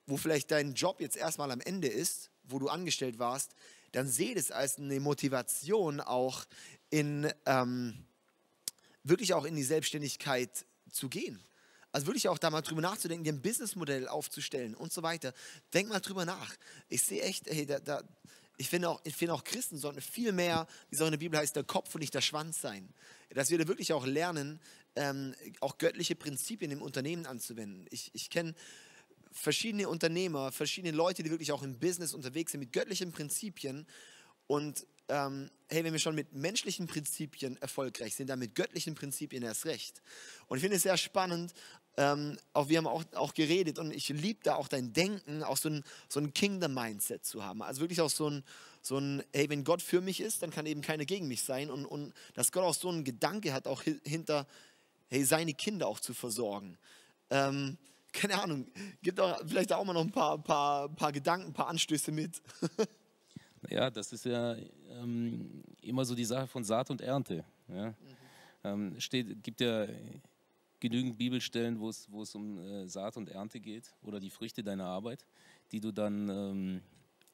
wo 0.07 0.17
vielleicht 0.17 0.51
dein 0.51 0.75
Job 0.75 1.01
jetzt 1.01 1.17
erstmal 1.17 1.51
am 1.51 1.61
Ende 1.61 1.89
ist, 1.89 2.31
wo 2.45 2.59
du 2.59 2.69
angestellt 2.69 3.19
warst, 3.19 3.55
dann 3.93 4.09
seht 4.09 4.37
es 4.37 4.51
als 4.51 4.79
eine 4.79 5.01
Motivation 5.01 6.01
auch 6.01 6.45
in 6.91 7.33
ähm, 7.47 8.05
wirklich 9.05 9.35
auch 9.35 9.45
in 9.45 9.57
die 9.57 9.63
Selbstständigkeit 9.63 10.67
zu 10.91 11.09
gehen. 11.09 11.41
Also 11.93 12.07
wirklich 12.07 12.29
auch 12.29 12.39
da 12.39 12.51
mal 12.51 12.63
drüber 12.63 12.81
nachzudenken, 12.81 13.25
dir 13.25 13.33
ein 13.33 13.43
Businessmodell 13.43 14.07
aufzustellen 14.07 14.75
und 14.75 14.93
so 14.93 15.03
weiter. 15.03 15.33
Denk 15.75 15.89
mal 15.89 16.01
drüber 16.01 16.25
nach. 16.25 16.55
Ich 16.89 17.03
sehe 17.03 17.23
echt, 17.23 17.47
hey, 17.49 17.67
da, 17.67 17.81
da, 17.81 18.03
ich 18.61 18.69
finde 18.69 18.91
auch, 18.91 19.01
ich 19.05 19.17
finde 19.17 19.33
auch 19.33 19.43
Christen 19.43 19.79
sollten 19.79 20.03
viel 20.03 20.33
mehr, 20.33 20.69
wie 20.91 20.95
es 20.95 21.01
auch 21.01 21.07
in 21.07 21.13
der 21.13 21.19
Bibel 21.19 21.39
heißt, 21.39 21.57
der 21.57 21.65
Kopf 21.65 21.95
und 21.95 22.03
nicht 22.03 22.13
der 22.13 22.21
Schwanz 22.21 22.61
sein. 22.61 22.93
Dass 23.31 23.49
wir 23.49 23.57
da 23.57 23.67
wirklich 23.67 23.95
auch 23.95 24.05
lernen, 24.05 24.61
ähm, 24.97 25.35
auch 25.61 25.79
göttliche 25.79 26.15
Prinzipien 26.15 26.71
im 26.71 26.83
Unternehmen 26.83 27.25
anzuwenden. 27.25 27.87
Ich, 27.91 28.11
ich 28.13 28.29
kenne 28.29 28.55
verschiedene 29.33 29.89
Unternehmer, 29.89 30.53
verschiedene 30.53 30.95
Leute, 30.95 31.23
die 31.23 31.31
wirklich 31.31 31.53
auch 31.53 31.63
im 31.63 31.79
Business 31.79 32.13
unterwegs 32.13 32.53
sind 32.53 32.61
mit 32.61 32.75
göttlichen 32.75 33.13
Prinzipien. 33.13 33.87
Und 34.47 34.87
ähm, 35.09 35.51
hey, 35.69 35.83
wenn 35.83 35.95
wir 35.95 36.01
schon 36.01 36.15
mit 36.15 36.35
menschlichen 36.35 36.87
Prinzipien 36.87 37.57
erfolgreich 37.63 38.15
sind, 38.15 38.29
dann 38.29 38.41
mit 38.41 38.55
göttlichen 38.55 38.95
Prinzipien 38.95 39.43
erst 39.43 39.65
recht. 39.65 40.03
Und 40.49 40.59
ich 40.59 40.63
finde 40.63 40.77
es 40.77 40.83
sehr 40.83 40.99
spannend, 40.99 41.55
ähm, 42.01 42.39
auch 42.55 42.71
wir 42.71 42.79
haben 42.79 42.87
auch, 42.87 43.05
auch 43.15 43.35
geredet 43.35 43.79
und 43.79 43.93
ich 43.93 44.09
liebe 44.09 44.41
da 44.43 44.55
auch 44.55 44.69
dein 44.69 44.95
Denken, 44.95 45.43
auch 45.43 45.59
so 45.59 45.69
ein, 45.69 45.85
so 46.09 46.19
ein 46.19 46.33
Kingdom-Mindset 46.33 47.27
zu 47.27 47.45
haben. 47.45 47.61
Also 47.61 47.83
wirklich 47.83 48.01
auch 48.01 48.09
so 48.09 48.31
ein, 48.31 48.43
so 48.81 48.97
ein, 48.97 49.23
hey, 49.35 49.51
wenn 49.51 49.65
Gott 49.65 49.83
für 49.83 50.01
mich 50.01 50.23
ist, 50.23 50.43
dann 50.43 50.51
kann 50.51 50.65
eben 50.65 50.81
keiner 50.81 51.05
gegen 51.05 51.29
mich 51.29 51.43
sein. 51.43 51.71
Und, 51.71 51.85
und 51.85 52.15
dass 52.33 52.53
Gott 52.53 52.65
auch 52.65 52.73
so 52.73 52.89
einen 52.89 53.05
Gedanke 53.05 53.53
hat, 53.53 53.67
auch 53.67 53.83
hinter, 53.83 54.47
hey, 55.09 55.23
seine 55.25 55.53
Kinder 55.53 55.89
auch 55.89 56.01
zu 56.01 56.15
versorgen. 56.15 56.79
Ähm, 57.29 57.77
keine 58.15 58.43
Ahnung, 58.43 58.67
gibt 59.03 59.21
auch 59.21 59.39
vielleicht 59.47 59.71
auch 59.71 59.85
mal 59.85 59.93
noch 59.93 60.01
ein 60.01 60.11
paar, 60.11 60.39
paar, 60.39 60.89
paar 60.89 61.13
Gedanken, 61.13 61.49
ein 61.49 61.53
paar 61.53 61.69
Anstöße 61.69 62.13
mit. 62.13 62.41
ja, 63.69 63.91
das 63.91 64.11
ist 64.15 64.25
ja 64.25 64.57
ähm, 64.89 65.63
immer 65.83 66.07
so 66.07 66.15
die 66.15 66.25
Sache 66.25 66.47
von 66.47 66.65
Saat 66.65 66.89
und 66.89 67.03
Ernte. 67.03 67.45
Ja? 67.69 67.89
Mhm. 67.89 67.95
Ähm, 68.65 69.01
steht, 69.01 69.43
gibt 69.43 69.61
ja 69.61 69.87
genügend 70.81 71.19
Bibelstellen, 71.19 71.79
wo 71.79 71.89
es, 71.89 72.11
wo 72.11 72.23
es 72.23 72.35
um 72.35 72.59
äh, 72.59 72.89
Saat 72.89 73.17
und 73.17 73.29
Ernte 73.29 73.61
geht 73.61 73.95
oder 74.03 74.19
die 74.19 74.31
Früchte 74.31 74.63
deiner 74.63 74.87
Arbeit, 74.87 75.25
die 75.73 75.81
du 75.81 75.93
dann 75.93 76.29
ähm, 76.29 76.83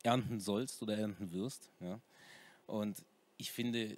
ernten 0.03 0.41
sollst 0.41 0.83
oder 0.83 0.97
ernten 0.97 1.33
wirst. 1.33 1.71
Ja? 1.81 2.01
Und 2.67 3.05
ich 3.39 3.53
finde, 3.53 3.97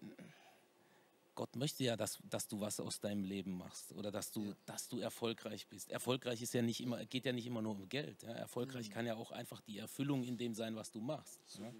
Gott 1.34 1.54
möchte 1.56 1.84
ja, 1.84 1.96
dass, 1.96 2.18
dass 2.28 2.48
du 2.48 2.60
was 2.60 2.80
aus 2.80 3.00
deinem 3.00 3.22
Leben 3.22 3.56
machst 3.56 3.92
oder 3.92 4.10
dass 4.10 4.32
du, 4.32 4.46
ja. 4.46 4.56
dass 4.66 4.88
du 4.88 4.98
erfolgreich 4.98 5.66
bist. 5.68 5.90
Erfolgreich 5.90 6.42
ist 6.42 6.52
ja 6.52 6.62
nicht 6.62 6.80
immer, 6.80 7.04
geht 7.06 7.26
ja 7.26 7.32
nicht 7.32 7.46
immer 7.46 7.62
nur 7.62 7.72
um 7.72 7.88
Geld. 7.88 8.22
Ja? 8.22 8.30
Erfolgreich 8.30 8.88
mhm. 8.88 8.92
kann 8.92 9.06
ja 9.06 9.14
auch 9.14 9.30
einfach 9.30 9.60
die 9.60 9.78
Erfüllung 9.78 10.24
in 10.24 10.36
dem 10.36 10.54
sein, 10.54 10.74
was 10.76 10.90
du 10.90 11.00
machst. 11.00 11.40
So 11.46 11.62
ja? 11.62 11.72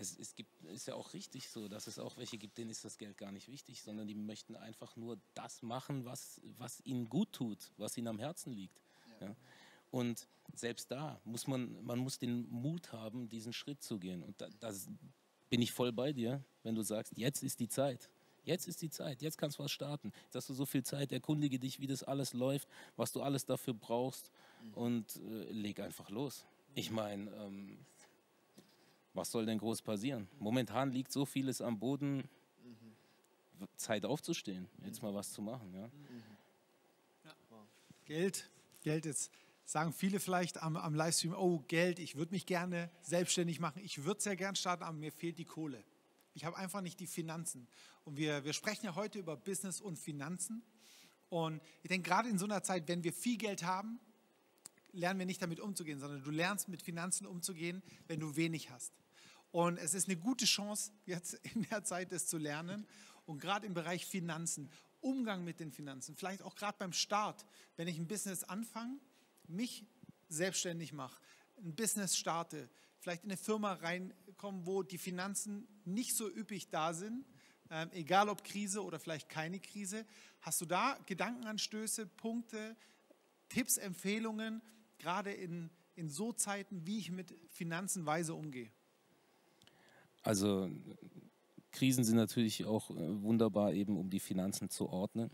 Es, 0.00 0.18
es 0.18 0.34
gibt, 0.34 0.64
ist 0.64 0.86
ja 0.86 0.94
auch 0.94 1.12
richtig 1.12 1.50
so, 1.50 1.68
dass 1.68 1.86
es 1.86 1.98
auch 1.98 2.16
welche 2.16 2.38
gibt, 2.38 2.56
denen 2.56 2.70
ist 2.70 2.86
das 2.86 2.96
Geld 2.96 3.18
gar 3.18 3.32
nicht 3.32 3.48
wichtig, 3.48 3.82
sondern 3.82 4.08
die 4.08 4.14
möchten 4.14 4.56
einfach 4.56 4.96
nur 4.96 5.18
das 5.34 5.60
machen, 5.60 6.06
was, 6.06 6.40
was 6.56 6.80
ihnen 6.86 7.10
gut 7.10 7.32
tut, 7.32 7.70
was 7.76 7.98
ihnen 7.98 8.08
am 8.08 8.18
Herzen 8.18 8.52
liegt. 8.52 8.80
Ja. 9.20 9.36
Und 9.90 10.26
selbst 10.54 10.90
da 10.90 11.20
muss 11.24 11.46
man, 11.46 11.84
man 11.84 11.98
muss 11.98 12.18
den 12.18 12.48
Mut 12.48 12.92
haben, 12.92 13.28
diesen 13.28 13.52
Schritt 13.52 13.82
zu 13.82 13.98
gehen. 13.98 14.22
Und 14.22 14.40
da, 14.40 14.48
da 14.58 14.72
bin 15.50 15.60
ich 15.60 15.72
voll 15.72 15.92
bei 15.92 16.14
dir, 16.14 16.42
wenn 16.62 16.74
du 16.74 16.82
sagst, 16.82 17.12
jetzt 17.16 17.42
ist 17.42 17.60
die 17.60 17.68
Zeit. 17.68 18.08
Jetzt 18.42 18.66
ist 18.66 18.80
die 18.80 18.88
Zeit, 18.88 19.20
jetzt 19.20 19.36
kannst 19.36 19.58
du 19.58 19.64
was 19.64 19.70
starten. 19.70 20.12
Jetzt 20.24 20.34
hast 20.34 20.48
du 20.48 20.54
so 20.54 20.64
viel 20.64 20.82
Zeit, 20.82 21.12
erkundige 21.12 21.58
dich, 21.58 21.78
wie 21.78 21.86
das 21.86 22.02
alles 22.02 22.32
läuft, 22.32 22.68
was 22.96 23.12
du 23.12 23.20
alles 23.20 23.44
dafür 23.44 23.74
brauchst 23.74 24.30
mhm. 24.62 24.74
und 24.74 25.16
äh, 25.16 25.52
leg 25.52 25.80
einfach 25.80 26.08
los. 26.08 26.46
Ich 26.74 26.90
meine, 26.90 27.30
ähm, 27.32 27.84
was 29.14 29.30
soll 29.30 29.46
denn 29.46 29.58
groß 29.58 29.82
passieren? 29.82 30.28
Momentan 30.38 30.92
liegt 30.92 31.12
so 31.12 31.24
vieles 31.24 31.60
am 31.60 31.78
Boden. 31.78 32.28
Zeit 33.76 34.06
aufzustehen, 34.06 34.68
jetzt 34.84 35.02
mal 35.02 35.14
was 35.14 35.32
zu 35.32 35.42
machen. 35.42 35.74
Ja? 35.74 35.90
Ja. 37.24 37.30
Geld, 38.06 38.50
Geld 38.82 39.04
jetzt 39.04 39.30
sagen 39.64 39.92
viele 39.92 40.18
vielleicht 40.18 40.62
am, 40.62 40.76
am 40.76 40.94
Livestream, 40.94 41.34
oh 41.34 41.60
Geld, 41.68 41.98
ich 41.98 42.16
würde 42.16 42.32
mich 42.32 42.46
gerne 42.46 42.90
selbstständig 43.02 43.60
machen, 43.60 43.80
ich 43.84 44.04
würde 44.04 44.20
sehr 44.20 44.36
gern 44.36 44.56
starten, 44.56 44.82
aber 44.82 44.96
mir 44.96 45.12
fehlt 45.12 45.38
die 45.38 45.44
Kohle. 45.44 45.84
Ich 46.34 46.44
habe 46.44 46.56
einfach 46.56 46.80
nicht 46.80 46.98
die 47.00 47.06
Finanzen. 47.06 47.68
Und 48.04 48.16
wir, 48.16 48.44
wir 48.44 48.52
sprechen 48.52 48.86
ja 48.86 48.94
heute 48.94 49.18
über 49.18 49.36
Business 49.36 49.80
und 49.80 49.98
Finanzen. 49.98 50.62
Und 51.28 51.60
ich 51.82 51.88
denke, 51.88 52.08
gerade 52.08 52.28
in 52.28 52.38
so 52.38 52.46
einer 52.46 52.62
Zeit, 52.62 52.88
wenn 52.88 53.04
wir 53.04 53.12
viel 53.12 53.36
Geld 53.36 53.62
haben, 53.62 54.00
lernen 54.92 55.18
wir 55.18 55.26
nicht 55.26 55.42
damit 55.42 55.60
umzugehen, 55.60 56.00
sondern 56.00 56.22
du 56.22 56.30
lernst 56.30 56.68
mit 56.68 56.82
Finanzen 56.82 57.26
umzugehen, 57.26 57.82
wenn 58.06 58.20
du 58.20 58.36
wenig 58.36 58.70
hast. 58.70 58.92
Und 59.52 59.78
es 59.78 59.94
ist 59.94 60.08
eine 60.08 60.16
gute 60.16 60.44
Chance, 60.44 60.92
jetzt 61.06 61.34
in 61.54 61.66
der 61.70 61.84
Zeit 61.84 62.12
das 62.12 62.26
zu 62.26 62.38
lernen. 62.38 62.86
Und 63.26 63.40
gerade 63.40 63.66
im 63.66 63.74
Bereich 63.74 64.06
Finanzen, 64.06 64.70
Umgang 65.00 65.44
mit 65.44 65.60
den 65.60 65.72
Finanzen, 65.72 66.14
vielleicht 66.14 66.42
auch 66.42 66.54
gerade 66.54 66.76
beim 66.78 66.92
Start, 66.92 67.46
wenn 67.76 67.88
ich 67.88 67.98
ein 67.98 68.06
Business 68.06 68.44
anfange, 68.44 68.98
mich 69.46 69.84
selbstständig 70.28 70.92
mache, 70.92 71.20
ein 71.58 71.74
Business 71.74 72.16
starte, 72.16 72.68
vielleicht 72.98 73.24
in 73.24 73.30
eine 73.30 73.38
Firma 73.38 73.72
reinkommen, 73.72 74.66
wo 74.66 74.82
die 74.82 74.98
Finanzen 74.98 75.66
nicht 75.84 76.14
so 76.14 76.28
üppig 76.28 76.68
da 76.70 76.92
sind, 76.92 77.24
ähm, 77.70 77.88
egal 77.92 78.28
ob 78.28 78.44
Krise 78.44 78.84
oder 78.84 78.98
vielleicht 78.98 79.28
keine 79.28 79.60
Krise. 79.60 80.04
Hast 80.40 80.60
du 80.60 80.66
da 80.66 80.98
Gedankenanstöße, 81.06 82.06
Punkte, 82.06 82.76
Tipps, 83.48 83.78
Empfehlungen, 83.78 84.62
gerade 85.00 85.32
in, 85.32 85.70
in 85.96 86.08
so 86.08 86.32
Zeiten, 86.32 86.86
wie 86.86 86.98
ich 86.98 87.10
mit 87.10 87.34
Finanzen 87.48 88.06
weise 88.06 88.34
umgehe? 88.34 88.70
Also 90.22 90.70
Krisen 91.72 92.04
sind 92.04 92.16
natürlich 92.16 92.64
auch 92.64 92.90
äh, 92.90 93.22
wunderbar 93.22 93.72
eben, 93.72 93.96
um 93.96 94.10
die 94.10 94.20
Finanzen 94.20 94.68
zu 94.68 94.88
ordnen 94.88 95.30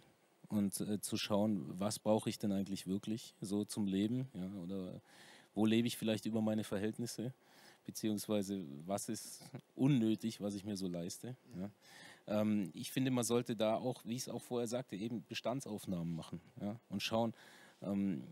und 0.49 0.81
äh, 0.81 1.01
zu 1.01 1.17
schauen, 1.17 1.65
was 1.79 1.99
brauche 1.99 2.31
ich 2.31 2.39
denn 2.39 2.53
eigentlich 2.53 2.87
wirklich 2.87 3.35
so 3.41 3.65
zum 3.65 3.87
Leben 3.87 4.29
ja, 4.35 4.49
oder 4.63 5.01
wo 5.55 5.67
lebe 5.67 5.89
ich 5.89 5.97
vielleicht 5.97 6.27
über 6.27 6.41
meine 6.41 6.65
Verhältnisse 6.65 7.35
beziehungsweise 7.85 8.65
was 8.85 9.09
ist 9.09 9.43
unnötig, 9.75 10.41
was 10.41 10.55
ich 10.55 10.65
mir 10.65 10.77
so 10.77 10.89
leiste. 10.89 11.37
Ja. 11.57 11.71
Ähm, 12.27 12.71
ich 12.75 12.93
finde, 12.93 13.11
man 13.11 13.25
sollte 13.25 13.57
da 13.57 13.77
auch, 13.77 14.05
wie 14.05 14.17
ich 14.17 14.23
es 14.23 14.29
auch 14.29 14.43
vorher 14.43 14.69
sagte, 14.69 14.97
eben 14.97 15.25
Bestandsaufnahmen 15.27 16.15
machen 16.15 16.41
ja, 16.61 16.79
und 16.89 17.03
schauen, 17.03 17.33
ähm, 17.83 18.25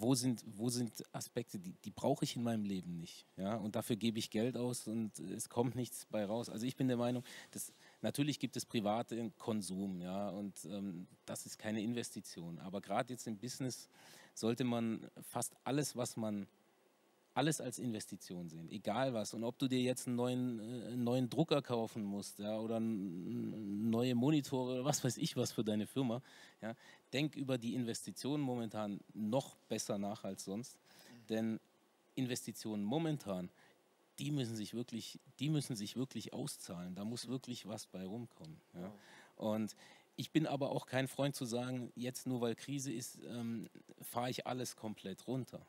wo 0.00 0.14
sind, 0.14 0.44
wo 0.56 0.68
sind 0.68 1.04
Aspekte, 1.12 1.58
die, 1.58 1.74
die 1.84 1.90
brauche 1.90 2.24
ich 2.24 2.36
in 2.36 2.42
meinem 2.42 2.64
Leben 2.64 2.98
nicht. 2.98 3.26
Ja? 3.36 3.56
Und 3.56 3.74
dafür 3.74 3.96
gebe 3.96 4.18
ich 4.18 4.30
Geld 4.30 4.56
aus 4.56 4.86
und 4.86 5.18
es 5.18 5.48
kommt 5.48 5.74
nichts 5.74 6.06
bei 6.10 6.24
raus. 6.24 6.48
Also 6.48 6.66
ich 6.66 6.76
bin 6.76 6.88
der 6.88 6.96
Meinung, 6.96 7.24
dass, 7.50 7.72
natürlich 8.00 8.38
gibt 8.38 8.56
es 8.56 8.64
private 8.64 9.30
Konsum, 9.38 10.00
ja, 10.00 10.28
und 10.28 10.64
ähm, 10.66 11.06
das 11.26 11.46
ist 11.46 11.58
keine 11.58 11.82
Investition. 11.82 12.58
Aber 12.60 12.80
gerade 12.80 13.12
jetzt 13.12 13.26
im 13.26 13.36
Business 13.38 13.88
sollte 14.34 14.64
man 14.64 15.10
fast 15.20 15.54
alles, 15.64 15.96
was 15.96 16.16
man 16.16 16.46
alles 17.38 17.60
als 17.60 17.78
Investition 17.78 18.48
sehen, 18.48 18.68
egal 18.68 19.14
was. 19.14 19.32
Und 19.32 19.44
ob 19.44 19.58
du 19.58 19.68
dir 19.68 19.80
jetzt 19.80 20.08
einen 20.08 20.16
neuen, 20.16 20.58
äh, 20.58 20.96
neuen 20.96 21.30
Drucker 21.30 21.62
kaufen 21.62 22.02
musst 22.02 22.40
ja, 22.40 22.58
oder 22.58 22.80
neue 22.80 24.16
Monitore 24.16 24.72
oder 24.72 24.84
was 24.84 25.04
weiß 25.04 25.18
ich 25.18 25.36
was 25.36 25.52
für 25.52 25.62
deine 25.62 25.86
Firma, 25.86 26.20
ja, 26.60 26.74
denk 27.12 27.36
über 27.36 27.58
die 27.58 27.74
Investitionen 27.74 28.42
momentan 28.42 29.00
noch 29.14 29.56
besser 29.68 29.98
nach 29.98 30.24
als 30.24 30.44
sonst. 30.44 30.78
Denn 31.28 31.60
Investitionen 32.14 32.84
momentan, 32.84 33.50
die 34.18 34.30
müssen 34.30 34.56
sich 34.56 34.74
wirklich, 34.74 35.18
die 35.38 35.48
müssen 35.48 35.76
sich 35.76 35.96
wirklich 35.96 36.32
auszahlen. 36.32 36.94
Da 36.94 37.04
muss 37.04 37.28
wirklich 37.28 37.66
was 37.66 37.86
bei 37.86 38.04
rumkommen. 38.04 38.60
Ja. 38.74 38.92
Und 39.36 39.76
ich 40.16 40.32
bin 40.32 40.46
aber 40.46 40.70
auch 40.70 40.86
kein 40.86 41.06
Freund 41.06 41.36
zu 41.36 41.44
sagen, 41.44 41.92
jetzt 41.94 42.26
nur 42.26 42.40
weil 42.40 42.56
Krise 42.56 42.92
ist, 42.92 43.18
ähm, 43.28 43.68
fahre 44.02 44.30
ich 44.30 44.46
alles 44.46 44.74
komplett 44.76 45.26
runter. 45.28 45.64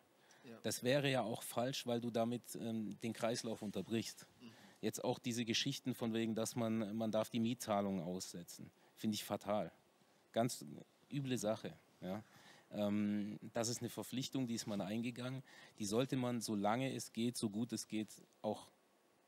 Das 0.63 0.83
wäre 0.83 1.09
ja 1.09 1.21
auch 1.21 1.43
falsch, 1.43 1.85
weil 1.85 2.01
du 2.01 2.09
damit 2.09 2.55
ähm, 2.55 2.99
den 3.01 3.13
Kreislauf 3.13 3.61
unterbrichst. 3.61 4.25
Mhm. 4.41 4.51
Jetzt 4.81 5.03
auch 5.03 5.19
diese 5.19 5.45
Geschichten 5.45 5.93
von 5.93 6.13
wegen, 6.13 6.35
dass 6.35 6.55
man, 6.55 6.95
man 6.95 7.11
darf 7.11 7.29
die 7.29 7.39
Mietzahlungen 7.39 8.01
aussetzen, 8.01 8.71
finde 8.95 9.15
ich 9.15 9.23
fatal. 9.23 9.71
Ganz 10.31 10.65
üble 11.11 11.37
Sache. 11.37 11.73
Ja. 12.01 12.23
Ähm, 12.71 13.39
das 13.53 13.69
ist 13.69 13.81
eine 13.81 13.89
Verpflichtung, 13.89 14.47
die 14.47 14.55
ist 14.55 14.67
man 14.67 14.81
eingegangen. 14.81 15.43
Die 15.79 15.85
sollte 15.85 16.15
man, 16.15 16.41
solange 16.41 16.93
es 16.93 17.13
geht, 17.13 17.37
so 17.37 17.49
gut 17.49 17.73
es 17.73 17.87
geht, 17.87 18.09
auch 18.41 18.67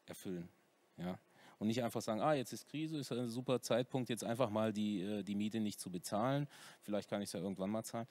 erfüllen. 0.05 0.49
Ja. 0.97 1.19
Und 1.59 1.67
nicht 1.67 1.83
einfach 1.83 2.01
sagen, 2.01 2.21
ah, 2.21 2.33
jetzt 2.33 2.53
ist 2.53 2.67
Krise, 2.67 2.97
ist 2.97 3.11
ein 3.11 3.29
super 3.29 3.61
Zeitpunkt, 3.61 4.09
jetzt 4.09 4.23
einfach 4.23 4.49
mal 4.49 4.73
die, 4.73 5.01
äh, 5.01 5.23
die 5.23 5.35
Miete 5.35 5.59
nicht 5.59 5.79
zu 5.79 5.91
bezahlen. 5.91 6.47
Vielleicht 6.81 7.09
kann 7.09 7.21
ich 7.21 7.29
es 7.29 7.33
ja 7.33 7.39
irgendwann 7.39 7.69
mal 7.69 7.83
zahlen. 7.83 8.07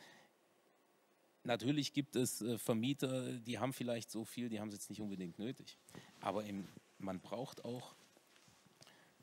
Natürlich 1.42 1.92
gibt 1.92 2.16
es 2.16 2.42
äh, 2.42 2.58
Vermieter, 2.58 3.32
die 3.32 3.58
haben 3.58 3.72
vielleicht 3.72 4.10
so 4.10 4.24
viel, 4.24 4.48
die 4.48 4.60
haben 4.60 4.68
es 4.68 4.74
jetzt 4.74 4.90
nicht 4.90 5.00
unbedingt 5.00 5.38
nötig. 5.38 5.78
Aber 6.20 6.44
im, 6.44 6.68
man 6.98 7.18
braucht 7.18 7.64
auch, 7.64 7.94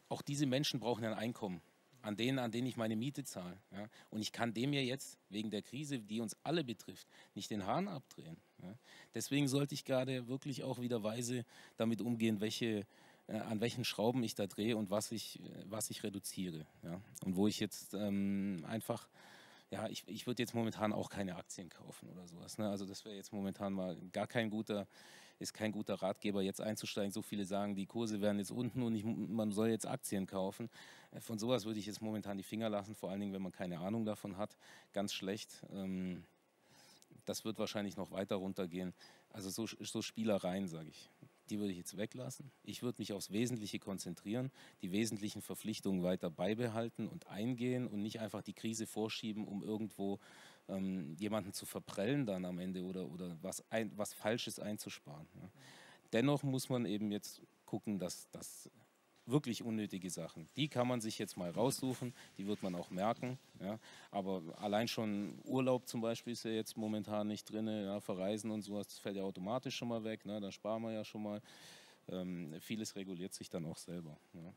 auch 0.09 0.21
diese 0.21 0.45
Menschen 0.45 0.79
brauchen 0.79 1.05
ein 1.05 1.13
Einkommen, 1.13 1.61
an 2.01 2.15
denen, 2.15 2.39
an 2.39 2.51
denen 2.51 2.67
ich 2.67 2.77
meine 2.77 2.95
Miete 2.95 3.23
zahle. 3.23 3.57
Ja? 3.71 3.87
Und 4.09 4.21
ich 4.21 4.31
kann 4.31 4.53
dem 4.53 4.73
ja 4.73 4.81
jetzt 4.81 5.17
wegen 5.29 5.51
der 5.51 5.61
Krise, 5.61 5.99
die 5.99 6.19
uns 6.19 6.35
alle 6.43 6.63
betrifft, 6.63 7.07
nicht 7.35 7.49
den 7.51 7.65
Hahn 7.65 7.87
abdrehen. 7.87 8.37
Ja? 8.61 8.73
Deswegen 9.13 9.47
sollte 9.47 9.75
ich 9.75 9.85
gerade 9.85 10.27
wirklich 10.27 10.63
auch 10.63 10.79
wieder 10.79 11.03
weise 11.03 11.45
damit 11.77 12.01
umgehen, 12.01 12.39
welche, 12.39 12.85
äh, 13.27 13.37
an 13.37 13.61
welchen 13.61 13.83
Schrauben 13.83 14.23
ich 14.23 14.35
da 14.35 14.47
drehe 14.47 14.77
und 14.77 14.89
was 14.89 15.11
ich, 15.11 15.39
äh, 15.39 15.63
was 15.65 15.89
ich 15.89 16.03
reduziere. 16.03 16.65
Ja? 16.83 17.01
Und 17.25 17.35
wo 17.35 17.47
ich 17.47 17.59
jetzt 17.59 17.93
ähm, 17.93 18.63
einfach 18.67 19.07
ja, 19.69 19.89
ich, 19.89 20.07
ich 20.07 20.27
würde 20.27 20.41
jetzt 20.41 20.53
momentan 20.53 20.93
auch 20.93 21.09
keine 21.09 21.35
Aktien 21.35 21.69
kaufen 21.69 22.09
oder 22.09 22.25
sowas. 22.25 22.57
Ne? 22.57 22.69
Also 22.69 22.85
das 22.85 23.03
wäre 23.03 23.15
jetzt 23.15 23.33
momentan 23.33 23.73
mal 23.73 23.97
gar 24.13 24.25
kein 24.25 24.49
guter, 24.49 24.87
ist 25.39 25.53
kein 25.53 25.71
guter 25.71 25.95
Ratgeber, 25.95 26.41
jetzt 26.41 26.61
einzusteigen. 26.61 27.11
So 27.11 27.21
viele 27.21 27.45
sagen, 27.45 27.75
die 27.75 27.85
Kurse 27.85 28.21
werden 28.21 28.39
jetzt 28.39 28.51
unten 28.51 28.81
und 28.83 28.95
ich, 28.95 29.03
man 29.03 29.51
soll 29.51 29.69
jetzt 29.69 29.85
Aktien 29.85 30.25
kaufen. 30.25 30.69
Äh, 31.11 31.19
von 31.19 31.37
sowas 31.39 31.65
würde 31.65 31.79
ich 31.79 31.85
jetzt 31.85 32.01
momentan 32.01 32.37
die 32.37 32.43
Finger 32.43 32.69
lassen, 32.69 32.95
vor 32.95 33.09
allen 33.09 33.19
Dingen, 33.19 33.33
wenn 33.33 33.41
man 33.41 33.51
keine 33.51 33.79
Ahnung 33.79 34.05
davon 34.05 34.37
hat. 34.37 34.57
Ganz 34.93 35.13
schlecht. 35.13 35.63
Ähm, 35.71 36.23
das 37.25 37.45
wird 37.45 37.59
wahrscheinlich 37.59 37.97
noch 37.97 38.11
weiter 38.11 38.35
runtergehen. 38.35 38.93
Also 39.29 39.49
so, 39.49 39.67
so 39.67 40.01
Spielereien, 40.01 40.67
sage 40.67 40.89
ich 40.89 41.09
die 41.49 41.59
würde 41.59 41.71
ich 41.71 41.77
jetzt 41.77 41.97
weglassen. 41.97 42.51
Ich 42.63 42.83
würde 42.83 43.01
mich 43.01 43.13
aufs 43.13 43.31
Wesentliche 43.31 43.79
konzentrieren, 43.79 44.51
die 44.81 44.91
wesentlichen 44.91 45.41
Verpflichtungen 45.41 46.03
weiter 46.03 46.29
beibehalten 46.29 47.07
und 47.07 47.27
eingehen 47.27 47.87
und 47.87 48.01
nicht 48.01 48.19
einfach 48.19 48.41
die 48.41 48.53
Krise 48.53 48.85
vorschieben, 48.85 49.47
um 49.47 49.63
irgendwo 49.63 50.19
ähm, 50.69 51.15
jemanden 51.19 51.53
zu 51.53 51.65
verprellen 51.65 52.25
dann 52.25 52.45
am 52.45 52.59
Ende 52.59 52.83
oder, 52.83 53.09
oder 53.09 53.37
was, 53.41 53.63
ein, 53.71 53.91
was 53.95 54.13
Falsches 54.13 54.59
einzusparen. 54.59 55.27
Ja. 55.35 55.49
Dennoch 56.13 56.43
muss 56.43 56.69
man 56.69 56.85
eben 56.85 57.11
jetzt 57.11 57.41
gucken, 57.65 57.99
dass 57.99 58.29
das 58.31 58.69
wirklich 59.27 59.61
unnötige 59.61 60.09
Sachen. 60.09 60.47
Die 60.55 60.69
kann 60.69 60.87
man 60.87 61.01
sich 61.01 61.19
jetzt 61.19 61.37
mal 61.37 61.51
raussuchen, 61.51 62.13
die 62.37 62.47
wird 62.47 62.63
man 62.63 62.75
auch 62.75 62.89
merken. 62.89 63.37
Ja. 63.59 63.77
Aber 64.09 64.41
allein 64.57 64.87
schon 64.87 65.39
Urlaub 65.43 65.87
zum 65.87 66.01
Beispiel 66.01 66.33
ist 66.33 66.45
ja 66.45 66.51
jetzt 66.51 66.77
momentan 66.77 67.27
nicht 67.27 67.51
drin, 67.51 67.67
ja, 67.67 67.99
Verreisen 67.99 68.51
und 68.51 68.61
sowas, 68.61 68.87
das 68.87 68.99
fällt 68.99 69.17
ja 69.17 69.23
automatisch 69.23 69.75
schon 69.75 69.89
mal 69.89 70.03
weg, 70.03 70.25
ne, 70.25 70.39
da 70.39 70.51
sparen 70.51 70.81
wir 70.83 70.91
ja 70.91 71.03
schon 71.03 71.23
mal. 71.23 71.41
Ähm, 72.09 72.55
vieles 72.61 72.95
reguliert 72.95 73.33
sich 73.33 73.49
dann 73.49 73.65
auch 73.65 73.75
selber. 73.75 74.17
Ja. 74.33 74.53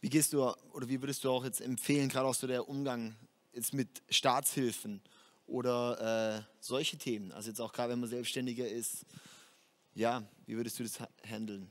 Wie 0.00 0.08
gehst 0.08 0.32
du 0.32 0.44
oder 0.72 0.88
wie 0.88 1.00
würdest 1.00 1.24
du 1.24 1.30
auch 1.30 1.44
jetzt 1.44 1.60
empfehlen, 1.60 2.08
gerade 2.08 2.26
auch 2.26 2.34
so 2.34 2.46
der 2.46 2.68
Umgang 2.68 3.16
jetzt 3.52 3.74
mit 3.74 4.02
Staatshilfen 4.08 5.00
oder 5.46 6.38
äh, 6.38 6.42
solche 6.60 6.98
Themen? 6.98 7.32
Also 7.32 7.50
jetzt 7.50 7.60
auch 7.60 7.72
gerade, 7.72 7.92
wenn 7.92 8.00
man 8.00 8.08
Selbstständiger 8.08 8.68
ist, 8.68 9.04
ja, 9.94 10.22
wie 10.46 10.56
würdest 10.56 10.78
du 10.78 10.82
das 10.82 10.98
handeln? 11.28 11.70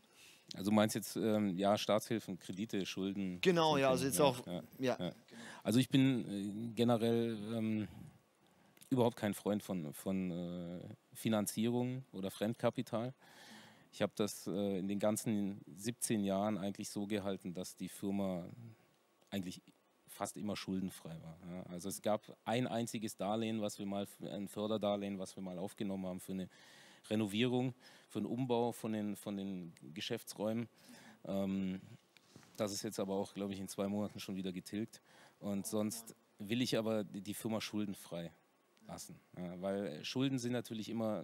Also 0.56 0.72
meinst 0.72 0.96
jetzt 0.96 1.16
ähm, 1.16 1.56
ja 1.58 1.78
Staatshilfen, 1.78 2.40
Kredite, 2.40 2.86
Schulden? 2.86 3.40
Genau, 3.42 3.78
ja, 3.78 3.90
also 3.90 4.06
jetzt 4.06 4.20
ja, 4.20 4.26
auch 4.26 4.46
ja, 4.48 4.64
ja. 4.80 4.98
ja. 5.00 5.12
Also 5.64 5.80
ich 5.80 5.90
bin 5.90 6.28
äh, 6.28 6.74
generell 6.74 7.38
ähm, 7.54 7.88
überhaupt 8.90 9.16
kein 9.16 9.34
Freund 9.34 9.62
von, 9.62 9.94
von 9.94 10.32
äh, 10.32 10.80
Finanzierung 11.14 12.04
oder 12.12 12.32
Fremdkapital. 12.32 13.14
Ich 13.92 14.02
habe 14.02 14.14
das 14.16 14.48
äh, 14.48 14.80
in 14.80 14.88
den 14.88 15.00
ganzen 15.00 15.62
17 15.76 16.24
Jahren 16.24 16.58
eigentlich 16.58 16.90
so 16.90 17.08
gehalten, 17.08 17.54
dass 17.54 17.76
die 17.76 17.90
Firma 17.90 18.46
eigentlich 19.30 19.62
fast 20.08 20.38
immer 20.38 20.56
schuldenfrei 20.56 21.18
war. 21.22 21.38
Ja. 21.52 21.64
Also 21.64 21.90
es 21.90 22.02
gab 22.02 22.38
ein 22.46 22.68
einziges 22.68 23.16
Darlehen, 23.16 23.62
was 23.62 23.80
wir 23.80 23.86
mal, 23.86 24.08
ein 24.22 24.48
Förderdarlehen, 24.48 25.18
was 25.18 25.36
wir 25.36 25.44
mal 25.44 25.58
aufgenommen 25.58 26.06
haben 26.06 26.20
für 26.20 26.34
eine 26.34 26.50
Renovierung, 27.10 27.74
für 28.08 28.20
den 28.20 28.26
Umbau 28.26 28.72
von 28.72 28.94
den, 28.94 29.16
von 29.16 29.38
den 29.38 29.74
Geschäftsräumen. 29.94 30.68
Ähm, 31.26 31.82
das 32.58 32.74
ist 32.74 32.84
jetzt 32.84 33.00
aber 33.00 33.14
auch, 33.16 33.34
glaube 33.34 33.54
ich, 33.54 33.60
in 33.60 33.68
zwei 33.68 33.88
Monaten 33.88 34.20
schon 34.20 34.36
wieder 34.36 34.52
getilgt. 34.52 35.02
Und 35.40 35.66
sonst 35.66 36.16
will 36.38 36.62
ich 36.62 36.78
aber 36.78 37.04
die 37.04 37.34
Firma 37.34 37.62
schuldenfrei 37.62 38.32
lassen. 38.90 39.20
Weil 39.34 40.04
Schulden 40.04 40.40
sind 40.40 40.52
natürlich 40.52 40.90
immer 40.90 41.24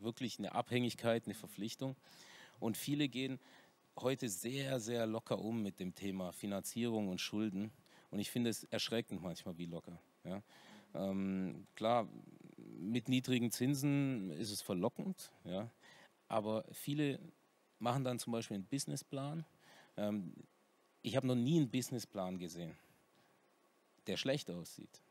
wirklich 0.00 0.38
eine 0.38 0.54
Abhängigkeit, 0.54 1.26
eine 1.26 1.34
Verpflichtung. 1.34 1.96
Und 2.60 2.76
viele 2.76 3.08
gehen 3.08 3.38
heute 3.96 4.28
sehr, 4.28 4.80
sehr 4.80 5.06
locker 5.06 5.38
um 5.38 5.62
mit 5.62 5.78
dem 5.78 5.94
Thema 5.94 6.32
Finanzierung 6.32 7.08
und 7.08 7.20
Schulden. 7.20 7.70
Und 8.10 8.18
ich 8.18 8.30
finde 8.30 8.50
es 8.50 8.64
erschreckend 8.64 9.22
manchmal, 9.22 9.56
wie 9.58 9.66
locker. 9.66 9.98
Ja. 10.24 10.42
Ähm, 10.94 11.66
klar, 11.74 12.08
mit 12.56 13.08
niedrigen 13.08 13.50
Zinsen 13.50 14.30
ist 14.30 14.50
es 14.50 14.62
verlockend, 14.62 15.32
ja, 15.44 15.68
aber 16.28 16.64
viele 16.70 17.18
machen 17.78 18.04
dann 18.04 18.18
zum 18.18 18.32
Beispiel 18.32 18.56
einen 18.56 18.66
Businessplan. 18.66 19.44
Ähm, 19.96 20.32
ich 21.02 21.16
habe 21.16 21.26
noch 21.26 21.34
nie 21.34 21.56
einen 21.56 21.70
Businessplan 21.70 22.38
gesehen, 22.38 22.76
der 24.06 24.16
schlecht 24.16 24.50
aussieht. 24.50 25.02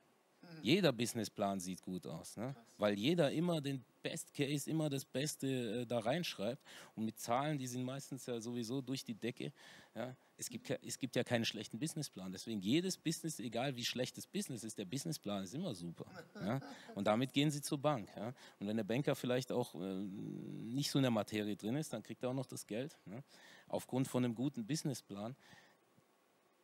Jeder 0.61 0.93
Businessplan 0.93 1.59
sieht 1.59 1.81
gut 1.81 2.07
aus, 2.07 2.37
ne? 2.37 2.55
weil 2.77 2.97
jeder 2.97 3.31
immer 3.31 3.59
den 3.59 3.83
Best 4.01 4.33
Case, 4.33 4.69
immer 4.69 4.89
das 4.89 5.03
Beste 5.03 5.47
äh, 5.81 5.85
da 5.85 5.99
reinschreibt. 5.99 6.63
Und 6.95 7.05
mit 7.05 7.19
Zahlen, 7.19 7.57
die 7.57 7.67
sind 7.67 7.83
meistens 7.83 8.25
ja 8.25 8.39
sowieso 8.39 8.81
durch 8.81 9.03
die 9.03 9.13
Decke. 9.13 9.51
Ja? 9.95 10.15
Es, 10.37 10.49
gibt, 10.49 10.69
es 10.69 10.97
gibt 10.97 11.15
ja 11.15 11.23
keinen 11.23 11.45
schlechten 11.45 11.79
Businessplan. 11.79 12.31
Deswegen 12.31 12.61
jedes 12.61 12.97
Business, 12.97 13.39
egal 13.39 13.75
wie 13.75 13.85
schlecht 13.85 14.17
das 14.17 14.25
Business 14.25 14.63
ist, 14.63 14.77
der 14.77 14.85
Businessplan 14.85 15.43
ist 15.43 15.53
immer 15.53 15.73
super. 15.73 16.05
Ja? 16.35 16.59
Und 16.95 17.07
damit 17.07 17.33
gehen 17.33 17.51
sie 17.51 17.61
zur 17.61 17.77
Bank. 17.77 18.09
Ja? 18.15 18.33
Und 18.59 18.67
wenn 18.67 18.77
der 18.77 18.83
Banker 18.83 19.15
vielleicht 19.15 19.51
auch 19.51 19.75
äh, 19.75 19.79
nicht 19.79 20.91
so 20.91 20.99
in 20.99 21.03
der 21.03 21.11
Materie 21.11 21.55
drin 21.55 21.75
ist, 21.75 21.93
dann 21.93 22.03
kriegt 22.03 22.23
er 22.23 22.29
auch 22.29 22.33
noch 22.33 22.45
das 22.45 22.65
Geld. 22.65 22.97
Ja? 23.05 23.21
Aufgrund 23.67 24.07
von 24.07 24.23
einem 24.23 24.35
guten 24.35 24.65
Businessplan. 24.65 25.35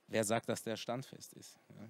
Wer 0.08 0.24
sagt, 0.24 0.50
dass 0.50 0.64
der 0.64 0.78
standfest 0.78 1.34
ist? 1.34 1.60
Ja? 1.70 1.90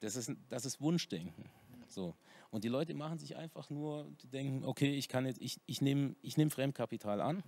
Das 0.00 0.16
ist, 0.16 0.30
das 0.48 0.64
ist 0.64 0.80
Wunschdenken. 0.80 1.48
So. 1.88 2.14
Und 2.50 2.64
die 2.64 2.68
Leute 2.68 2.94
machen 2.94 3.18
sich 3.18 3.36
einfach 3.36 3.70
nur, 3.70 4.10
die 4.22 4.28
denken, 4.28 4.64
okay, 4.64 4.94
ich 4.94 5.08
kann 5.08 5.26
jetzt, 5.26 5.40
ich, 5.40 5.60
ich 5.66 5.80
nehme 5.80 6.14
ich 6.22 6.36
nehm 6.36 6.50
Fremdkapital 6.50 7.20
an, 7.20 7.42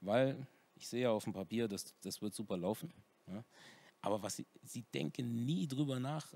weil 0.00 0.46
ich 0.76 0.88
sehe 0.88 1.02
ja 1.02 1.10
auf 1.10 1.24
dem 1.24 1.32
Papier, 1.32 1.68
das, 1.68 1.94
das 2.02 2.22
wird 2.22 2.34
super 2.34 2.56
laufen. 2.56 2.92
Ja. 3.26 3.44
Aber 4.00 4.22
was 4.22 4.36
sie, 4.36 4.46
sie 4.62 4.82
denken 4.94 5.44
nie 5.44 5.66
drüber 5.66 6.00
nach, 6.00 6.34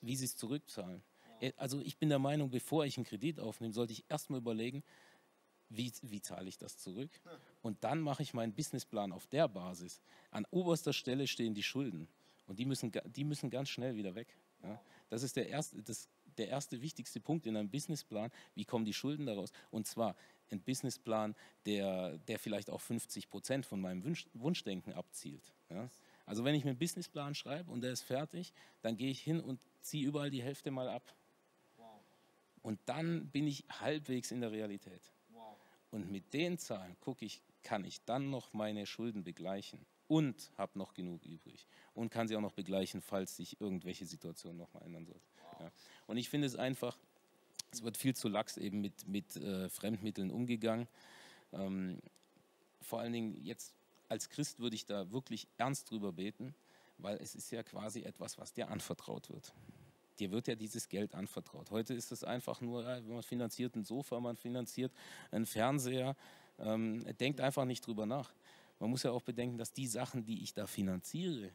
wie 0.00 0.16
sie 0.16 0.26
es 0.26 0.36
zurückzahlen. 0.36 1.02
Äh, 1.40 1.52
also 1.56 1.80
ich 1.80 1.96
bin 1.96 2.08
der 2.08 2.18
Meinung, 2.18 2.50
bevor 2.50 2.84
ich 2.84 2.96
einen 2.96 3.06
Kredit 3.06 3.40
aufnehme, 3.40 3.72
sollte 3.72 3.92
ich 3.92 4.04
erstmal 4.08 4.40
überlegen, 4.40 4.82
wie, 5.68 5.90
wie 6.02 6.20
zahle 6.20 6.48
ich 6.48 6.58
das 6.58 6.76
zurück? 6.76 7.10
Und 7.62 7.82
dann 7.82 8.00
mache 8.00 8.22
ich 8.22 8.34
meinen 8.34 8.52
Businessplan 8.52 9.10
auf 9.10 9.26
der 9.26 9.48
Basis. 9.48 10.02
An 10.30 10.46
oberster 10.50 10.92
Stelle 10.92 11.26
stehen 11.26 11.54
die 11.54 11.62
Schulden. 11.62 12.08
Und 12.46 12.58
die 12.58 12.66
müssen, 12.66 12.92
die 13.06 13.24
müssen 13.24 13.48
ganz 13.48 13.70
schnell 13.70 13.96
wieder 13.96 14.14
weg. 14.14 14.36
Ja? 14.62 14.80
Das 15.10 15.22
ist 15.22 15.36
der 15.36 15.48
erste, 15.48 15.82
das, 15.82 16.08
der 16.38 16.48
erste 16.48 16.80
wichtigste 16.80 17.20
Punkt 17.20 17.46
in 17.46 17.56
einem 17.56 17.70
Businessplan. 17.70 18.30
Wie 18.54 18.64
kommen 18.64 18.84
die 18.84 18.94
Schulden 18.94 19.26
daraus? 19.26 19.52
Und 19.70 19.86
zwar 19.86 20.16
ein 20.50 20.60
Businessplan, 20.60 21.34
der, 21.66 22.18
der 22.18 22.38
vielleicht 22.38 22.70
auch 22.70 22.80
50 22.80 23.28
Prozent 23.28 23.66
von 23.66 23.80
meinem 23.80 24.04
Wunsch, 24.04 24.26
Wunschdenken 24.32 24.92
abzielt. 24.92 25.52
Ja? 25.70 25.88
Also 26.26 26.44
wenn 26.44 26.54
ich 26.54 26.64
mir 26.64 26.70
einen 26.70 26.78
Businessplan 26.78 27.34
schreibe 27.34 27.70
und 27.70 27.82
der 27.82 27.92
ist 27.92 28.02
fertig, 28.02 28.52
dann 28.80 28.96
gehe 28.96 29.10
ich 29.10 29.20
hin 29.20 29.40
und 29.40 29.60
ziehe 29.80 30.06
überall 30.06 30.30
die 30.30 30.42
Hälfte 30.42 30.70
mal 30.70 30.88
ab. 30.88 31.14
Und 32.62 32.78
dann 32.86 33.28
bin 33.30 33.48
ich 33.48 33.64
halbwegs 33.68 34.30
in 34.30 34.40
der 34.40 34.52
Realität. 34.52 35.02
Und 35.90 36.10
mit 36.10 36.32
den 36.32 36.58
Zahlen 36.58 36.96
gucke 37.00 37.24
ich, 37.24 37.42
kann 37.62 37.84
ich 37.84 38.04
dann 38.04 38.30
noch 38.30 38.52
meine 38.54 38.86
Schulden 38.86 39.24
begleichen 39.24 39.84
und 40.12 40.50
habe 40.58 40.78
noch 40.78 40.92
genug 40.92 41.24
übrig 41.24 41.66
und 41.94 42.10
kann 42.10 42.28
sie 42.28 42.36
auch 42.36 42.42
noch 42.42 42.52
begleichen, 42.52 43.00
falls 43.00 43.34
sich 43.34 43.58
irgendwelche 43.62 44.04
Situationen 44.04 44.58
noch 44.58 44.70
mal 44.74 44.82
ändern 44.82 45.06
sollten. 45.06 45.22
Ja. 45.58 45.72
Und 46.06 46.18
ich 46.18 46.28
finde 46.28 46.46
es 46.46 46.54
einfach, 46.54 46.98
es 47.70 47.82
wird 47.82 47.96
viel 47.96 48.14
zu 48.14 48.28
lax 48.28 48.58
eben 48.58 48.82
mit, 48.82 49.08
mit 49.08 49.36
äh, 49.36 49.70
Fremdmitteln 49.70 50.30
umgegangen. 50.30 50.86
Ähm, 51.54 51.98
vor 52.82 53.00
allen 53.00 53.14
Dingen 53.14 53.42
jetzt 53.42 53.72
als 54.10 54.28
Christ 54.28 54.60
würde 54.60 54.76
ich 54.76 54.84
da 54.84 55.10
wirklich 55.12 55.48
ernst 55.56 55.90
drüber 55.90 56.12
beten, 56.12 56.54
weil 56.98 57.16
es 57.16 57.34
ist 57.34 57.50
ja 57.50 57.62
quasi 57.62 58.02
etwas, 58.02 58.36
was 58.36 58.52
dir 58.52 58.68
anvertraut 58.68 59.30
wird. 59.30 59.54
Dir 60.18 60.30
wird 60.30 60.46
ja 60.46 60.56
dieses 60.56 60.90
Geld 60.90 61.14
anvertraut. 61.14 61.70
Heute 61.70 61.94
ist 61.94 62.12
es 62.12 62.22
einfach 62.22 62.60
nur, 62.60 63.00
man 63.08 63.22
finanziert 63.22 63.76
ein 63.76 63.84
Sofa, 63.84 64.20
man 64.20 64.36
finanziert 64.36 64.92
einen 65.30 65.46
Fernseher, 65.46 66.16
ähm, 66.58 67.02
denkt 67.16 67.40
einfach 67.40 67.64
nicht 67.64 67.86
drüber 67.86 68.04
nach. 68.04 68.30
Man 68.82 68.90
muss 68.90 69.04
ja 69.04 69.12
auch 69.12 69.22
bedenken, 69.22 69.58
dass 69.58 69.72
die 69.72 69.86
Sachen, 69.86 70.24
die 70.24 70.42
ich 70.42 70.54
da 70.54 70.66
finanziere, 70.66 71.52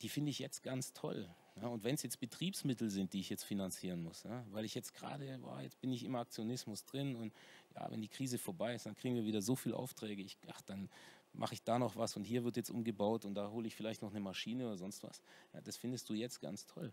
die 0.00 0.08
finde 0.08 0.30
ich 0.30 0.38
jetzt 0.38 0.62
ganz 0.62 0.94
toll. 0.94 1.28
Ja, 1.60 1.66
und 1.66 1.84
wenn 1.84 1.96
es 1.96 2.02
jetzt 2.02 2.18
Betriebsmittel 2.18 2.88
sind, 2.88 3.12
die 3.12 3.20
ich 3.20 3.28
jetzt 3.28 3.42
finanzieren 3.44 4.02
muss, 4.02 4.22
ja, 4.22 4.42
weil 4.52 4.64
ich 4.64 4.74
jetzt 4.74 4.94
gerade, 4.94 5.38
jetzt 5.60 5.78
bin 5.82 5.92
ich 5.92 6.04
im 6.04 6.14
Aktionismus 6.14 6.86
drin 6.86 7.14
und 7.14 7.34
ja, 7.74 7.90
wenn 7.90 8.00
die 8.00 8.08
Krise 8.08 8.38
vorbei 8.38 8.74
ist, 8.74 8.86
dann 8.86 8.94
kriegen 8.94 9.16
wir 9.16 9.26
wieder 9.26 9.42
so 9.42 9.54
viele 9.54 9.76
Aufträge. 9.76 10.22
Ich, 10.22 10.38
ach, 10.50 10.62
dann 10.62 10.88
mache 11.34 11.52
ich 11.52 11.62
da 11.62 11.78
noch 11.78 11.94
was 11.94 12.16
und 12.16 12.24
hier 12.24 12.42
wird 12.42 12.56
jetzt 12.56 12.70
umgebaut 12.70 13.26
und 13.26 13.34
da 13.34 13.50
hole 13.50 13.66
ich 13.66 13.76
vielleicht 13.76 14.00
noch 14.00 14.12
eine 14.12 14.20
Maschine 14.20 14.68
oder 14.68 14.78
sonst 14.78 15.02
was. 15.02 15.20
Ja, 15.52 15.60
das 15.60 15.76
findest 15.76 16.08
du 16.08 16.14
jetzt 16.14 16.40
ganz 16.40 16.64
toll. 16.64 16.90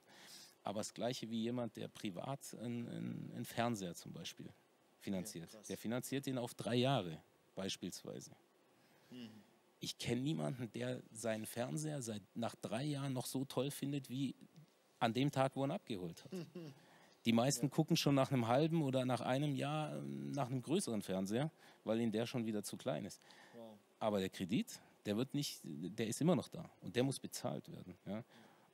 Aber 0.62 0.82
das 0.82 0.94
Gleiche 0.94 1.30
wie 1.30 1.42
jemand, 1.42 1.78
der 1.78 1.88
privat 1.88 2.54
einen, 2.56 3.32
einen 3.34 3.46
Fernseher 3.46 3.96
zum 3.96 4.12
Beispiel 4.12 4.50
finanziert. 4.98 5.58
der 5.70 5.78
finanziert 5.78 6.28
ihn 6.28 6.38
auf 6.38 6.54
drei 6.54 6.76
Jahre 6.76 7.24
beispielsweise. 7.56 8.36
Ich 9.80 9.98
kenne 9.98 10.22
niemanden, 10.22 10.72
der 10.74 11.02
seinen 11.12 11.46
Fernseher 11.46 12.02
seit 12.02 12.22
nach 12.36 12.56
drei 12.56 12.84
Jahren 12.84 13.14
noch 13.14 13.26
so 13.26 13.46
toll 13.46 13.72
findet 13.72 14.10
wie 14.10 14.36
an 15.00 15.14
dem 15.14 15.32
Tag, 15.32 15.56
wo 15.56 15.64
er 15.64 15.68
ihn 15.68 15.72
abgeholt 15.72 16.24
hat. 16.26 16.32
Die 17.26 17.34
meisten 17.34 17.68
ja. 17.68 17.70
gucken 17.70 17.98
schon 17.98 18.16
nach 18.16 18.32
einem 18.32 18.48
halben 18.48 18.82
oder 18.82 19.06
nach 19.06 19.22
einem 19.22 19.56
Jahr 19.56 19.96
ähm, 19.98 20.32
nach 20.32 20.48
einem 20.48 20.62
größeren 20.62 21.02
Fernseher, 21.02 21.52
weil 21.84 22.00
ihnen 22.00 22.12
der 22.12 22.26
schon 22.26 22.46
wieder 22.46 22.64
zu 22.64 22.78
klein 22.78 23.06
ist. 23.06 23.22
Wow. 23.56 23.78
Aber 24.00 24.20
der 24.20 24.30
Kredit, 24.30 24.80
der 25.06 25.18
wird 25.18 25.34
nicht, 25.34 25.60
der 25.64 26.08
ist 26.08 26.22
immer 26.22 26.36
noch 26.36 26.48
da 26.48 26.70
und 26.82 26.96
der 26.96 27.04
muss 27.04 27.20
bezahlt 27.20 27.70
werden. 27.72 27.96
Ja? 28.06 28.24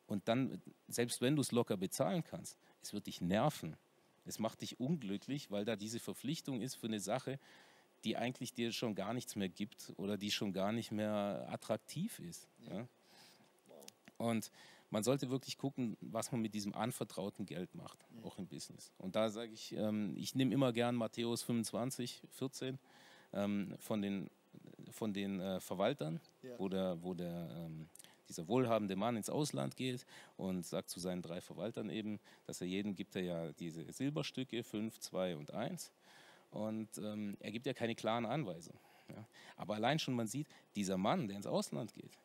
Und 0.08 0.28
dann, 0.28 0.62
selbst 0.88 1.22
wenn 1.22 1.36
du 1.36 1.42
es 1.42 1.52
locker 1.52 1.78
bezahlen 1.78 2.24
kannst, 2.24 2.58
es 2.82 2.94
wird 2.94 3.08
dich 3.08 3.22
nerven. 3.22 3.76
Es 4.26 4.40
macht 4.40 4.62
dich 4.62 4.80
unglücklich, 4.80 5.52
weil 5.52 5.66
da 5.66 5.76
diese 5.76 6.00
Verpflichtung 6.00 6.62
ist 6.62 6.76
für 6.76 6.88
eine 6.88 7.00
Sache, 7.00 7.40
die 8.06 8.16
eigentlich 8.16 8.54
dir 8.54 8.72
schon 8.72 8.96
gar 8.96 9.14
nichts 9.14 9.36
mehr 9.36 9.50
gibt 9.50 9.92
oder 9.98 10.18
die 10.18 10.32
schon 10.32 10.54
gar 10.54 10.72
nicht 10.72 10.92
mehr 10.92 11.48
attraktiv 11.50 12.20
ist. 12.20 12.48
Ja? 12.70 12.88
Und 14.18 14.52
man 14.92 15.04
sollte 15.04 15.30
wirklich 15.30 15.58
gucken, 15.58 15.98
was 16.00 16.32
man 16.32 16.42
mit 16.42 16.54
diesem 16.54 16.74
anvertrauten 16.74 17.46
Geld 17.46 17.74
macht, 17.76 17.98
mhm. 18.12 18.24
auch 18.24 18.38
im 18.38 18.48
Business. 18.48 18.94
Und 18.98 19.16
da 19.16 19.30
sage 19.30 19.52
ich, 19.52 19.74
ähm, 19.74 20.14
ich 20.16 20.36
nehme 20.36 20.54
immer 20.54 20.72
gern 20.72 20.96
Matthäus 20.96 21.44
25, 21.44 22.22
14 22.30 22.80
ähm, 23.34 23.76
von 23.80 24.02
den, 24.02 24.30
von 24.92 25.14
den 25.14 25.40
äh, 25.40 25.60
Verwaltern, 25.60 26.22
ja. 26.44 26.58
wo, 26.58 26.70
der, 26.70 27.02
wo 27.04 27.14
der, 27.14 27.50
ähm, 27.58 27.90
dieser 28.30 28.48
wohlhabende 28.48 28.96
Mann 28.96 29.18
ins 29.18 29.30
Ausland 29.30 29.76
geht 29.76 30.06
und 30.38 30.66
sagt 30.66 30.90
zu 30.90 31.00
seinen 31.00 31.22
drei 31.22 31.42
Verwaltern 31.42 31.90
eben, 31.90 32.20
dass 32.46 32.62
er 32.62 32.68
jedem 32.68 32.96
gibt 32.96 33.16
er 33.16 33.24
ja 33.24 33.52
diese 33.54 33.92
Silberstücke, 33.92 34.64
5, 34.64 35.00
2 35.00 35.36
und 35.36 35.52
1. 35.52 35.92
Und 36.56 36.98
ähm, 36.98 37.38
er 37.40 37.52
gibt 37.52 37.66
ja 37.66 37.74
keine 37.74 37.96
klaren 37.96 38.26
Anweisungen. 38.26 38.80
Ja. 39.10 39.28
Aber 39.56 39.76
allein 39.76 40.00
schon 40.00 40.14
man 40.14 40.28
sieht, 40.28 40.48
dieser 40.76 40.98
Mann, 40.98 41.28
der 41.28 41.38
ins 41.38 41.46
Ausland 41.46 41.94
geht, 41.94 42.18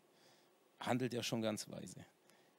handelt 0.78 1.12
ja 1.12 1.22
schon 1.22 1.42
ganz 1.42 1.68
weise 1.68 2.04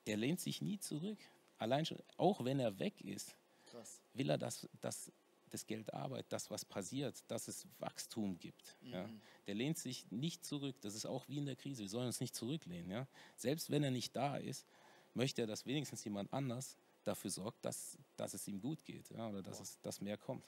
der 0.08 0.18
lehnt 0.18 0.40
sich 0.40 0.62
nie 0.62 0.80
zurück. 0.80 1.18
Allein 1.58 1.86
schon, 1.86 1.98
auch 2.18 2.44
wenn 2.44 2.60
er 2.60 2.80
weg 2.80 3.02
ist, 3.02 3.36
Krass. 3.66 4.02
will 4.14 4.30
er, 4.30 4.38
dass, 4.38 4.68
dass 4.82 5.12
das 5.50 5.66
Geld 5.68 5.94
arbeitet, 5.94 6.32
das, 6.32 6.50
was 6.50 6.66
passiert, 6.66 7.24
dass 7.28 7.48
es 7.48 7.68
Wachstum 7.80 8.40
gibt. 8.40 8.78
Mhm. 8.82 8.94
Ja. 8.94 9.10
Der 9.48 9.56
lehnt 9.56 9.78
sich 9.78 10.10
nicht 10.10 10.46
zurück. 10.46 10.76
Das 10.82 10.96
ist 10.96 11.06
auch 11.06 11.28
wie 11.28 11.38
in 11.38 11.46
der 11.46 11.56
Krise. 11.56 11.82
Wir 11.82 11.90
sollen 11.90 12.08
uns 12.08 12.20
nicht 12.20 12.36
zurücklehnen. 12.36 12.90
Ja. 12.90 13.08
Selbst 13.36 13.70
wenn 13.70 13.84
er 13.84 13.92
nicht 13.92 14.16
da 14.16 14.38
ist, 14.38 14.66
möchte 15.14 15.42
er, 15.42 15.48
dass 15.48 15.66
wenigstens 15.66 16.04
jemand 16.04 16.32
anders 16.34 16.78
dafür 17.04 17.30
sorgt, 17.30 17.64
dass, 17.66 17.98
dass 18.16 18.34
es 18.34 18.48
ihm 18.48 18.62
gut 18.62 18.86
geht 18.86 19.10
ja, 19.10 19.28
oder 19.28 19.42
dass, 19.42 19.60
es, 19.60 19.82
dass 19.82 20.00
mehr 20.00 20.18
kommt. 20.18 20.46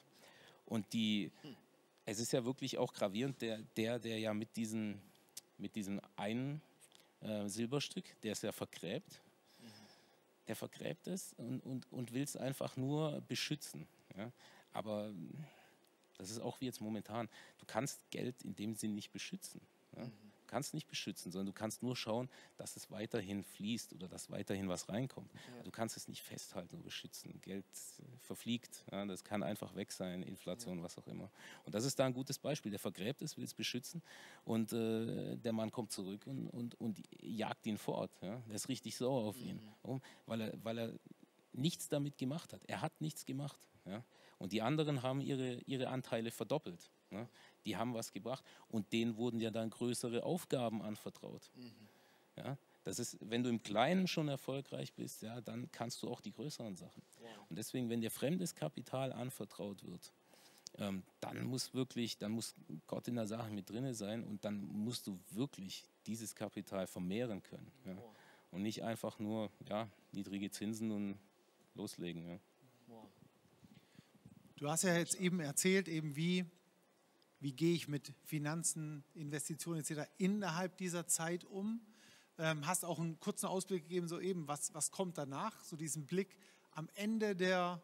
Und 0.65 0.91
die, 0.93 1.31
es 2.05 2.19
ist 2.19 2.33
ja 2.33 2.45
wirklich 2.45 2.77
auch 2.77 2.93
gravierend, 2.93 3.41
der, 3.41 3.59
der, 3.77 3.99
der 3.99 4.19
ja 4.19 4.33
mit, 4.33 4.55
diesen, 4.55 5.01
mit 5.57 5.75
diesem 5.75 6.01
einen 6.15 6.61
äh, 7.21 7.47
Silberstück, 7.47 8.05
der 8.21 8.33
ist 8.33 8.43
ja 8.43 8.51
vergräbt, 8.51 9.21
der 10.47 10.55
vergräbt 10.55 11.07
es 11.07 11.33
und, 11.33 11.61
und, 11.61 11.91
und 11.91 12.13
will 12.13 12.23
es 12.23 12.35
einfach 12.35 12.75
nur 12.75 13.21
beschützen. 13.21 13.87
Ja? 14.17 14.31
Aber 14.73 15.13
das 16.17 16.29
ist 16.29 16.39
auch 16.39 16.59
wie 16.59 16.65
jetzt 16.65 16.81
momentan. 16.81 17.29
Du 17.59 17.65
kannst 17.65 18.09
Geld 18.11 18.41
in 18.43 18.55
dem 18.55 18.75
Sinn 18.75 18.93
nicht 18.93 19.11
beschützen. 19.11 19.61
Ja? 19.95 20.09
Kannst 20.53 20.75
nicht 20.75 20.87
beschützen, 20.87 21.31
sondern 21.31 21.47
du 21.47 21.53
kannst 21.53 21.81
nur 21.81 21.95
schauen, 21.95 22.29
dass 22.57 22.75
es 22.75 22.91
weiterhin 22.91 23.43
fließt 23.43 23.93
oder 23.93 24.07
dass 24.07 24.29
weiterhin 24.29 24.69
was 24.69 24.87
reinkommt. 24.87 25.33
Ja. 25.33 25.63
Du 25.63 25.71
kannst 25.71 25.97
es 25.97 26.07
nicht 26.07 26.21
festhalten 26.21 26.75
oder 26.75 26.83
beschützen. 26.83 27.41
Geld 27.41 27.65
verfliegt, 28.19 28.85
ja, 28.91 29.03
das 29.05 29.23
kann 29.23 29.41
einfach 29.41 29.73
weg 29.75 29.91
sein, 29.91 30.21
Inflation, 30.21 30.77
ja. 30.77 30.83
was 30.83 30.95
auch 30.99 31.07
immer. 31.07 31.31
Und 31.65 31.73
das 31.73 31.85
ist 31.85 31.97
da 31.97 32.05
ein 32.05 32.13
gutes 32.13 32.37
Beispiel. 32.37 32.69
Der 32.69 32.79
vergräbt 32.79 33.23
es, 33.23 33.35
will 33.35 33.43
es 33.43 33.55
beschützen 33.55 34.03
und 34.45 34.71
äh, 34.73 35.35
der 35.37 35.53
Mann 35.53 35.71
kommt 35.71 35.91
zurück 35.91 36.27
und, 36.27 36.47
und, 36.49 36.79
und 36.79 37.01
jagt 37.19 37.65
ihn 37.65 37.79
fort. 37.79 38.11
Ja. 38.21 38.39
Der 38.47 38.55
ist 38.55 38.69
richtig 38.69 38.95
sauer 38.95 39.23
auf 39.23 39.37
mhm. 39.37 39.49
ihn, 39.49 39.59
Warum? 39.81 40.01
weil, 40.27 40.41
er, 40.41 40.63
weil 40.63 40.77
er 40.77 40.93
nichts 41.53 41.87
damit 41.87 42.19
gemacht 42.19 42.53
hat. 42.53 42.63
Er 42.65 42.81
hat 42.81 43.01
nichts 43.01 43.25
gemacht. 43.25 43.59
Ja. 43.85 44.03
Und 44.37 44.51
die 44.51 44.61
anderen 44.61 45.01
haben 45.01 45.19
ihre, 45.19 45.61
ihre 45.65 45.87
Anteile 45.87 46.29
verdoppelt. 46.29 46.91
Ne? 47.13 47.27
Die 47.65 47.77
haben 47.77 47.93
was 47.93 48.11
gebracht 48.11 48.43
und 48.67 48.91
denen 48.91 49.15
wurden 49.17 49.39
ja 49.39 49.51
dann 49.51 49.69
größere 49.69 50.23
Aufgaben 50.23 50.81
anvertraut. 50.81 51.49
Mhm. 51.55 51.71
Ja? 52.37 52.57
Das 52.83 52.99
ist, 52.99 53.17
wenn 53.21 53.43
du 53.43 53.49
im 53.49 53.63
Kleinen 53.63 54.07
schon 54.07 54.27
erfolgreich 54.27 54.93
bist, 54.93 55.21
ja, 55.21 55.39
dann 55.39 55.71
kannst 55.71 56.03
du 56.03 56.09
auch 56.09 56.19
die 56.19 56.31
größeren 56.31 56.75
Sachen. 56.75 57.01
Ja. 57.21 57.29
Und 57.49 57.57
deswegen, 57.57 57.89
wenn 57.89 58.01
dir 58.01 58.11
fremdes 58.11 58.55
Kapital 58.55 59.13
anvertraut 59.13 59.85
wird, 59.85 60.11
ähm, 60.79 61.03
dann 61.21 61.45
muss 61.45 61.73
wirklich, 61.73 62.17
dann 62.17 62.31
muss 62.31 62.55
Gott 62.87 63.07
in 63.07 63.15
der 63.15 63.27
Sache 63.27 63.51
mit 63.51 63.69
drin 63.69 63.93
sein 63.93 64.23
und 64.23 64.43
dann 64.43 64.61
musst 64.63 65.07
du 65.07 65.17
wirklich 65.29 65.85
dieses 66.07 66.35
Kapital 66.35 66.87
vermehren 66.87 67.41
können. 67.43 67.71
Ja? 67.85 67.95
Und 68.51 68.63
nicht 68.63 68.83
einfach 68.83 69.17
nur 69.19 69.49
ja, 69.69 69.87
niedrige 70.11 70.51
Zinsen 70.51 70.91
und 70.91 71.17
loslegen. 71.75 72.27
Ja? 72.27 72.39
Du 74.57 74.69
hast 74.69 74.83
ja 74.83 74.95
jetzt 74.95 75.15
eben 75.15 75.39
erzählt, 75.39 75.87
eben 75.87 76.15
wie 76.15 76.45
wie 77.43 77.51
gehe 77.51 77.75
ich 77.75 77.89
mit 77.89 78.13
Finanzen, 78.23 79.03
Investitionen 79.13 79.81
etc. 79.81 80.09
innerhalb 80.17 80.77
dieser 80.77 81.07
Zeit 81.07 81.43
um. 81.43 81.81
Ähm, 82.37 82.65
hast 82.65 82.85
auch 82.85 82.99
einen 82.99 83.19
kurzen 83.19 83.47
Ausblick 83.47 83.83
gegeben, 83.83 84.07
so 84.07 84.19
eben, 84.19 84.47
was, 84.47 84.73
was 84.73 84.91
kommt 84.91 85.17
danach, 85.17 85.61
so 85.63 85.75
diesen 85.75 86.05
Blick 86.05 86.37
am 86.71 86.89
Ende 86.95 87.35
der 87.35 87.83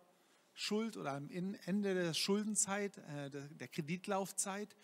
Schuld 0.53 0.95
oder 0.95 1.11
am 1.11 1.29
Ende 1.29 1.93
der 1.93 2.13
Schuldenzeit, 2.13 2.97
äh, 2.97 3.29
der, 3.29 3.49
der, 3.49 3.67
Kreditlaufzeit. 3.67 4.75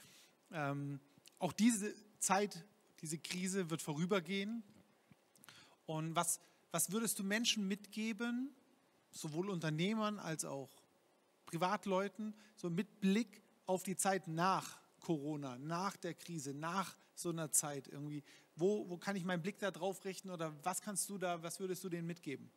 Ähm, 0.52 1.00
auch 1.40 1.54
diese 1.54 1.96
Zeit, 2.20 2.66
diese 3.02 3.18
Krise 3.18 3.70
wird 3.70 3.82
vorübergehen. 3.82 4.62
Und 5.86 6.16
was, 6.18 6.42
was 6.72 6.92
würdest 6.92 7.18
du 7.20 7.24
Menschen 7.24 7.66
mitgeben, 7.68 8.54
sowohl 9.12 9.50
Unternehmern 9.50 10.20
als 10.20 10.44
auch 10.44 10.70
Privatleuten, 11.46 12.36
so 12.58 12.70
mit 12.70 13.00
Blick 13.00 13.42
auf 13.66 13.84
die 13.84 13.96
Zeit 13.96 14.28
nach 14.28 14.80
Corona, 15.00 15.58
nach 15.58 15.98
der 15.98 16.14
Krise, 16.14 16.54
nach 16.54 16.96
so 17.14 17.30
einer 17.30 17.52
Zeit 17.52 17.88
irgendwie? 17.88 18.24
Wo, 18.56 18.90
wo 18.90 18.98
kann 18.98 19.16
ich 19.16 19.26
meinen 19.26 19.42
Blick 19.42 19.60
da 19.60 19.72
drauf 19.72 20.04
richten 20.06 20.30
oder 20.30 20.54
was 20.64 20.82
kannst 20.82 21.10
du 21.10 21.18
da, 21.18 21.42
was 21.44 21.60
würdest 21.60 21.84
du 21.84 21.90
denen 21.90 22.08
mitgeben? 22.08 22.50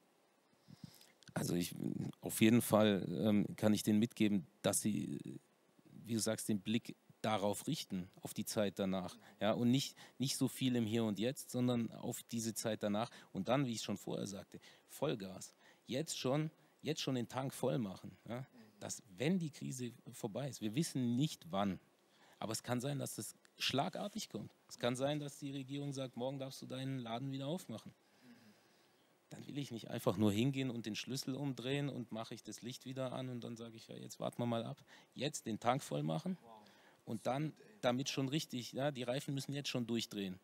Also 1.35 1.55
ich, 1.55 1.75
auf 2.21 2.41
jeden 2.41 2.63
Fall 2.63 3.07
ähm, 3.11 3.47
kann 3.57 3.75
ich 3.75 3.83
denen 3.83 3.99
mitgeben, 3.99 4.47
dass 4.63 4.81
sie, 4.81 5.41
wie 6.05 6.15
du 6.15 6.21
sagst, 6.21 6.49
den 6.49 6.61
Blick 6.61 6.97
darauf 7.21 7.67
richten, 7.67 8.09
auf 8.23 8.35
die 8.35 8.45
Zeit 8.45 8.79
danach. 8.79 9.17
Ja, 9.41 9.53
und 9.53 9.71
nicht, 9.71 9.97
nicht 10.19 10.37
so 10.37 10.49
viel 10.49 10.77
im 10.77 10.87
Hier 10.87 11.05
und 11.05 11.19
Jetzt, 11.19 11.51
sondern 11.51 11.91
auf 11.93 12.23
diese 12.25 12.55
Zeit 12.55 12.83
danach. 12.83 13.11
Und 13.33 13.49
dann, 13.49 13.67
wie 13.67 13.73
ich 13.73 13.83
schon 13.83 13.99
vorher 13.99 14.27
sagte, 14.27 14.61
Vollgas. 14.89 15.55
Jetzt 15.87 16.19
schon, 16.19 16.51
jetzt 16.81 17.01
schon 17.01 17.15
den 17.17 17.29
Tank 17.29 17.53
voll 17.53 17.79
machen. 17.79 18.17
Ja, 18.29 18.47
dass, 18.81 19.03
wenn 19.17 19.39
die 19.39 19.51
Krise 19.51 19.93
vorbei 20.13 20.49
ist, 20.49 20.61
wir 20.61 20.75
wissen 20.75 21.17
nicht 21.17 21.51
wann, 21.51 21.81
aber 22.39 22.53
es 22.53 22.63
kann 22.63 22.81
sein, 22.81 22.99
dass 22.99 23.17
das 23.17 23.35
schlagartig 23.59 24.29
kommt. 24.29 24.55
Es 24.69 24.79
kann 24.79 24.97
sein, 24.97 25.19
dass 25.19 25.39
die 25.39 25.51
Regierung 25.51 25.93
sagt, 25.93 26.17
morgen 26.17 26.39
darfst 26.39 26.63
du 26.63 26.67
deinen 26.67 26.99
Laden 27.01 27.33
wieder 27.33 27.47
aufmachen. 27.47 27.93
Dann 29.31 29.47
will 29.47 29.59
ich 29.59 29.71
nicht 29.71 29.91
einfach 29.91 30.17
nur 30.17 30.33
hingehen 30.33 30.71
und 30.71 30.87
den 30.87 30.95
Schlüssel 30.95 31.35
umdrehen 31.35 31.89
und 31.89 32.13
mache 32.13 32.35
ich 32.35 32.43
das 32.43 32.63
Licht 32.63 32.87
wieder 32.87 33.13
an 33.13 33.29
und 33.29 33.45
dann 33.45 33.57
sage 33.57 33.77
ich, 33.77 33.89
ja, 33.89 33.97
jetzt 33.97 34.21
warten 34.21 34.41
wir 34.41 34.47
mal 34.47 34.65
ab. 34.65 34.83
Jetzt 35.15 35.47
den 35.47 35.61
Tank 35.61 35.83
voll 35.83 36.03
machen 36.03 36.39
und 37.05 37.27
dann 37.27 37.53
damit 37.81 38.09
schon 38.09 38.29
richtig, 38.29 38.73
ja, 38.73 38.91
die 38.91 39.03
Reifen 39.03 39.35
müssen 39.35 39.53
jetzt 39.53 39.69
schon 39.69 39.87
durchdrehen. 39.87 40.39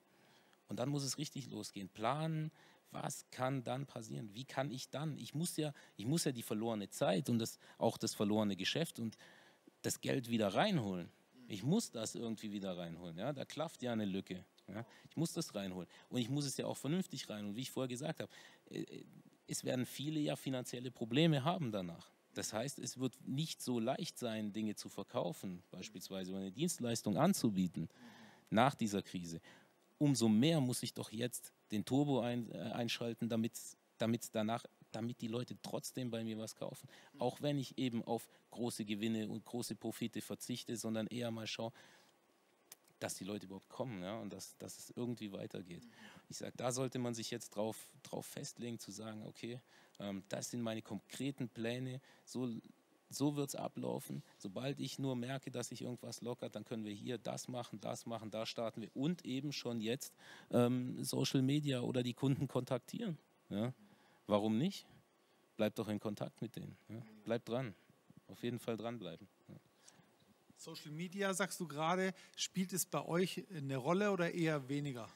Und 0.69 0.79
dann 0.79 0.89
muss 0.89 1.05
es 1.05 1.19
richtig 1.19 1.49
losgehen. 1.51 1.89
Planen, 1.89 2.51
was 2.91 3.25
kann 3.31 3.65
dann 3.65 3.87
passieren? 3.87 4.33
Wie 4.35 4.45
kann 4.45 4.71
ich 4.71 4.89
dann? 4.91 5.17
Ich 5.19 5.35
muss 5.35 5.57
ja, 5.57 5.73
ich 5.97 6.07
muss 6.07 6.25
ja 6.25 6.33
die 6.33 6.43
verlorene 6.43 6.89
Zeit 6.89 7.29
und 7.29 7.39
das, 7.39 7.59
auch 7.79 7.99
das 7.99 8.15
verlorene 8.15 8.57
Geschäft 8.57 8.99
und 8.99 9.17
das 9.83 10.01
Geld 10.01 10.31
wieder 10.31 10.55
reinholen. 10.55 11.11
Ich 11.49 11.63
muss 11.63 11.91
das 11.91 12.15
irgendwie 12.15 12.53
wieder 12.53 12.77
reinholen. 12.77 13.19
Ja? 13.19 13.33
Da 13.33 13.45
klafft 13.45 13.83
ja 13.83 13.93
eine 13.93 14.05
Lücke. 14.05 14.45
Ja? 14.69 14.85
Ich 15.09 15.17
muss 15.17 15.33
das 15.33 15.55
reinholen. 15.55 15.89
Und 16.09 16.21
ich 16.21 16.31
muss 16.31 16.47
es 16.47 16.57
ja 16.57 16.67
auch 16.67 16.77
vernünftig 16.77 17.29
reinholen. 17.29 17.57
Wie 17.57 17.63
ich 17.63 17.71
vorher 17.71 17.89
gesagt 17.89 18.21
habe, 18.21 18.33
äh, 18.71 18.81
äh, 18.81 19.05
es 19.47 19.65
werden 19.65 19.85
viele 19.85 20.21
ja 20.21 20.37
finanzielle 20.37 20.91
Probleme 20.91 21.45
haben 21.45 21.71
danach. 21.71 22.11
Das 22.33 22.53
heißt, 22.53 22.79
es 22.79 22.99
wird 22.99 23.17
nicht 23.27 23.63
so 23.63 23.79
leicht 23.79 24.19
sein, 24.19 24.53
Dinge 24.53 24.75
zu 24.75 24.89
verkaufen, 24.89 25.63
beispielsweise 25.71 26.37
eine 26.37 26.51
Dienstleistung 26.51 27.17
anzubieten 27.17 27.89
nach 28.51 28.75
dieser 28.75 29.03
Krise. 29.03 29.41
Umso 29.99 30.29
mehr 30.29 30.61
muss 30.61 30.83
ich 30.83 30.95
doch 30.95 31.13
jetzt 31.13 31.53
den 31.71 31.85
Turbo 31.85 32.21
ein, 32.21 32.51
äh, 32.53 32.59
einschalten, 32.59 33.29
damit 33.29 33.53
danach 34.33 34.65
damit 34.95 35.21
die 35.21 35.29
Leute 35.29 35.57
trotzdem 35.63 36.11
bei 36.11 36.23
mir 36.25 36.39
was 36.39 36.55
kaufen. 36.55 36.89
Auch 37.19 37.41
wenn 37.41 37.59
ich 37.59 37.79
eben 37.79 38.05
auf 38.05 38.29
große 38.51 38.85
Gewinne 38.85 39.29
und 39.29 39.45
große 39.45 39.75
Profite 39.75 40.21
verzichte, 40.21 40.77
sondern 40.77 41.07
eher 41.09 41.31
mal 41.31 41.47
schaue, 41.47 41.73
dass 43.01 43.17
die 43.17 43.25
Leute 43.25 43.47
überhaupt 43.47 43.69
kommen 43.69 44.03
ja, 44.03 44.19
und 44.19 44.33
dass, 44.33 44.57
dass 44.57 44.79
es 44.79 44.91
irgendwie 44.97 45.33
weitergeht. 45.33 45.83
Ich 46.29 46.39
sage, 46.39 46.53
da 46.57 46.73
sollte 46.73 46.99
man 46.99 47.15
sich 47.15 47.31
jetzt 47.31 47.51
drauf, 47.51 47.89
drauf 48.03 48.25
festlegen, 48.25 48.79
zu 48.79 48.93
sagen, 48.93 49.27
okay, 49.27 49.61
ähm, 49.99 50.23
das 50.29 50.51
sind 50.51 50.63
meine 50.63 50.81
konkreten 50.81 51.49
Pläne, 51.49 52.01
so, 52.25 52.49
so 53.15 53.37
wird 53.37 53.49
es 53.49 53.55
ablaufen. 53.55 54.23
Sobald 54.39 54.79
ich 54.81 54.99
nur 54.99 55.17
merke, 55.17 55.51
dass 55.51 55.69
sich 55.69 55.83
irgendwas 55.83 56.21
lockert, 56.21 56.55
dann 56.55 56.65
können 56.65 56.85
wir 56.85 56.93
hier 56.93 57.19
das 57.19 57.49
machen, 57.49 57.81
das 57.81 58.07
machen, 58.07 58.31
da 58.31 58.47
starten 58.47 58.83
wir 58.83 58.91
und 58.95 59.25
eben 59.25 59.53
schon 59.53 59.81
jetzt 59.81 60.15
ähm, 60.51 61.03
Social 61.03 61.43
Media 61.43 61.81
oder 61.81 62.03
die 62.03 62.15
Kunden 62.15 62.49
kontaktieren. 62.49 63.19
Ja. 63.51 63.73
Warum 64.27 64.59
nicht? 64.59 64.87
Bleibt 65.57 65.79
doch 65.79 65.89
in 65.89 66.01
Kontakt 66.01 66.43
mit 66.43 66.57
denen. 66.57 66.77
Ja? 66.89 67.03
Bleibt 67.25 67.49
dran. 67.49 67.75
Auf 68.29 68.43
jeden 68.43 68.59
Fall 68.59 68.77
dranbleiben. 68.77 69.29
Ja. 69.49 69.55
Social 70.57 70.93
Media, 70.93 71.35
sagst 71.35 71.61
du 71.61 71.69
gerade, 71.69 72.15
spielt 72.37 72.73
es 72.73 72.87
bei 72.87 73.05
euch 73.05 73.45
eine 73.55 73.77
Rolle 73.77 74.11
oder 74.11 74.33
eher 74.33 74.69
weniger? 74.69 75.09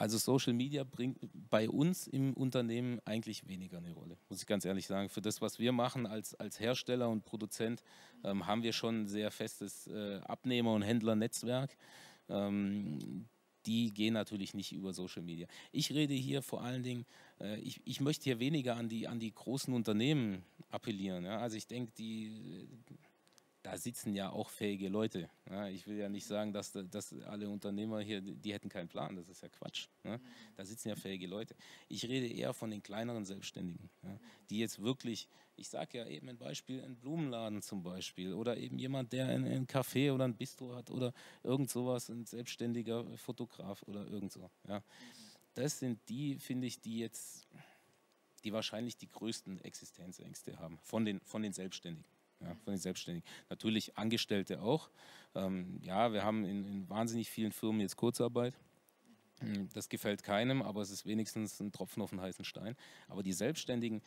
Also 0.00 0.16
Social 0.16 0.54
Media 0.54 0.82
bringt 0.82 1.18
bei 1.50 1.68
uns 1.68 2.06
im 2.06 2.32
Unternehmen 2.32 3.00
eigentlich 3.04 3.46
weniger 3.46 3.76
eine 3.76 3.92
Rolle, 3.92 4.16
muss 4.30 4.40
ich 4.40 4.46
ganz 4.46 4.64
ehrlich 4.64 4.86
sagen. 4.86 5.10
Für 5.10 5.20
das, 5.20 5.42
was 5.42 5.58
wir 5.58 5.72
machen 5.72 6.06
als, 6.06 6.34
als 6.36 6.58
Hersteller 6.58 7.10
und 7.10 7.26
Produzent, 7.26 7.82
ähm, 8.24 8.46
haben 8.46 8.62
wir 8.62 8.72
schon 8.72 9.02
ein 9.02 9.08
sehr 9.08 9.30
festes 9.30 9.88
äh, 9.88 10.20
Abnehmer- 10.20 10.72
und 10.72 10.80
Händlernetzwerk. 10.80 11.76
Ähm, 12.30 13.26
die 13.66 13.92
gehen 13.92 14.14
natürlich 14.14 14.54
nicht 14.54 14.72
über 14.72 14.94
Social 14.94 15.20
Media. 15.20 15.46
Ich 15.70 15.92
rede 15.92 16.14
hier 16.14 16.40
vor 16.40 16.62
allen 16.62 16.82
Dingen, 16.82 17.04
äh, 17.38 17.60
ich, 17.60 17.82
ich 17.84 18.00
möchte 18.00 18.24
hier 18.24 18.40
weniger 18.40 18.76
an 18.76 18.88
die, 18.88 19.06
an 19.06 19.20
die 19.20 19.34
großen 19.34 19.74
Unternehmen 19.74 20.42
appellieren. 20.70 21.26
Ja? 21.26 21.40
Also 21.40 21.58
ich 21.58 21.66
denke, 21.66 21.92
die 21.98 22.66
da 23.62 23.76
sitzen 23.76 24.14
ja 24.14 24.30
auch 24.30 24.48
fähige 24.48 24.88
Leute. 24.88 25.28
Ja, 25.48 25.68
ich 25.68 25.86
will 25.86 25.96
ja 25.96 26.08
nicht 26.08 26.26
sagen, 26.26 26.52
dass, 26.52 26.72
dass 26.72 27.12
alle 27.24 27.48
Unternehmer 27.48 28.00
hier, 28.00 28.20
die 28.20 28.52
hätten 28.52 28.68
keinen 28.70 28.88
Plan, 28.88 29.16
das 29.16 29.28
ist 29.28 29.42
ja 29.42 29.48
Quatsch. 29.48 29.88
Ja. 30.04 30.18
Da 30.56 30.64
sitzen 30.64 30.88
ja 30.88 30.96
fähige 30.96 31.26
Leute. 31.26 31.54
Ich 31.88 32.08
rede 32.08 32.26
eher 32.26 32.54
von 32.54 32.70
den 32.70 32.82
kleineren 32.82 33.24
Selbstständigen, 33.24 33.90
ja, 34.02 34.18
die 34.48 34.58
jetzt 34.58 34.82
wirklich, 34.82 35.28
ich 35.56 35.68
sage 35.68 35.98
ja 35.98 36.06
eben 36.06 36.28
ein 36.30 36.38
Beispiel, 36.38 36.82
ein 36.82 36.96
Blumenladen 36.96 37.60
zum 37.60 37.82
Beispiel 37.82 38.32
oder 38.32 38.56
eben 38.56 38.78
jemand, 38.78 39.12
der 39.12 39.28
ein, 39.28 39.44
ein 39.44 39.66
Café 39.66 40.12
oder 40.12 40.24
ein 40.24 40.36
Bistro 40.36 40.74
hat 40.74 40.90
oder 40.90 41.12
irgend 41.42 41.68
sowas, 41.70 42.08
ein 42.08 42.24
selbstständiger 42.24 43.04
Fotograf 43.18 43.82
oder 43.82 44.06
irgend 44.06 44.32
so. 44.32 44.50
Das 45.52 45.78
sind 45.78 46.00
die, 46.08 46.38
finde 46.38 46.66
ich, 46.66 46.80
die 46.80 46.98
jetzt, 46.98 47.46
die 48.42 48.54
wahrscheinlich 48.54 48.96
die 48.96 49.08
größten 49.08 49.60
Existenzängste 49.60 50.58
haben 50.58 50.78
von 50.82 51.04
den, 51.04 51.20
von 51.20 51.42
den 51.42 51.52
Selbstständigen 51.52 52.10
ja, 52.40 52.54
von 52.64 52.72
den 52.72 52.78
Selbstständigen. 52.78 53.28
Natürlich 53.48 53.96
Angestellte 53.96 54.60
auch. 54.62 54.90
Ähm, 55.34 55.78
ja, 55.82 56.12
wir 56.12 56.24
haben 56.24 56.44
in, 56.44 56.64
in, 56.64 56.88
wahnsinnig 56.88 57.30
vielen 57.30 57.52
Firmen 57.52 57.80
jetzt 57.80 57.96
Kurzarbeit. 57.96 58.54
Hm, 59.40 59.68
das 59.74 59.88
gefällt 59.88 60.22
keinem, 60.22 60.62
aber 60.62 60.82
es 60.82 60.90
ist 60.90 61.06
wenigstens 61.06 61.60
ein 61.60 61.72
Tropfen 61.72 62.02
auf 62.02 62.10
den 62.10 62.20
heißen 62.20 62.44
Stein. 62.44 62.76
Aber 63.08 63.22
die 63.22 63.32
Selbstständigen, 63.32 64.02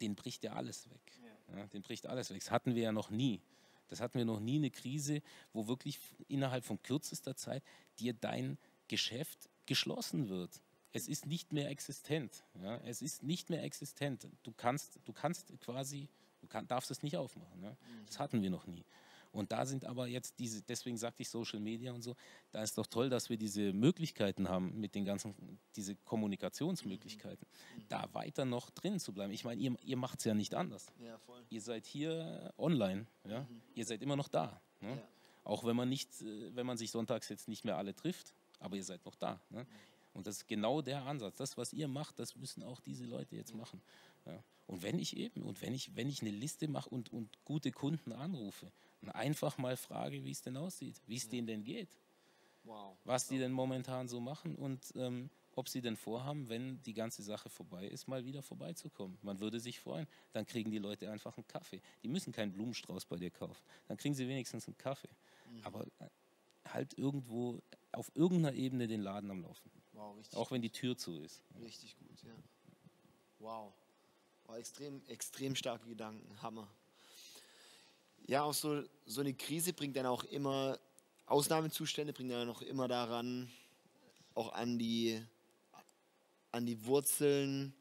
denen 0.00 0.14
bricht 0.14 0.44
ja 0.44 0.52
alles 0.52 0.90
weg. 0.90 1.20
Ja, 1.54 1.66
den 1.66 1.82
bricht 1.82 2.06
alles 2.06 2.30
weg. 2.30 2.40
Das 2.40 2.50
hatten 2.50 2.74
wir 2.74 2.82
ja 2.82 2.92
noch 2.92 3.10
nie. 3.10 3.40
Das 3.88 4.00
hatten 4.00 4.18
wir 4.18 4.24
noch 4.24 4.40
nie 4.40 4.56
eine 4.56 4.70
Krise, 4.70 5.22
wo 5.52 5.68
wirklich 5.68 6.00
innerhalb 6.28 6.64
von 6.64 6.82
kürzester 6.82 7.36
Zeit 7.36 7.62
dir 7.98 8.12
dein 8.12 8.58
Geschäft 8.88 9.48
geschlossen 9.66 10.28
wird. 10.28 10.62
Es 10.92 11.08
ist 11.08 11.26
nicht 11.26 11.52
mehr 11.52 11.68
existent. 11.70 12.44
Ja? 12.60 12.76
Es 12.78 13.02
ist 13.02 13.22
nicht 13.22 13.50
mehr 13.50 13.62
existent. 13.62 14.28
Du 14.42 14.52
kannst, 14.52 15.00
du 15.04 15.12
kannst 15.12 15.52
quasi 15.60 16.08
Du 16.44 16.48
kann, 16.50 16.66
darfst 16.66 16.90
es 16.90 17.02
nicht 17.02 17.16
aufmachen. 17.16 17.58
Ne? 17.60 17.74
Das 18.06 18.18
hatten 18.18 18.42
wir 18.42 18.50
noch 18.50 18.66
nie. 18.66 18.84
Und 19.32 19.50
da 19.50 19.64
sind 19.64 19.84
aber 19.86 20.06
jetzt 20.06 20.38
diese, 20.38 20.62
deswegen 20.62 20.96
sagte 20.96 21.22
ich 21.22 21.28
Social 21.28 21.58
Media 21.58 21.92
und 21.92 22.02
so, 22.02 22.14
da 22.52 22.62
ist 22.62 22.76
doch 22.78 22.86
toll, 22.86 23.08
dass 23.08 23.30
wir 23.30 23.36
diese 23.36 23.72
Möglichkeiten 23.72 24.48
haben, 24.48 24.78
mit 24.78 24.94
den 24.94 25.04
ganzen, 25.04 25.58
diese 25.74 25.96
Kommunikationsmöglichkeiten, 25.96 27.48
mhm. 27.76 27.82
da 27.88 28.08
weiter 28.12 28.44
noch 28.44 28.70
drin 28.70 29.00
zu 29.00 29.12
bleiben. 29.12 29.32
Ich 29.32 29.44
meine, 29.44 29.60
ihr, 29.60 29.74
ihr 29.82 29.96
macht 29.96 30.18
es 30.20 30.26
ja 30.26 30.34
nicht 30.34 30.54
anders. 30.54 30.92
Ja, 31.00 31.18
ihr 31.48 31.60
seid 31.62 31.86
hier 31.86 32.52
online, 32.58 33.06
ja? 33.26 33.40
Mhm. 33.40 33.62
ihr 33.74 33.86
seid 33.86 34.02
immer 34.02 34.16
noch 34.16 34.28
da. 34.28 34.60
Ne? 34.80 34.90
Ja. 34.90 35.02
Auch 35.42 35.64
wenn 35.64 35.74
man 35.74 35.88
nicht, 35.88 36.20
äh, 36.20 36.54
wenn 36.54 36.66
man 36.66 36.76
sich 36.76 36.90
sonntags 36.90 37.28
jetzt 37.28 37.48
nicht 37.48 37.64
mehr 37.64 37.76
alle 37.76 37.94
trifft, 37.94 38.34
aber 38.60 38.76
ihr 38.76 38.84
seid 38.84 39.04
noch 39.04 39.16
da. 39.16 39.40
Ne? 39.48 39.64
Mhm. 39.64 39.68
Und 40.12 40.28
das 40.28 40.36
ist 40.36 40.46
genau 40.46 40.80
der 40.80 41.04
Ansatz. 41.06 41.38
Das, 41.38 41.56
was 41.58 41.72
ihr 41.72 41.88
macht, 41.88 42.20
das 42.20 42.36
müssen 42.36 42.62
auch 42.62 42.80
diese 42.80 43.04
Leute 43.04 43.34
jetzt 43.34 43.52
machen. 43.52 43.82
Ja. 44.26 44.42
Und 44.66 44.82
wenn 44.82 44.98
ich 44.98 45.16
eben, 45.16 45.42
und 45.42 45.60
wenn 45.62 45.74
ich, 45.74 45.94
wenn 45.94 46.08
ich 46.08 46.22
eine 46.22 46.30
Liste 46.30 46.68
mache 46.68 46.88
und, 46.88 47.12
und 47.12 47.44
gute 47.44 47.70
Kunden 47.70 48.12
anrufe 48.12 48.72
und 49.02 49.10
einfach 49.10 49.58
mal 49.58 49.76
frage, 49.76 50.24
wie 50.24 50.30
es 50.30 50.42
denn 50.42 50.56
aussieht, 50.56 51.00
wie 51.06 51.16
es 51.16 51.28
denen 51.28 51.46
denn 51.46 51.64
geht, 51.64 51.96
wow. 52.64 52.96
was 53.04 53.28
die 53.28 53.38
denn 53.38 53.52
momentan 53.52 54.08
so 54.08 54.20
machen 54.20 54.54
und 54.56 54.92
ähm, 54.96 55.30
ob 55.56 55.68
sie 55.68 55.80
denn 55.80 55.96
vorhaben, 55.96 56.48
wenn 56.48 56.82
die 56.82 56.94
ganze 56.94 57.22
Sache 57.22 57.48
vorbei 57.48 57.86
ist, 57.86 58.08
mal 58.08 58.24
wieder 58.24 58.42
vorbeizukommen. 58.42 59.18
Man 59.22 59.38
würde 59.38 59.60
sich 59.60 59.78
freuen. 59.78 60.08
Dann 60.32 60.46
kriegen 60.46 60.70
die 60.70 60.78
Leute 60.78 61.10
einfach 61.10 61.36
einen 61.36 61.46
Kaffee. 61.46 61.80
Die 62.02 62.08
müssen 62.08 62.32
keinen 62.32 62.52
Blumenstrauß 62.52 63.04
bei 63.04 63.16
dir 63.16 63.30
kaufen. 63.30 63.62
Dann 63.86 63.96
kriegen 63.96 64.14
sie 64.14 64.26
wenigstens 64.26 64.66
einen 64.66 64.76
Kaffee. 64.78 65.10
Mhm. 65.50 65.60
Aber 65.62 65.86
äh, 66.00 66.08
halt 66.66 66.98
irgendwo 66.98 67.60
auf 67.92 68.10
irgendeiner 68.14 68.54
Ebene 68.54 68.88
den 68.88 69.00
Laden 69.00 69.30
am 69.30 69.42
Laufen. 69.42 69.70
Wow, 69.92 70.16
Auch 70.34 70.50
wenn 70.50 70.62
die 70.62 70.70
Tür 70.70 70.96
zu 70.96 71.20
ist. 71.20 71.40
Richtig 71.60 71.96
gut, 71.98 72.22
ja. 72.24 72.32
Wow. 73.38 73.72
War 74.46 74.58
extrem, 74.58 75.00
extrem 75.08 75.54
starke 75.56 75.88
Gedanken, 75.88 76.42
Hammer. 76.42 76.68
Ja, 78.26 78.42
auch 78.42 78.52
so, 78.52 78.82
so 79.06 79.22
eine 79.22 79.32
Krise 79.32 79.72
bringt 79.72 79.96
dann 79.96 80.06
auch 80.06 80.24
immer, 80.24 80.78
Ausnahmezustände 81.26 82.12
bringen 82.12 82.30
dann 82.30 82.50
auch 82.50 82.60
immer 82.60 82.86
daran, 82.86 83.50
auch 84.34 84.52
an 84.52 84.78
die, 84.78 85.22
an 86.52 86.66
die 86.66 86.84
Wurzeln 86.84 87.74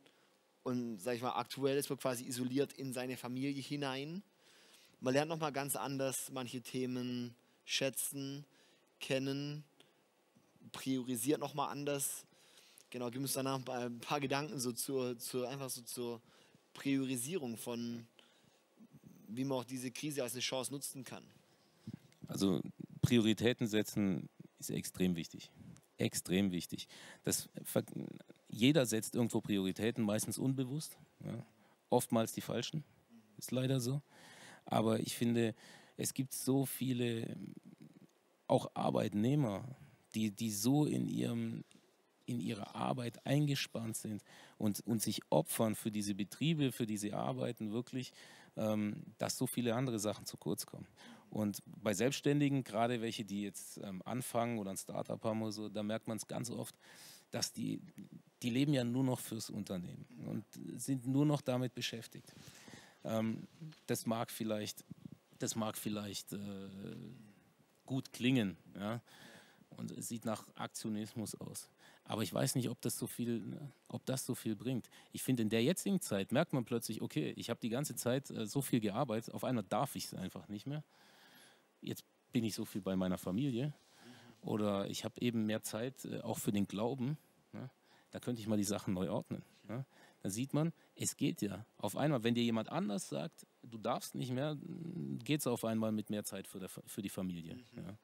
und, 0.64 1.00
sag 1.00 1.16
ich 1.16 1.22
mal, 1.22 1.32
aktuell 1.32 1.78
ist 1.78 1.90
man 1.90 2.00
quasi 2.00 2.26
isoliert 2.26 2.72
in 2.74 2.94
seine 2.94 3.18
Familie 3.18 3.62
hinein. 3.62 4.24
Man 5.02 5.14
lernt 5.14 5.30
nochmal 5.30 5.52
ganz 5.52 5.76
anders 5.76 6.32
manche 6.32 6.62
Themen 6.62 7.36
schätzen, 7.66 8.46
kennen, 9.02 9.66
priorisiert 10.72 11.42
nochmal 11.42 11.70
anders. 11.70 12.26
Genau, 12.90 13.10
gib 13.10 13.22
uns 13.22 13.34
danach 13.34 13.60
ein 13.68 14.00
paar 14.00 14.22
Gedanken 14.22 14.60
so 14.60 14.72
zur, 14.72 15.18
zur 15.18 15.50
einfach 15.50 15.70
so 15.70 15.82
zur 15.82 16.22
Priorisierung 16.74 17.58
von, 17.58 18.06
wie 19.28 19.44
man 19.44 19.60
auch 19.60 19.64
diese 19.64 19.92
Krise 19.92 20.24
als 20.24 20.34
eine 20.34 20.42
Chance 20.42 20.72
nutzen 20.72 21.04
kann? 21.04 21.24
Also 22.28 22.62
Prioritäten 23.02 23.68
setzen 23.68 24.30
ist 24.60 24.72
extrem 24.72 25.16
wichtig. 25.16 25.52
Extrem 25.98 26.52
wichtig. 26.52 26.88
Das, 27.24 27.50
jeder 28.50 28.86
setzt 28.86 29.16
irgendwo 29.16 29.42
Prioritäten, 29.42 30.04
meistens 30.04 30.38
unbewusst. 30.38 30.98
Ja. 31.24 31.46
Oftmals 31.90 32.34
die 32.34 32.42
falschen. 32.42 32.84
Ist 33.38 33.52
leider 33.52 33.80
so. 33.80 34.02
Aber 34.66 35.00
ich 35.00 35.16
finde, 35.16 35.54
es 35.98 36.14
gibt 36.14 36.34
so 36.34 36.66
viele 36.66 37.36
auch 38.48 38.72
Arbeitnehmer, 38.74 39.64
die, 40.16 40.32
die 40.32 40.52
so 40.52 40.86
in, 40.86 41.08
ihrem, 41.08 41.64
in 42.26 42.40
ihrer 42.40 42.76
Arbeit 42.76 43.26
eingespannt 43.26 43.98
sind 43.98 44.24
und, 44.58 44.80
und 44.82 45.02
sich 45.02 45.22
opfern 45.30 45.76
für 45.76 45.92
diese 45.92 46.16
Betriebe, 46.16 46.72
für 46.72 46.86
diese 46.86 47.16
Arbeiten 47.16 47.72
wirklich, 47.72 48.14
ähm, 48.56 49.04
dass 49.18 49.38
so 49.38 49.48
viele 49.48 49.76
andere 49.76 50.00
Sachen 50.00 50.26
zu 50.26 50.38
kurz 50.38 50.66
kommen. 50.66 50.88
Und 51.30 51.64
bei 51.66 51.94
Selbstständigen, 51.94 52.64
gerade 52.64 53.02
welche, 53.02 53.26
die 53.26 53.42
jetzt 53.42 53.80
ähm, 53.80 54.02
anfangen 54.06 54.60
oder 54.60 54.72
ein 54.72 54.78
Startup 54.78 55.22
haben 55.24 55.42
oder 55.42 55.52
so, 55.52 55.70
da 55.70 55.82
merkt 55.82 56.08
man 56.08 56.18
es 56.18 56.28
ganz 56.28 56.52
oft, 56.52 56.76
dass 57.32 57.52
die, 57.52 57.82
die 58.44 58.52
leben 58.52 58.74
ja 58.74 58.84
nur 58.84 59.04
noch 59.04 59.20
fürs 59.20 59.50
Unternehmen 59.50 60.06
und 60.28 60.46
sind 60.80 61.08
nur 61.08 61.26
noch 61.26 61.42
damit 61.42 61.74
beschäftigt. 61.74 62.32
Ähm, 63.04 63.48
das 63.88 64.06
mag 64.06 64.30
vielleicht, 64.30 64.86
das 65.40 65.56
mag 65.56 65.78
vielleicht 65.78 66.34
äh, 66.34 66.70
gut 67.86 68.14
klingen 68.14 68.56
ja? 68.76 69.02
und 69.72 69.92
es 69.92 70.10
sieht 70.10 70.26
nach 70.26 70.46
Aktionismus 70.56 71.34
aus. 71.36 71.70
Aber 72.06 72.22
ich 72.22 72.34
weiß 72.34 72.56
nicht, 72.56 72.70
ob 72.70 72.82
das 72.82 72.98
so 72.98 73.08
viel, 73.08 73.58
ob 73.88 74.06
das 74.06 74.26
so 74.26 74.36
viel 74.36 74.56
bringt. 74.56 74.90
Ich 75.14 75.24
finde, 75.24 75.44
in 75.44 75.50
der 75.50 75.64
jetzigen 75.64 76.02
Zeit 76.02 76.32
merkt 76.32 76.54
man 76.54 76.66
plötzlich, 76.66 77.02
okay, 77.02 77.34
ich 77.38 77.50
habe 77.50 77.60
die 77.62 77.70
ganze 77.70 77.96
Zeit 77.96 78.30
äh, 78.30 78.46
so 78.46 78.62
viel 78.62 78.82
gearbeitet, 78.82 79.34
auf 79.34 79.44
einmal 79.44 79.64
darf 79.64 79.96
ich 79.96 80.06
es 80.06 80.14
einfach 80.14 80.48
nicht 80.50 80.68
mehr 80.68 80.84
jetzt 81.84 82.04
bin 82.32 82.44
ich 82.44 82.56
so 82.56 82.66
viel 82.66 82.82
bei 82.82 82.96
meiner 82.96 83.18
Familie 83.18 83.74
oder 84.42 84.90
ich 84.90 85.06
habe 85.06 85.22
eben 85.22 85.46
mehr 85.46 85.62
Zeit 85.62 86.06
äh, 86.06 86.22
auch 86.22 86.40
für 86.40 86.52
den 86.52 86.68
Glauben. 86.68 87.18
Ne? 87.52 87.70
Da 88.12 88.20
könnte 88.20 88.42
ich 88.42 88.48
mal 88.48 88.58
die 88.58 88.64
Sachen 88.64 88.94
neu 88.94 89.10
ordnen. 89.10 89.44
Ne? 89.68 89.86
Da 90.22 90.30
sieht 90.30 90.54
man, 90.54 90.74
es 90.96 91.18
geht 91.18 91.42
ja. 91.42 91.66
Auf 91.78 91.98
einmal, 91.98 92.24
wenn 92.24 92.34
dir 92.34 92.44
jemand 92.44 92.70
anders 92.70 93.10
sagt, 93.10 93.46
du 93.62 93.78
darfst 93.78 94.16
nicht 94.16 94.32
mehr, 94.32 94.58
geht 95.24 95.42
es 95.42 95.48
auf 95.48 95.66
einmal 95.66 95.92
mit 95.92 96.10
mehr 96.10 96.24
Zeit 96.24 96.48
für, 96.48 96.60
der, 96.60 96.70
für 96.70 97.02
die 97.02 97.10
Familie. 97.10 97.56
Mhm. 97.56 97.64
Ja? 97.76 97.84
Ja. 97.84 97.98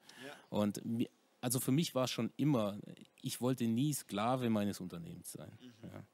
Und 0.50 0.80
also 1.40 1.60
für 1.60 1.72
mich 1.72 1.94
war 1.94 2.04
es 2.04 2.10
schon 2.10 2.32
immer, 2.36 2.78
ich 3.22 3.40
wollte 3.40 3.66
nie 3.66 3.92
Sklave 3.92 4.50
meines 4.50 4.80
Unternehmens 4.80 5.32
sein. 5.32 5.52
Mhm. 5.60 5.88
Ja? 5.90 6.04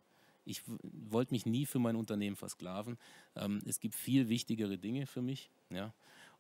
Ich 0.45 0.63
wollte 0.83 1.35
mich 1.35 1.47
nie 1.47 1.67
für 1.67 1.81
mein 1.81 1.97
Unternehmen 1.97 2.37
versklaven. 2.37 2.99
Ähm, 3.35 3.61
es 3.67 3.81
gibt 3.81 3.95
viel 3.95 4.29
wichtigere 4.29 4.79
Dinge 4.79 5.07
für 5.07 5.23
mich. 5.23 5.51
Ja? 5.71 5.93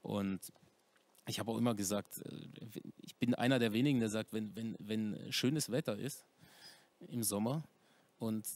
Und 0.03 0.53
ich 1.27 1.41
habe 1.41 1.51
auch 1.51 1.59
immer 1.59 1.75
gesagt, 1.75 2.23
äh, 2.25 2.81
ich 2.99 3.17
bin 3.17 3.35
einer 3.35 3.59
der 3.59 3.73
wenigen, 3.73 3.99
der 3.99 4.09
sagt, 4.09 4.33
wenn, 4.33 4.55
wenn, 4.55 4.77
wenn 4.79 5.33
schönes 5.33 5.71
Wetter 5.71 5.99
ist 5.99 6.25
im 7.09 7.23
Sommer 7.23 7.65
und 8.19 8.47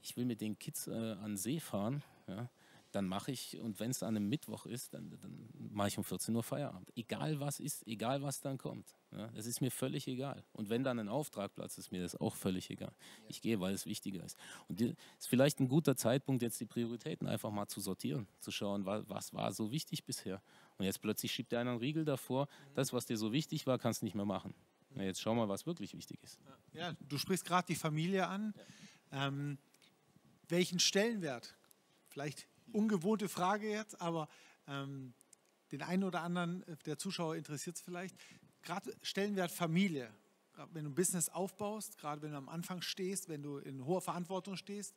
ich 0.00 0.16
will 0.16 0.24
mit 0.24 0.40
den 0.40 0.58
Kids 0.58 0.86
äh, 0.86 0.92
an 0.92 1.36
See 1.36 1.60
fahren, 1.60 2.02
ja, 2.28 2.48
dann 2.92 3.08
mache 3.08 3.32
ich, 3.32 3.58
und 3.58 3.80
wenn 3.80 3.90
es 3.90 4.02
an 4.02 4.16
einem 4.16 4.28
Mittwoch 4.28 4.66
ist, 4.66 4.94
dann, 4.94 5.10
dann 5.20 5.48
mache 5.54 5.88
ich 5.88 5.98
um 5.98 6.04
14 6.04 6.34
Uhr 6.34 6.42
Feierabend. 6.42 6.92
Egal 6.94 7.40
was 7.40 7.58
ist, 7.58 7.86
egal 7.86 8.22
was 8.22 8.40
dann 8.40 8.58
kommt. 8.58 8.94
Ja, 9.10 9.30
es 9.34 9.46
ist 9.46 9.60
mir 9.60 9.70
völlig 9.70 10.06
egal. 10.06 10.44
Und 10.52 10.68
wenn 10.70 10.84
dann 10.84 10.98
ein 10.98 11.08
Auftrag 11.08 11.54
platzt, 11.54 11.78
ist 11.78 11.90
mir 11.90 12.02
das 12.02 12.16
auch 12.16 12.34
völlig 12.34 12.70
egal. 12.70 12.92
Ich 13.28 13.40
gehe, 13.40 13.60
weil 13.60 13.74
es 13.74 13.86
wichtiger 13.86 14.24
ist. 14.24 14.38
Und 14.68 14.80
es 14.80 14.94
ist 15.18 15.28
vielleicht 15.28 15.60
ein 15.60 15.68
guter 15.68 15.96
Zeitpunkt, 15.96 16.42
jetzt 16.42 16.60
die 16.60 16.66
Prioritäten 16.66 17.26
einfach 17.26 17.50
mal 17.50 17.66
zu 17.66 17.80
sortieren, 17.80 18.26
zu 18.40 18.50
schauen, 18.50 18.86
was, 18.86 19.08
was 19.08 19.32
war 19.32 19.52
so 19.52 19.72
wichtig 19.72 20.04
bisher. 20.04 20.42
Und 20.78 20.84
jetzt 20.84 21.00
plötzlich 21.00 21.32
schiebt 21.32 21.52
dir 21.52 21.58
einer 21.58 21.72
einen 21.72 21.80
Riegel 21.80 22.04
davor, 22.04 22.48
das, 22.74 22.92
was 22.92 23.06
dir 23.06 23.16
so 23.16 23.32
wichtig 23.32 23.66
war, 23.66 23.78
kannst 23.78 24.02
du 24.02 24.04
nicht 24.04 24.14
mehr 24.14 24.24
machen. 24.24 24.54
Na, 24.94 25.02
jetzt 25.02 25.20
schau 25.20 25.34
mal, 25.34 25.48
was 25.48 25.66
wirklich 25.66 25.94
wichtig 25.94 26.22
ist. 26.22 26.38
Ja, 26.72 26.94
du 27.00 27.18
sprichst 27.18 27.44
gerade 27.44 27.66
die 27.66 27.74
Familie 27.74 28.28
an. 28.28 28.54
Ja. 29.10 29.28
Ähm, 29.28 29.58
welchen 30.48 30.78
Stellenwert, 30.78 31.56
vielleicht 32.08 32.46
ungewohnte 32.72 33.28
Frage 33.28 33.70
jetzt, 33.70 34.00
aber 34.00 34.28
ähm, 34.66 35.14
den 35.70 35.82
einen 35.82 36.04
oder 36.04 36.22
anderen 36.22 36.66
äh, 36.66 36.76
der 36.84 36.98
Zuschauer 36.98 37.36
interessiert 37.36 37.76
es 37.76 37.82
vielleicht. 37.82 38.16
Gerade 38.62 38.94
Stellenwert 39.02 39.50
Familie, 39.50 40.12
wenn 40.72 40.84
du 40.84 40.90
ein 40.90 40.94
Business 40.94 41.28
aufbaust, 41.28 41.98
gerade 41.98 42.22
wenn 42.22 42.32
du 42.32 42.36
am 42.36 42.48
Anfang 42.48 42.82
stehst, 42.82 43.28
wenn 43.28 43.42
du 43.42 43.58
in 43.58 43.84
hoher 43.84 44.00
Verantwortung 44.00 44.56
stehst, 44.56 44.94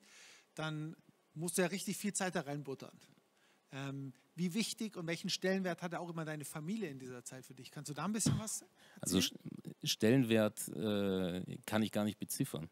dann 0.54 0.96
musst 1.34 1.58
du 1.58 1.62
ja 1.62 1.68
richtig 1.68 1.98
viel 1.98 2.14
Zeit 2.14 2.36
da 2.36 2.42
reinbuttern. 2.42 2.98
Ähm, 3.72 4.14
wie 4.36 4.54
wichtig 4.54 4.96
und 4.98 5.08
welchen 5.08 5.30
Stellenwert 5.30 5.82
hat 5.82 5.96
auch 5.96 6.10
immer 6.10 6.26
deine 6.26 6.46
Familie 6.46 6.90
in 6.90 7.00
dieser 7.00 7.24
Zeit 7.24 7.46
für 7.46 7.54
dich? 7.54 7.72
Kannst 7.72 7.90
du 7.90 7.94
da 7.94 8.06
ein 8.06 8.14
bisschen 8.14 8.38
was 8.38 8.64
also 9.02 9.18
erzählen? 9.18 9.40
Also 9.64 9.76
Stellenwert 9.84 10.68
äh, 10.70 11.58
kann 11.66 11.82
ich 11.82 11.92
gar 11.92 12.04
nicht 12.04 12.20
beziffern. 12.20 12.70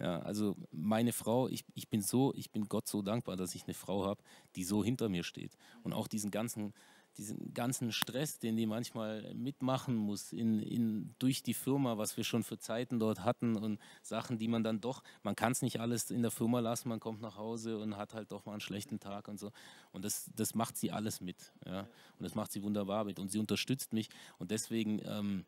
Ja, 0.00 0.20
also 0.20 0.56
meine 0.70 1.12
Frau, 1.12 1.48
ich, 1.48 1.64
ich 1.74 1.88
bin 1.88 2.02
so, 2.02 2.32
ich 2.34 2.52
bin 2.52 2.68
Gott 2.68 2.86
so 2.86 3.02
dankbar, 3.02 3.36
dass 3.36 3.54
ich 3.54 3.64
eine 3.64 3.74
Frau 3.74 4.06
habe, 4.06 4.22
die 4.54 4.62
so 4.64 4.84
hinter 4.84 5.08
mir 5.08 5.24
steht 5.24 5.56
und 5.82 5.92
auch 5.92 6.06
diesen 6.06 6.30
ganzen, 6.30 6.72
diesen 7.16 7.52
ganzen 7.52 7.90
Stress, 7.90 8.38
den 8.38 8.56
die 8.56 8.66
manchmal 8.66 9.34
mitmachen 9.34 9.96
muss 9.96 10.32
in, 10.32 10.60
in, 10.60 11.14
durch 11.18 11.42
die 11.42 11.54
Firma, 11.54 11.98
was 11.98 12.16
wir 12.16 12.22
schon 12.22 12.44
für 12.44 12.58
Zeiten 12.58 13.00
dort 13.00 13.24
hatten 13.24 13.56
und 13.56 13.80
Sachen, 14.02 14.38
die 14.38 14.46
man 14.46 14.62
dann 14.62 14.80
doch, 14.80 15.02
man 15.24 15.34
kann 15.34 15.50
es 15.50 15.62
nicht 15.62 15.80
alles 15.80 16.12
in 16.12 16.22
der 16.22 16.30
Firma 16.30 16.60
lassen, 16.60 16.88
man 16.88 17.00
kommt 17.00 17.20
nach 17.20 17.36
Hause 17.36 17.78
und 17.78 17.96
hat 17.96 18.14
halt 18.14 18.30
doch 18.30 18.46
mal 18.46 18.52
einen 18.52 18.60
schlechten 18.60 19.00
Tag 19.00 19.26
und 19.26 19.40
so. 19.40 19.50
Und 19.90 20.04
das, 20.04 20.30
das 20.36 20.54
macht 20.54 20.76
sie 20.76 20.92
alles 20.92 21.20
mit. 21.20 21.52
Ja? 21.66 21.80
Und 21.80 22.22
das 22.22 22.36
macht 22.36 22.52
sie 22.52 22.62
wunderbar 22.62 23.04
mit. 23.04 23.18
Und 23.18 23.32
sie 23.32 23.40
unterstützt 23.40 23.92
mich. 23.92 24.10
Und 24.38 24.52
deswegen, 24.52 25.00
ähm, 25.04 25.44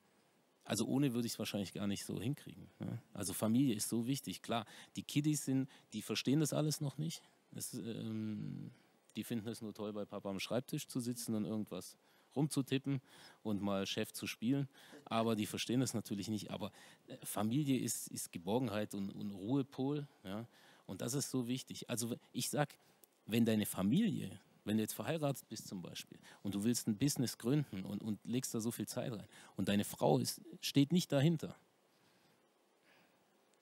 also 0.70 0.86
ohne 0.86 1.14
würde 1.14 1.26
ich 1.26 1.32
es 1.32 1.38
wahrscheinlich 1.40 1.72
gar 1.72 1.88
nicht 1.88 2.04
so 2.04 2.20
hinkriegen. 2.20 2.70
Ne? 2.78 3.02
Also 3.12 3.32
Familie 3.32 3.74
ist 3.74 3.88
so 3.88 4.06
wichtig. 4.06 4.40
Klar, 4.40 4.66
die 4.94 5.02
Kiddies 5.02 5.44
sind, 5.44 5.68
die 5.92 6.00
verstehen 6.00 6.38
das 6.38 6.52
alles 6.52 6.80
noch 6.80 6.96
nicht. 6.96 7.24
Das, 7.50 7.74
ähm, 7.74 8.70
die 9.16 9.24
finden 9.24 9.48
es 9.48 9.62
nur 9.62 9.74
toll, 9.74 9.92
bei 9.92 10.04
Papa 10.04 10.30
am 10.30 10.38
Schreibtisch 10.38 10.86
zu 10.86 11.00
sitzen 11.00 11.34
und 11.34 11.44
irgendwas 11.44 11.96
rumzutippen 12.36 13.00
und 13.42 13.60
mal 13.60 13.84
Chef 13.84 14.12
zu 14.12 14.28
spielen. 14.28 14.68
Aber 15.06 15.34
die 15.34 15.46
verstehen 15.46 15.80
das 15.80 15.92
natürlich 15.92 16.28
nicht. 16.28 16.52
Aber 16.52 16.70
äh, 17.08 17.16
Familie 17.24 17.76
ist, 17.76 18.06
ist 18.06 18.30
Geborgenheit 18.30 18.94
und, 18.94 19.10
und 19.10 19.32
Ruhepol. 19.32 20.06
Ja? 20.22 20.46
Und 20.86 21.00
das 21.00 21.14
ist 21.14 21.32
so 21.32 21.48
wichtig. 21.48 21.90
Also 21.90 22.14
ich 22.32 22.48
sage, 22.48 22.76
wenn 23.26 23.44
deine 23.44 23.66
Familie 23.66 24.38
wenn 24.64 24.76
du 24.76 24.82
jetzt 24.82 24.94
verheiratet 24.94 25.48
bist 25.48 25.68
zum 25.68 25.82
Beispiel 25.82 26.18
und 26.42 26.54
du 26.54 26.64
willst 26.64 26.86
ein 26.86 26.96
Business 26.96 27.38
gründen 27.38 27.84
und, 27.84 28.02
und 28.02 28.18
legst 28.24 28.54
da 28.54 28.60
so 28.60 28.70
viel 28.70 28.86
Zeit 28.86 29.12
rein 29.12 29.26
und 29.56 29.68
deine 29.68 29.84
Frau 29.84 30.18
ist, 30.18 30.40
steht 30.60 30.92
nicht 30.92 31.12
dahinter, 31.12 31.56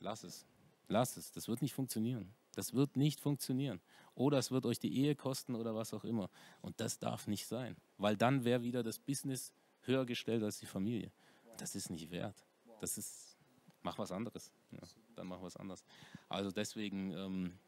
lass 0.00 0.24
es. 0.24 0.46
Lass 0.88 1.16
es. 1.18 1.32
Das 1.32 1.48
wird 1.48 1.60
nicht 1.60 1.74
funktionieren. 1.74 2.32
Das 2.54 2.72
wird 2.72 2.96
nicht 2.96 3.20
funktionieren. 3.20 3.80
Oder 4.14 4.38
es 4.38 4.50
wird 4.50 4.64
euch 4.66 4.78
die 4.78 4.96
Ehe 4.96 5.14
kosten 5.14 5.54
oder 5.54 5.74
was 5.74 5.92
auch 5.92 6.02
immer. 6.02 6.30
Und 6.62 6.80
das 6.80 6.98
darf 6.98 7.26
nicht 7.26 7.46
sein. 7.46 7.76
Weil 7.98 8.16
dann 8.16 8.44
wäre 8.44 8.62
wieder 8.62 8.82
das 8.82 8.98
Business 8.98 9.52
höher 9.82 10.06
gestellt 10.06 10.42
als 10.42 10.58
die 10.58 10.66
Familie. 10.66 11.12
Das 11.58 11.74
ist 11.74 11.90
nicht 11.90 12.10
wert. 12.10 12.44
Das 12.80 12.96
ist, 12.96 13.36
mach 13.82 13.98
was 13.98 14.10
anderes. 14.12 14.50
Ja, 14.70 14.80
dann 15.14 15.26
mach 15.26 15.42
was 15.42 15.56
anderes. 15.56 15.84
Also 16.28 16.50
deswegen, 16.50 17.12
ähm, 17.12 17.58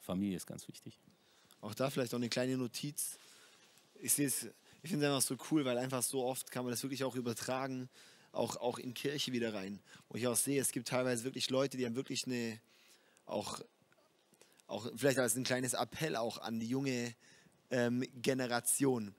Familie 0.00 0.36
ist 0.36 0.46
ganz 0.46 0.66
wichtig. 0.66 0.98
Auch 1.62 1.74
da 1.74 1.90
vielleicht 1.90 2.12
auch 2.12 2.18
eine 2.18 2.28
kleine 2.28 2.56
Notiz. 2.56 3.18
Ich 4.00 4.12
sehe 4.12 4.26
es, 4.26 4.48
ich 4.82 4.90
finde 4.90 5.06
es 5.06 5.12
einfach 5.12 5.26
so 5.26 5.36
cool, 5.50 5.64
weil 5.64 5.78
einfach 5.78 6.02
so 6.02 6.24
oft 6.24 6.50
kann 6.50 6.64
man 6.64 6.72
das 6.72 6.82
wirklich 6.82 7.04
auch 7.04 7.14
übertragen, 7.14 7.88
auch, 8.32 8.56
auch 8.56 8.80
in 8.80 8.94
Kirche 8.94 9.32
wieder 9.32 9.54
rein. 9.54 9.78
Wo 10.08 10.16
ich 10.16 10.26
auch 10.26 10.36
sehe, 10.36 10.60
es 10.60 10.72
gibt 10.72 10.88
teilweise 10.88 11.22
wirklich 11.22 11.50
Leute, 11.50 11.76
die 11.76 11.86
haben 11.86 11.94
wirklich 11.94 12.26
eine, 12.26 12.60
auch, 13.26 13.60
auch 14.66 14.90
vielleicht 14.96 15.20
als 15.20 15.36
ein 15.36 15.44
kleines 15.44 15.74
Appell 15.74 16.16
auch 16.16 16.38
an 16.38 16.58
die 16.58 16.66
junge 16.66 17.14
ähm, 17.70 18.04
Generation. 18.16 19.14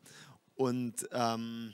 Und 0.56 1.08
ähm, 1.14 1.74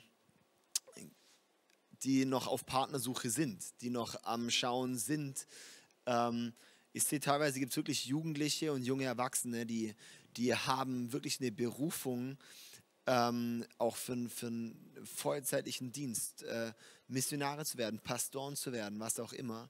die 2.04 2.26
noch 2.26 2.46
auf 2.46 2.68
Partnersuche 2.68 3.32
sind, 3.32 3.64
die 3.82 3.90
noch 3.90 4.24
am 4.24 4.52
Schauen 4.52 5.00
sind. 5.00 5.48
Ähm, 6.06 6.54
ich 6.94 7.04
sehe 7.04 7.20
teilweise 7.20 7.60
gibt 7.60 7.72
es 7.72 7.78
wirklich 7.78 8.06
Jugendliche 8.06 8.72
und 8.72 8.84
junge 8.84 9.06
Erwachsene, 9.06 9.66
die 9.66 9.96
die 10.40 10.56
haben 10.56 11.12
wirklich 11.12 11.42
eine 11.42 11.52
Berufung, 11.52 12.38
ähm, 13.06 13.66
auch 13.78 13.98
für, 13.98 14.30
für 14.30 14.48
einen 14.48 14.98
vollzeitlichen 15.04 15.92
Dienst, 15.92 16.44
äh, 16.44 16.72
Missionare 17.10 17.66
zu 17.66 17.78
werden, 17.78 18.00
Pastoren 18.00 18.56
zu 18.56 18.72
werden, 18.72 19.02
was 19.02 19.20
auch 19.20 19.34
immer. 19.34 19.70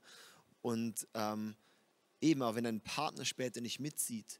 Und 0.61 1.07
ähm, 1.15 1.55
eben 2.21 2.43
auch 2.43 2.53
wenn 2.53 2.65
dein 2.65 2.81
Partner 2.81 3.25
später 3.25 3.61
nicht 3.61 3.79
mitzieht, 3.79 4.39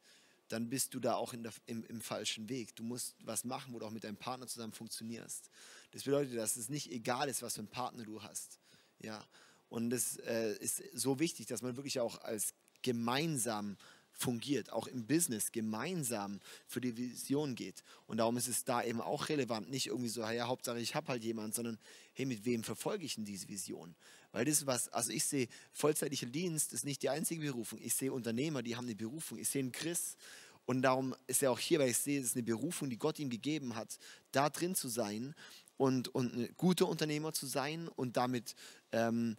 dann 0.50 0.70
bist 0.70 0.94
du 0.94 1.00
da 1.00 1.16
auch 1.16 1.34
der, 1.34 1.52
im, 1.66 1.84
im, 1.86 2.00
falschen 2.00 2.48
Weg. 2.48 2.76
Du 2.76 2.84
musst 2.84 3.16
was 3.24 3.44
machen, 3.44 3.74
wo 3.74 3.80
du 3.80 3.88
auch 3.88 3.92
mit 3.92 4.04
deinem 4.04 4.18
Partner 4.18 4.46
zusammen 4.46 4.74
funktionierst. 4.74 5.50
Das 5.92 6.04
bedeutet, 6.04 6.38
dass 6.38 6.58
es 6.58 6.70
nicht 6.70 6.92
egal 6.92 7.28
ist, 7.28 7.42
was 7.42 7.56
für 7.56 7.62
einen 7.62 7.70
Partner 7.70 8.04
du 8.04 8.22
hast. 8.22 8.60
Ja. 9.00 9.26
Und 9.70 9.92
es 9.94 10.18
äh, 10.18 10.54
ist 10.58 10.84
so 10.94 11.20
wichtig, 11.20 11.48
dass 11.48 11.64
man 11.64 11.76
wirklich 11.76 12.00
auch 12.00 12.22
als 12.22 12.54
gemeinsam 12.82 13.78
fungiert, 14.20 14.72
auch 14.72 14.88
im 14.88 15.08
Business 15.08 15.52
gemeinsam 15.52 16.40
für 16.68 16.82
die 16.82 16.96
Vision 16.98 17.56
geht. 17.56 17.84
Und 18.06 18.18
darum 18.18 18.38
ist 18.38 18.48
es 18.48 18.66
da 18.66 18.84
eben 18.84 19.02
auch 19.02 19.30
relevant, 19.30 19.70
nicht 19.70 19.88
irgendwie 19.88 20.10
so, 20.10 20.22
ja, 20.22 20.48
Hauptsache 20.48 20.80
ich 20.80 20.94
habe 20.94 21.08
halt 21.08 21.24
jemanden, 21.24 21.54
sondern 21.54 21.80
hey, 22.14 22.26
mit 22.26 22.44
wem 22.46 22.64
verfolge 22.64 23.06
ich 23.06 23.16
denn 23.16 23.26
diese 23.26 23.48
Vision? 23.48 23.96
Weil 24.32 24.46
das 24.46 24.56
ist 24.56 24.68
was, 24.68 24.90
also 24.90 25.12
ich 25.12 25.24
sehe, 25.24 25.48
vollzeitlicher 25.72 26.28
Dienst 26.28 26.74
ist 26.74 26.86
nicht 26.86 27.02
die 27.02 27.10
einzige 27.10 27.42
Berufung. 27.42 27.80
Ich 27.82 27.96
sehe 27.96 28.12
Unternehmer, 28.12 28.62
die 28.62 28.76
haben 28.76 28.86
eine 28.86 28.96
Berufung. 28.96 29.40
Ich 29.40 29.50
sehe 29.50 29.62
einen 29.62 29.72
Chris 29.72 30.18
und 30.66 30.82
darum 30.82 31.16
ist 31.26 31.42
er 31.42 31.52
auch 31.52 31.60
hier, 31.60 31.80
weil 31.80 31.90
ich 31.90 31.98
sehe, 31.98 32.20
es 32.20 32.28
ist 32.28 32.36
eine 32.36 32.44
Berufung, 32.44 32.90
die 32.90 32.98
Gott 32.98 33.18
ihm 33.20 33.30
gegeben 33.30 33.76
hat, 33.76 33.98
da 34.32 34.50
drin 34.50 34.76
zu 34.76 34.90
sein 34.90 35.34
und, 35.78 36.10
und 36.10 36.36
ein 36.36 36.50
guter 36.58 36.88
Unternehmer 36.88 37.34
zu 37.34 37.48
sein 37.48 37.88
und 37.88 38.18
damit 38.18 38.54
ähm, 38.92 39.38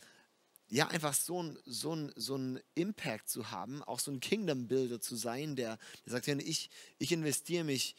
ja, 0.70 0.86
einfach 0.86 1.14
so 1.14 1.42
ein, 1.42 1.58
so, 1.66 1.94
ein, 1.94 2.12
so 2.14 2.36
ein 2.36 2.60
Impact 2.74 3.28
zu 3.28 3.50
haben, 3.50 3.82
auch 3.82 3.98
so 3.98 4.12
ein 4.12 4.20
Kingdom 4.20 4.68
Builder 4.68 5.00
zu 5.00 5.16
sein, 5.16 5.56
der, 5.56 5.78
der 6.06 6.12
sagt, 6.12 6.28
ich, 6.28 6.70
ich 6.98 7.12
investiere 7.12 7.64
mich 7.64 7.96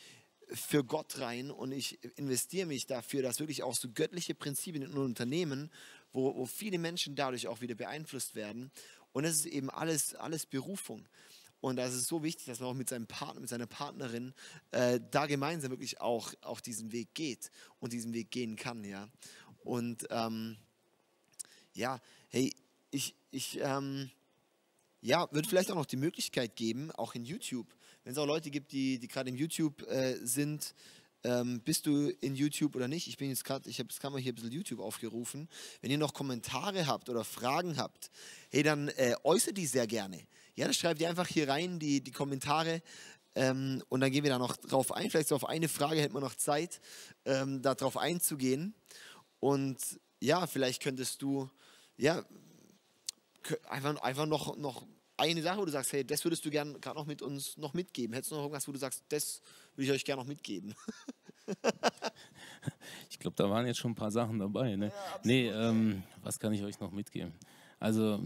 für 0.48 0.84
Gott 0.84 1.20
rein 1.20 1.52
und 1.52 1.74
ich 1.74 2.04
investiere 2.18 2.66
mich 2.66 2.88
dafür, 2.88 3.22
dass 3.22 3.40
wirklich 3.40 3.64
auch 3.64 3.76
so 3.76 3.90
göttliche 3.94 4.36
Prinzipien 4.36 4.84
in 4.84 4.98
Unternehmen, 4.98 5.70
wo, 6.14 6.36
wo 6.36 6.46
viele 6.46 6.80
Menschen 6.80 7.16
dadurch 7.16 7.48
auch 7.48 7.62
wieder 7.62 7.76
beeinflusst 7.76 8.36
werden. 8.36 8.72
Und 9.12 9.26
es 9.26 9.40
ist 9.40 9.46
eben 9.46 9.70
alles, 9.70 10.16
alles 10.16 10.46
Berufung. 10.46 11.08
Und 11.60 11.76
da 11.76 11.86
ist 11.86 12.08
so 12.08 12.24
wichtig, 12.24 12.46
dass 12.48 12.60
man 12.60 12.70
auch 12.70 12.74
mit 12.74 12.90
seinem 12.90 13.06
Partner, 13.06 13.42
mit 13.42 13.50
seiner 13.50 13.68
Partnerin 13.68 14.34
äh, 14.72 15.00
da 15.12 15.26
gemeinsam 15.26 15.72
wirklich 15.72 16.02
auch, 16.02 16.34
auch 16.42 16.60
diesen 16.60 16.92
Weg 16.92 17.14
geht 17.14 17.52
und 17.80 17.94
diesen 17.94 18.14
Weg 18.14 18.32
gehen 18.32 18.56
kann, 18.56 18.84
ja. 18.84 19.10
Und 19.64 20.08
ähm, 20.10 20.58
ja, 21.74 22.02
hey, 22.32 22.54
ich, 22.90 23.16
ich 23.30 23.60
ähm, 23.62 24.10
ja, 25.02 25.28
würde 25.32 25.48
vielleicht 25.48 25.72
auch 25.72 25.76
noch 25.76 25.86
die 25.86 25.98
Möglichkeit 25.98 26.56
geben, 26.56 26.92
auch 26.92 27.16
in 27.16 27.26
YouTube, 27.26 27.68
wenn 28.04 28.14
es 28.14 28.18
auch 28.18 28.26
Leute 28.26 28.50
gibt, 28.50 28.72
die, 28.72 29.00
die 29.00 29.08
gerade 29.08 29.30
in 29.30 29.36
YouTube 29.36 29.82
äh, 29.90 30.16
sind, 30.24 30.74
ähm, 31.24 31.62
bist 31.62 31.86
du 31.86 32.10
in 32.22 32.36
YouTube 32.36 32.76
oder 32.76 32.88
nicht? 32.88 33.08
Ich 33.08 33.18
bin 33.18 33.30
jetzt 33.30 33.44
gerade, 33.44 33.70
ich 33.70 33.78
habe 33.80 33.90
jetzt 33.90 34.00
gerade 34.00 34.14
mal 34.14 34.22
hier 34.22 34.32
ein 34.32 34.36
bisschen 34.36 34.52
YouTube 34.52 34.80
aufgerufen. 34.80 35.48
Wenn 35.82 35.92
ihr 35.92 36.00
noch 36.00 36.14
Kommentare 36.14 36.88
habt 36.88 37.10
oder 37.10 37.24
Fragen 37.24 37.78
habt, 37.78 38.10
hey, 38.50 38.64
dann 38.64 38.88
äh, 38.90 39.16
äußert 39.24 39.56
die 39.58 39.68
sehr 39.68 39.86
gerne. 39.86 40.20
Ja, 40.56 40.66
dann 40.66 40.74
schreibt 40.74 41.00
ihr 41.00 41.10
einfach 41.10 41.28
hier 41.28 41.48
rein 41.48 41.80
die, 41.80 42.02
die 42.02 42.12
Kommentare 42.12 42.82
ähm, 43.36 43.84
und 43.90 44.02
dann 44.02 44.12
gehen 44.12 44.24
wir 44.24 44.32
da 44.32 44.40
noch 44.40 44.58
drauf 44.58 44.92
ein. 44.92 45.12
Vielleicht 45.12 45.30
so 45.30 45.36
auf 45.36 45.46
eine 45.48 45.68
Frage 45.68 46.02
hätten 46.02 46.16
wir 46.16 46.22
noch 46.22 46.36
Zeit, 46.36 46.82
ähm, 47.26 47.62
darauf 47.62 47.98
einzugehen. 47.98 48.74
Und 49.40 49.78
ja, 50.20 50.48
vielleicht 50.48 50.82
könntest 50.82 51.22
du, 51.22 51.50
ja, 52.02 52.26
einfach, 53.70 53.96
einfach 54.02 54.26
noch, 54.26 54.58
noch 54.58 54.88
eine 55.18 55.42
Sache, 55.44 55.60
wo 55.60 55.66
du 55.66 55.72
sagst, 55.72 55.94
hey, 55.94 56.04
das 56.04 56.26
würdest 56.26 56.44
du 56.44 56.50
gerne 56.50 56.80
gerade 56.80 56.98
noch 56.98 57.06
mit 57.06 57.22
uns 57.22 57.56
noch 57.58 57.76
mitgeben. 57.76 58.14
Hättest 58.16 58.32
du 58.32 58.36
noch 58.36 58.42
irgendwas, 58.44 58.68
wo 58.68 58.72
du 58.72 58.80
sagst, 58.80 59.04
das 59.10 59.42
würde 59.76 59.86
ich 59.86 59.92
euch 59.92 60.04
gerne 60.04 60.22
noch 60.22 60.28
mitgeben? 60.28 60.74
ich 63.10 63.20
glaube, 63.20 63.36
da 63.36 63.48
waren 63.50 63.68
jetzt 63.68 63.78
schon 63.78 63.92
ein 63.92 63.96
paar 63.96 64.10
Sachen 64.10 64.40
dabei. 64.40 64.76
Ne? 64.76 64.88
Ja, 64.88 65.20
nee, 65.24 65.50
ähm, 65.50 66.02
was 66.24 66.40
kann 66.40 66.54
ich 66.54 66.64
euch 66.64 66.80
noch 66.80 66.92
mitgeben? 66.92 67.34
Also, 67.80 68.20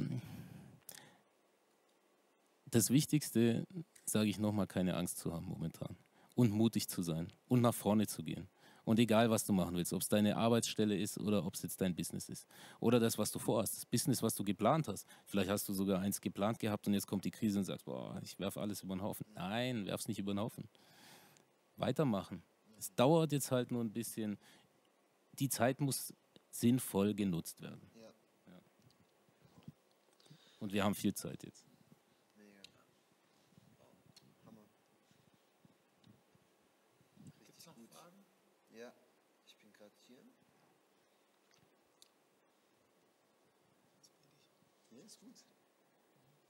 das 2.66 2.90
Wichtigste, 2.90 3.66
sage 4.06 4.30
ich 4.30 4.40
nochmal, 4.40 4.68
keine 4.68 4.96
Angst 4.96 5.18
zu 5.18 5.34
haben 5.34 5.48
momentan. 5.48 5.98
Und 6.34 6.52
mutig 6.52 6.88
zu 6.88 7.02
sein 7.02 7.28
und 7.50 7.62
nach 7.62 7.76
vorne 7.76 8.08
zu 8.08 8.24
gehen. 8.24 8.48
Und 8.86 9.00
egal, 9.00 9.32
was 9.32 9.44
du 9.44 9.52
machen 9.52 9.76
willst, 9.76 9.94
ob 9.94 10.02
es 10.02 10.08
deine 10.08 10.38
Arbeitsstelle 10.38 10.96
ist 10.96 11.20
oder 11.20 11.46
ob 11.46 11.56
es 11.56 11.64
jetzt 11.64 11.82
dein 11.82 11.96
Business 11.96 12.30
ist. 12.30 12.48
Oder 12.80 13.00
das, 13.00 13.18
was 13.18 13.32
du 13.32 13.40
vorhast, 13.40 13.76
das 13.76 13.86
Business, 13.86 14.22
was 14.22 14.36
du 14.36 14.44
geplant 14.44 14.88
hast. 14.88 15.08
Vielleicht 15.26 15.50
hast 15.50 15.68
du 15.68 15.74
sogar 15.74 16.00
eins 16.02 16.22
geplant 16.22 16.60
gehabt 16.60 16.86
und 16.86 16.94
jetzt 16.94 17.08
kommt 17.08 17.26
die 17.26 17.32
Krise 17.32 17.60
und 17.60 17.66
sagst, 17.66 17.86
boah, 17.86 18.20
ich 18.24 18.40
werfe 18.40 18.62
alles 18.62 18.84
über 18.84 18.96
den 18.96 19.02
Haufen. 19.02 19.26
Nein, 19.34 19.88
werf 19.88 20.02
es 20.02 20.08
nicht 20.08 20.20
über 20.20 20.34
den 20.34 20.40
Haufen. 20.40 20.70
Weitermachen. 21.78 22.44
Es 22.78 22.94
dauert 22.94 23.32
jetzt 23.32 23.52
halt 23.52 23.72
nur 23.72 23.84
ein 23.84 23.92
bisschen. 23.92 24.38
Die 25.34 25.50
Zeit 25.50 25.82
muss 25.82 26.14
sinnvoll 26.52 27.16
genutzt 27.16 27.62
werden. 27.62 27.90
Ja. 27.96 28.02
Ja. 28.48 28.62
Und 30.60 30.74
wir 30.74 30.84
haben 30.84 30.96
viel 30.96 31.14
Zeit 31.14 31.44
jetzt. 31.44 31.65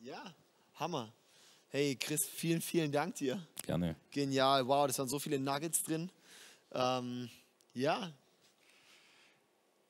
Ja, 0.06 0.36
Hammer. 0.76 1.12
Hey 1.70 1.96
Chris, 1.96 2.28
vielen, 2.28 2.62
vielen 2.62 2.92
Dank 2.92 3.16
dir. 3.16 3.42
Gerne. 3.64 3.96
Genial, 4.12 4.68
wow, 4.68 4.86
das 4.86 5.00
waren 5.00 5.08
so 5.08 5.18
viele 5.18 5.40
Nuggets 5.40 5.82
drin. 5.82 6.12
Ähm, 6.74 7.28
ja. 7.74 8.14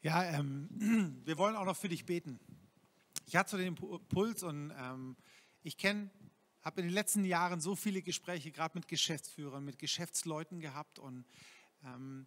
Ja, 0.01 0.23
ähm, 0.23 0.69
wir 1.25 1.37
wollen 1.37 1.57
auch 1.57 1.65
noch 1.65 1.75
für 1.75 1.89
dich 1.89 2.05
beten. 2.05 2.39
Ich 3.25 3.35
hatte 3.35 3.51
so 3.51 3.57
den 3.57 3.75
Puls 3.75 4.41
und 4.43 4.71
ähm, 4.79 5.17
ich 5.63 5.75
kenne, 5.75 6.09
habe 6.61 6.79
in 6.79 6.87
den 6.87 6.93
letzten 6.93 7.25
Jahren 7.25 7.59
so 7.59 7.75
viele 7.75 8.01
Gespräche 8.01 8.53
gerade 8.53 8.77
mit 8.77 8.87
Geschäftsführern, 8.87 9.65
mit 9.65 9.79
Geschäftsleuten 9.79 10.61
gehabt 10.61 10.97
und 10.97 11.25
ähm, 11.83 12.25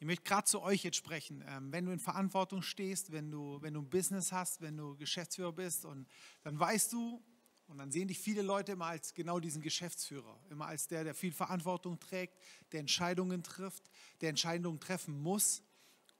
ich 0.00 0.06
möchte 0.06 0.22
gerade 0.24 0.44
zu 0.44 0.62
euch 0.62 0.84
jetzt 0.84 0.96
sprechen. 0.96 1.44
Ähm, 1.48 1.72
wenn 1.72 1.84
du 1.84 1.92
in 1.92 1.98
Verantwortung 1.98 2.62
stehst, 2.62 3.10
wenn 3.10 3.30
du, 3.30 3.60
wenn 3.62 3.74
du 3.74 3.80
ein 3.80 3.90
Business 3.90 4.30
hast, 4.30 4.60
wenn 4.60 4.76
du 4.76 4.96
Geschäftsführer 4.96 5.52
bist, 5.52 5.84
und 5.84 6.06
dann 6.42 6.58
weißt 6.58 6.92
du, 6.92 7.22
und 7.66 7.78
dann 7.78 7.90
sehen 7.90 8.08
dich 8.08 8.18
viele 8.18 8.42
Leute 8.42 8.72
immer 8.72 8.86
als 8.86 9.12
genau 9.12 9.40
diesen 9.40 9.60
Geschäftsführer, 9.60 10.40
immer 10.50 10.66
als 10.66 10.86
der, 10.86 11.04
der 11.04 11.14
viel 11.14 11.32
Verantwortung 11.32 11.98
trägt, 11.98 12.38
der 12.72 12.80
Entscheidungen 12.80 13.42
trifft, 13.42 13.90
der 14.20 14.30
Entscheidungen 14.30 14.80
treffen 14.80 15.20
muss. 15.20 15.62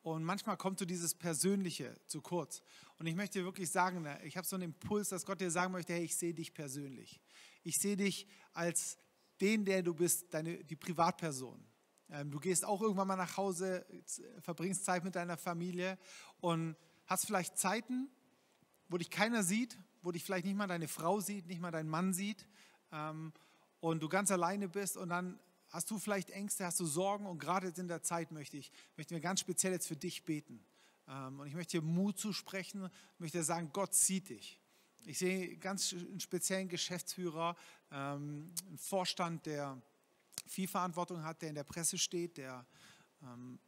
Und 0.03 0.25
manchmal 0.25 0.57
kommt 0.57 0.79
so 0.79 0.85
dieses 0.85 1.15
Persönliche 1.15 1.95
zu 2.07 2.21
kurz. 2.21 2.63
Und 2.99 3.07
ich 3.07 3.15
möchte 3.15 3.45
wirklich 3.45 3.71
sagen, 3.71 4.07
ich 4.25 4.37
habe 4.37 4.47
so 4.47 4.57
einen 4.57 4.65
Impuls, 4.65 5.09
dass 5.09 5.25
Gott 5.25 5.41
dir 5.41 5.51
sagen 5.51 5.73
möchte, 5.73 5.95
hey, 5.95 6.05
ich 6.05 6.17
sehe 6.17 6.35
dich 6.35 6.53
persönlich. 6.53 7.21
Ich 7.63 7.79
sehe 7.79 7.97
dich 7.97 8.27
als 8.53 8.99
den, 9.41 9.65
der 9.65 9.83
du 9.83 9.95
bist, 9.95 10.27
deine, 10.35 10.63
die 10.65 10.77
Privatperson. 10.77 11.65
Ähm, 12.11 12.31
du 12.31 12.39
gehst 12.39 12.65
auch 12.65 12.81
irgendwann 12.81 13.09
mal 13.09 13.17
nach 13.17 13.37
Hause, 13.37 13.85
verbringst 14.41 14.85
Zeit 14.85 15.05
mit 15.05 15.15
deiner 15.15 15.37
Familie 15.37 15.99
und 16.41 16.77
hast 17.07 17.27
vielleicht 17.27 17.59
Zeiten, 17.59 18.09
wo 18.89 18.97
dich 18.97 19.11
keiner 19.11 19.43
sieht, 19.43 19.79
wo 20.03 20.13
dich 20.13 20.25
vielleicht 20.25 20.47
nicht 20.47 20.57
mal 20.57 20.67
deine 20.67 20.89
Frau 20.89 21.21
sieht, 21.21 21.47
nicht 21.47 21.61
mal 21.61 21.71
dein 21.71 21.89
Mann 21.89 22.13
sieht 22.13 22.47
ähm, 22.93 23.33
und 23.81 24.03
du 24.03 24.09
ganz 24.09 24.31
alleine 24.31 24.69
bist 24.69 24.97
und 24.97 25.11
dann 25.11 25.39
hast 25.69 25.91
du 25.91 25.99
vielleicht 25.99 26.31
Ängste, 26.31 26.65
hast 26.65 26.81
du 26.81 26.87
Sorgen 26.87 27.27
und 27.27 27.39
gerade 27.39 27.67
jetzt 27.69 27.79
in 27.79 27.89
der 27.89 28.03
Zeit 28.03 28.33
möchte 28.33 28.57
ich, 28.57 28.73
möchten 28.97 29.15
wir 29.15 29.21
ganz 29.21 29.41
speziell 29.41 29.73
jetzt 29.73 29.87
für 29.87 29.97
dich 29.97 30.25
beten. 30.25 30.65
Ähm, 31.07 31.41
und 31.41 31.47
ich 31.47 31.55
möchte 31.55 31.79
dir 31.79 31.85
Mut 31.85 32.19
zusprechen, 32.19 32.89
möchte 33.19 33.43
sagen, 33.43 33.71
Gott 33.73 33.95
sieht 33.95 34.31
dich. 34.31 34.59
Ich 35.05 35.19
sehe 35.19 35.57
ganz 35.59 35.93
einen 35.93 36.21
speziellen 36.21 36.69
Geschäftsführer, 36.69 37.57
einen 37.89 38.53
Vorstand, 38.77 39.47
der 39.47 39.81
viel 40.49 40.69
Verantwortung 40.69 41.23
hat, 41.23 41.43
der 41.43 41.51
in 41.51 41.55
der 41.55 41.65
Presse 41.65 41.99
steht, 41.99 42.37
der 42.37 42.67
ähm, 43.23 43.59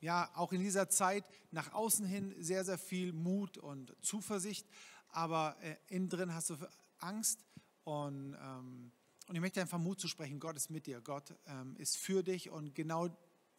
ja 0.00 0.30
auch 0.34 0.52
in 0.52 0.60
dieser 0.60 0.88
Zeit 0.88 1.24
nach 1.50 1.72
außen 1.72 2.06
hin 2.06 2.34
sehr, 2.38 2.64
sehr 2.64 2.78
viel 2.78 3.12
Mut 3.12 3.58
und 3.58 3.94
Zuversicht, 4.00 4.66
aber 5.08 5.56
äh, 5.60 5.76
innen 5.88 6.08
drin 6.08 6.34
hast 6.34 6.50
du 6.50 6.56
Angst 6.98 7.44
und, 7.84 8.34
ähm, 8.40 8.92
und 9.26 9.34
ich 9.34 9.40
möchte 9.40 9.60
einfach 9.60 9.78
Mut 9.78 10.00
zu 10.00 10.08
sprechen, 10.08 10.40
Gott 10.40 10.56
ist 10.56 10.70
mit 10.70 10.86
dir, 10.86 11.00
Gott 11.00 11.34
ähm, 11.46 11.76
ist 11.76 11.96
für 11.96 12.22
dich 12.22 12.50
und 12.50 12.74
genau 12.74 13.08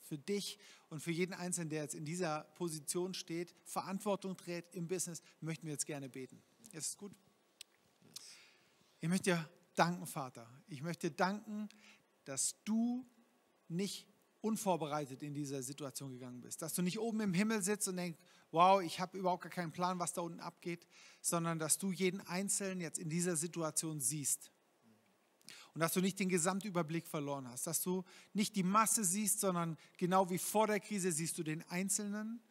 für 0.02 0.18
dich 0.18 0.58
und 0.90 1.02
für 1.02 1.12
jeden 1.12 1.34
Einzelnen, 1.34 1.70
der 1.70 1.84
jetzt 1.84 1.96
in 1.96 2.06
dieser 2.06 2.44
Position 2.56 3.14
steht, 3.14 3.54
Verantwortung 3.64 4.36
trägt 4.36 4.76
im 4.76 4.88
Business, 4.88 5.22
möchten 5.40 5.68
wir 5.68 5.74
jetzt 5.74 5.86
gerne 5.86 6.10
beten. 6.10 6.42
Ist 6.72 6.88
es 6.88 6.98
gut? 6.98 7.12
Ich 9.00 9.08
möchte 9.08 9.32
dir 9.32 9.50
danken, 9.76 10.06
Vater. 10.08 10.50
Ich 10.68 10.82
möchte 10.82 11.12
danken, 11.12 11.70
dass 12.30 12.56
du 12.64 13.08
nicht 13.68 14.08
unvorbereitet 14.42 15.24
in 15.24 15.34
diese 15.34 15.64
Situation 15.64 16.12
gegangen 16.12 16.42
bist. 16.42 16.62
Dass 16.62 16.74
du 16.74 16.84
nicht 16.84 17.00
oben 17.00 17.20
im 17.22 17.34
Himmel 17.34 17.64
sitzt 17.64 17.88
und 17.88 17.98
denkst, 17.98 18.20
wow, 18.52 18.82
ich 18.82 19.00
habe 19.00 19.18
überhaupt 19.18 19.44
gar 19.44 19.52
keinen 19.52 19.72
Plan, 19.72 19.98
was 19.98 20.14
da 20.14 20.22
unten 20.22 20.40
abgeht, 20.40 20.86
sondern 21.22 21.58
dass 21.58 21.80
du 21.80 21.92
jeden 21.92 22.22
Einzelnen 22.22 22.82
jetzt 22.82 23.00
in 23.00 23.10
dieser 23.10 23.36
Situation 23.36 24.00
siehst. 24.00 24.52
Und 25.74 25.82
dass 25.82 25.94
du 25.94 26.02
nicht 26.02 26.20
den 26.20 26.30
Gesamtüberblick 26.30 27.08
verloren 27.08 27.48
hast, 27.48 27.66
dass 27.66 27.82
du 27.82 28.04
nicht 28.34 28.56
die 28.56 28.64
Masse 28.64 29.04
siehst, 29.04 29.40
sondern 29.40 29.76
genau 29.98 30.30
wie 30.30 30.38
vor 30.38 30.68
der 30.68 30.80
Krise 30.80 31.12
siehst 31.12 31.38
du 31.38 31.44
den 31.44 31.64
Einzelnen. 31.70 32.42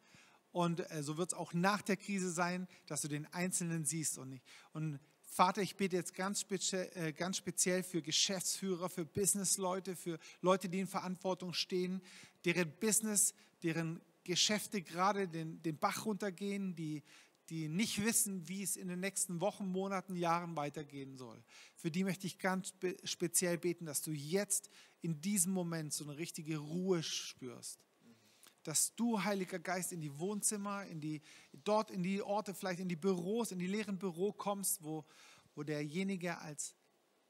Und 0.51 0.89
äh, 0.91 1.03
so 1.03 1.17
wird 1.17 1.31
es 1.31 1.37
auch 1.37 1.53
nach 1.53 1.81
der 1.81 1.95
Krise 1.95 2.31
sein, 2.31 2.67
dass 2.85 3.01
du 3.01 3.07
den 3.07 3.25
Einzelnen 3.27 3.85
siehst 3.85 4.17
und 4.17 4.29
nicht. 4.29 4.45
Und 4.73 4.99
Vater, 5.29 5.61
ich 5.61 5.75
bete 5.75 5.95
jetzt 5.95 6.15
ganz 6.15 6.41
speziell, 6.41 6.89
äh, 6.95 7.13
ganz 7.13 7.37
speziell 7.37 7.83
für 7.83 8.01
Geschäftsführer, 8.01 8.89
für 8.89 9.05
Businessleute, 9.05 9.95
für 9.95 10.19
Leute, 10.41 10.69
die 10.69 10.79
in 10.79 10.87
Verantwortung 10.87 11.53
stehen, 11.53 12.01
deren 12.45 12.71
Business, 12.79 13.35
deren 13.61 14.01
Geschäfte 14.23 14.81
gerade 14.81 15.27
den, 15.27 15.61
den 15.61 15.77
Bach 15.77 16.05
runtergehen, 16.05 16.75
die, 16.75 17.03
die 17.49 17.67
nicht 17.67 18.03
wissen, 18.03 18.47
wie 18.47 18.63
es 18.63 18.75
in 18.75 18.87
den 18.87 18.99
nächsten 18.99 19.39
Wochen, 19.39 19.67
Monaten, 19.67 20.15
Jahren 20.15 20.55
weitergehen 20.55 21.15
soll. 21.15 21.41
Für 21.75 21.91
die 21.91 22.03
möchte 22.03 22.27
ich 22.27 22.39
ganz 22.39 22.73
speziell 23.03 23.57
beten, 23.57 23.85
dass 23.85 24.01
du 24.01 24.11
jetzt 24.11 24.69
in 25.01 25.21
diesem 25.21 25.53
Moment 25.53 25.93
so 25.93 26.03
eine 26.03 26.17
richtige 26.17 26.57
Ruhe 26.57 27.03
spürst 27.03 27.88
dass 28.69 28.93
du, 28.93 29.23
Heiliger 29.23 29.57
Geist, 29.57 29.91
in 29.93 29.99
die 29.99 30.19
Wohnzimmer, 30.19 30.85
in 30.85 31.01
die, 31.01 31.23
dort 31.63 31.89
in 31.89 32.03
die 32.03 32.21
Orte, 32.21 32.53
vielleicht 32.53 32.79
in 32.79 32.87
die 32.87 32.95
Büros, 32.95 33.51
in 33.51 33.57
die 33.57 33.65
leeren 33.65 33.97
Büro 33.97 34.31
kommst, 34.31 34.83
wo, 34.83 35.05
wo 35.55 35.63
derjenige 35.63 36.37
als 36.37 36.75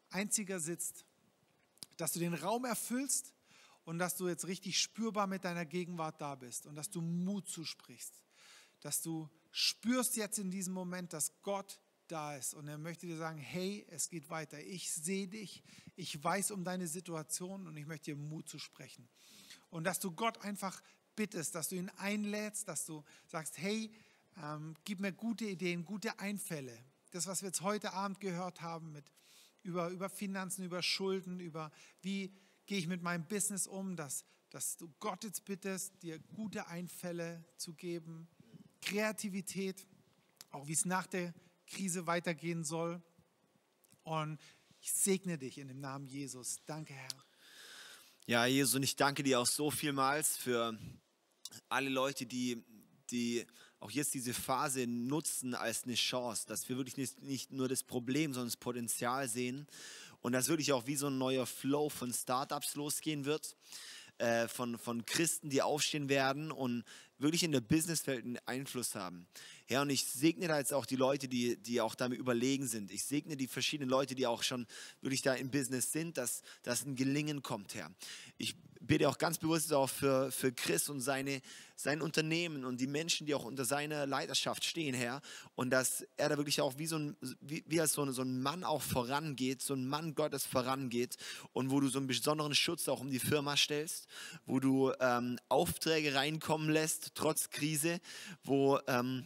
einziger 0.09 0.59
sitzt, 0.59 1.05
dass 1.95 2.11
du 2.11 2.19
den 2.19 2.33
Raum 2.33 2.65
erfüllst 2.65 3.33
und 3.85 3.99
dass 3.99 4.17
du 4.17 4.27
jetzt 4.27 4.47
richtig 4.47 4.81
spürbar 4.81 5.27
mit 5.27 5.45
deiner 5.45 5.65
Gegenwart 5.65 6.19
da 6.19 6.35
bist 6.35 6.65
und 6.65 6.75
dass 6.75 6.89
du 6.89 6.99
Mut 6.99 7.47
zusprichst, 7.47 8.21
dass 8.81 9.01
du 9.01 9.29
spürst 9.49 10.17
jetzt 10.17 10.39
in 10.39 10.51
diesem 10.51 10.73
Moment, 10.73 11.13
dass 11.13 11.41
Gott 11.41 11.79
da 12.09 12.35
ist 12.35 12.53
und 12.53 12.67
er 12.67 12.77
möchte 12.77 13.07
dir 13.07 13.15
sagen, 13.15 13.37
hey, 13.37 13.85
es 13.91 14.09
geht 14.09 14.29
weiter. 14.29 14.59
Ich 14.59 14.91
sehe 14.91 15.29
dich, 15.29 15.63
ich 15.95 16.21
weiß 16.21 16.51
um 16.51 16.65
deine 16.65 16.89
Situation 16.89 17.65
und 17.65 17.77
ich 17.77 17.85
möchte 17.85 18.11
dir 18.11 18.17
Mut 18.17 18.49
zu 18.49 18.59
sprechen. 18.59 19.07
Und 19.69 19.85
dass 19.85 20.01
du 20.01 20.11
Gott 20.11 20.39
einfach 20.39 20.81
bittest, 21.15 21.55
dass 21.55 21.69
du 21.69 21.75
ihn 21.75 21.89
einlädst, 21.97 22.67
dass 22.67 22.85
du 22.85 23.03
sagst, 23.27 23.57
hey, 23.57 23.91
ähm, 24.41 24.75
gib 24.85 24.99
mir 24.99 25.11
gute 25.11 25.45
Ideen, 25.45 25.85
gute 25.85 26.19
Einfälle. 26.19 26.77
Das, 27.11 27.27
was 27.27 27.41
wir 27.41 27.49
jetzt 27.49 27.61
heute 27.61 27.93
Abend 27.93 28.19
gehört 28.19 28.61
haben 28.61 28.91
mit, 28.91 29.11
über, 29.63 29.89
über 29.89 30.09
Finanzen, 30.09 30.63
über 30.63 30.81
Schulden, 30.81 31.39
über 31.39 31.71
wie 32.01 32.33
gehe 32.65 32.77
ich 32.77 32.87
mit 32.87 33.01
meinem 33.01 33.25
Business 33.25 33.67
um, 33.67 33.95
dass, 33.95 34.23
dass 34.51 34.77
du 34.77 34.89
Gott 34.99 35.23
jetzt 35.23 35.45
bittest, 35.45 36.01
dir 36.03 36.19
gute 36.19 36.67
Einfälle 36.67 37.43
zu 37.57 37.73
geben, 37.73 38.27
Kreativität, 38.81 39.87
auch 40.51 40.67
wie 40.67 40.73
es 40.73 40.85
nach 40.85 41.07
der 41.07 41.33
Krise 41.67 42.07
weitergehen 42.07 42.63
soll. 42.63 43.01
Und 44.03 44.39
ich 44.81 44.93
segne 44.93 45.37
dich 45.37 45.57
in 45.57 45.67
dem 45.67 45.79
Namen 45.79 46.05
Jesus. 46.05 46.59
Danke, 46.65 46.93
Herr. 46.93 47.28
Ja, 48.29 48.45
Jesus, 48.45 48.75
und 48.75 48.83
ich 48.83 48.95
danke 48.95 49.23
dir 49.23 49.39
auch 49.39 49.47
so 49.47 49.71
vielmals 49.71 50.37
für 50.37 50.77
alle 51.67 51.89
Leute, 51.89 52.27
die, 52.27 52.63
die 53.09 53.43
auch 53.79 53.89
jetzt 53.89 54.13
diese 54.13 54.35
Phase 54.35 54.85
nutzen 54.85 55.55
als 55.55 55.85
eine 55.85 55.95
Chance, 55.95 56.45
dass 56.45 56.69
wir 56.69 56.77
wirklich 56.77 56.95
nicht, 56.95 57.23
nicht 57.23 57.51
nur 57.51 57.67
das 57.67 57.81
Problem, 57.81 58.31
sondern 58.35 58.49
das 58.49 58.57
Potenzial 58.57 59.27
sehen 59.27 59.65
und 60.21 60.33
dass 60.33 60.47
wirklich 60.47 60.73
auch 60.73 60.85
wie 60.85 60.95
so 60.95 61.07
ein 61.07 61.17
neuer 61.17 61.47
Flow 61.47 61.89
von 61.89 62.13
Startups 62.13 62.75
losgehen 62.75 63.25
wird, 63.25 63.55
äh, 64.19 64.47
von, 64.47 64.77
von 64.77 65.07
Christen, 65.07 65.49
die 65.49 65.63
aufstehen 65.63 66.07
werden 66.07 66.51
und 66.51 66.83
wirklich 67.19 67.43
in 67.43 67.51
der 67.51 67.61
Businesswelt 67.61 68.25
einen 68.25 68.39
Einfluss 68.45 68.95
haben. 68.95 69.27
Ja, 69.67 69.81
und 69.81 69.89
ich 69.89 70.05
segne 70.05 70.47
da 70.47 70.57
jetzt 70.57 70.73
auch 70.73 70.85
die 70.85 70.95
Leute, 70.95 71.27
die, 71.27 71.57
die 71.57 71.81
auch 71.81 71.95
damit 71.95 72.17
überlegen 72.17 72.65
sind. 72.67 72.91
Ich 72.91 73.03
segne 73.03 73.37
die 73.37 73.47
verschiedenen 73.47 73.89
Leute, 73.89 74.15
die 74.15 74.25
auch 74.25 74.41
schon 74.41 74.65
wirklich 75.01 75.21
da 75.21 75.33
im 75.33 75.51
Business 75.51 75.91
sind, 75.91 76.17
dass, 76.17 76.41
dass 76.63 76.85
ein 76.85 76.95
Gelingen 76.95 77.43
kommt, 77.43 77.75
Herr. 77.75 77.91
Ich 78.37 78.55
bete 78.89 79.07
auch 79.07 79.19
ganz 79.19 79.37
bewusst 79.37 79.71
auch 79.71 79.87
für, 79.87 80.31
für 80.31 80.51
Chris 80.51 80.89
und 80.89 80.99
seine, 80.99 81.41
sein 81.75 82.01
Unternehmen 82.01 82.65
und 82.65 82.81
die 82.81 82.87
Menschen, 82.87 83.27
die 83.27 83.35
auch 83.35 83.45
unter 83.45 83.63
seiner 83.63 84.07
Leiterschaft 84.07 84.65
stehen, 84.65 84.95
Herr. 84.95 85.21
Und 85.55 85.69
dass 85.69 86.03
er 86.17 86.29
da 86.29 86.37
wirklich 86.37 86.59
auch 86.59 86.79
wie 86.79 86.87
so 86.87 86.97
ein, 86.97 87.15
wie, 87.39 87.63
wie 87.67 87.79
als 87.79 87.93
so 87.93 88.01
ein, 88.01 88.11
so 88.11 88.23
ein 88.23 88.41
Mann 88.41 88.63
auch 88.63 88.81
vorangeht, 88.81 89.61
so 89.61 89.75
ein 89.75 89.87
Mann 89.87 90.15
Gottes 90.15 90.43
vorangeht 90.43 91.17
und 91.53 91.69
wo 91.69 91.79
du 91.79 91.87
so 91.87 91.99
einen 91.99 92.07
besonderen 92.07 92.55
Schutz 92.55 92.89
auch 92.89 92.99
um 92.99 93.11
die 93.11 93.19
Firma 93.19 93.55
stellst, 93.55 94.07
wo 94.47 94.59
du 94.59 94.91
ähm, 94.99 95.37
Aufträge 95.49 96.15
reinkommen 96.15 96.69
lässt, 96.69 97.11
trotz 97.13 97.51
Krise, 97.51 98.01
wo... 98.43 98.79
Ähm, 98.87 99.25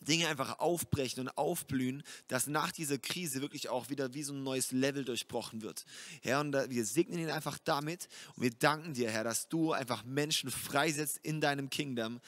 Dinge 0.00 0.28
einfach 0.28 0.58
aufbrechen 0.58 1.20
und 1.20 1.28
aufblühen, 1.36 2.02
dass 2.28 2.46
nach 2.46 2.72
dieser 2.72 2.98
Krise 2.98 3.40
wirklich 3.40 3.68
auch 3.68 3.90
wieder 3.90 4.14
wie 4.14 4.22
so 4.22 4.32
ein 4.32 4.42
neues 4.42 4.72
Level 4.72 5.04
durchbrochen 5.04 5.62
wird. 5.62 5.84
Herr, 6.22 6.40
und 6.40 6.54
wir 6.70 6.84
segnen 6.84 7.18
ihn 7.18 7.30
einfach 7.30 7.58
damit 7.58 8.08
und 8.34 8.42
wir 8.42 8.50
danken 8.50 8.94
dir, 8.94 9.10
Herr, 9.10 9.24
dass 9.24 9.48
du 9.48 9.72
einfach 9.72 10.04
Menschen 10.04 10.50
freisetzt 10.50 11.20
in 11.22 11.40
deinem 11.40 11.68
Kingdom, 11.68 12.20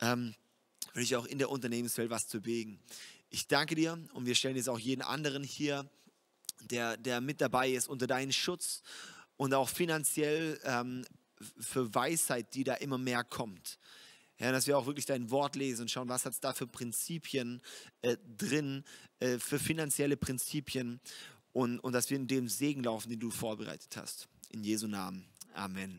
ähm, 0.00 0.34
wirklich 0.94 1.16
auch 1.16 1.26
in 1.26 1.38
der 1.38 1.50
Unternehmenswelt 1.50 2.10
was 2.10 2.28
zu 2.28 2.40
bewegen. 2.40 2.80
Ich 3.30 3.46
danke 3.46 3.74
dir 3.74 3.98
und 4.14 4.24
wir 4.24 4.34
stellen 4.34 4.56
jetzt 4.56 4.70
auch 4.70 4.78
jeden 4.78 5.02
anderen 5.02 5.42
hier, 5.42 5.88
der, 6.62 6.96
der 6.96 7.20
mit 7.20 7.40
dabei 7.40 7.70
ist, 7.70 7.88
unter 7.88 8.06
deinen 8.06 8.32
Schutz 8.32 8.82
und 9.36 9.52
auch 9.54 9.68
finanziell 9.68 10.58
ähm, 10.64 11.04
für 11.60 11.94
Weisheit, 11.94 12.54
die 12.54 12.64
da 12.64 12.74
immer 12.74 12.98
mehr 12.98 13.24
kommt. 13.24 13.78
Ja, 14.40 14.52
dass 14.52 14.66
wir 14.66 14.78
auch 14.78 14.86
wirklich 14.86 15.06
dein 15.06 15.30
Wort 15.30 15.56
lesen 15.56 15.82
und 15.82 15.90
schauen, 15.90 16.08
was 16.08 16.24
hat 16.24 16.32
es 16.32 16.40
da 16.40 16.52
für 16.52 16.66
Prinzipien 16.66 17.60
äh, 18.02 18.16
drin, 18.36 18.84
äh, 19.18 19.38
für 19.38 19.58
finanzielle 19.58 20.16
Prinzipien 20.16 21.00
und, 21.52 21.80
und 21.80 21.92
dass 21.92 22.08
wir 22.10 22.16
in 22.16 22.28
dem 22.28 22.48
Segen 22.48 22.84
laufen, 22.84 23.10
den 23.10 23.18
du 23.18 23.30
vorbereitet 23.30 23.96
hast. 23.96 24.28
In 24.50 24.62
Jesu 24.62 24.86
Namen. 24.86 25.26
Amen. 25.54 25.98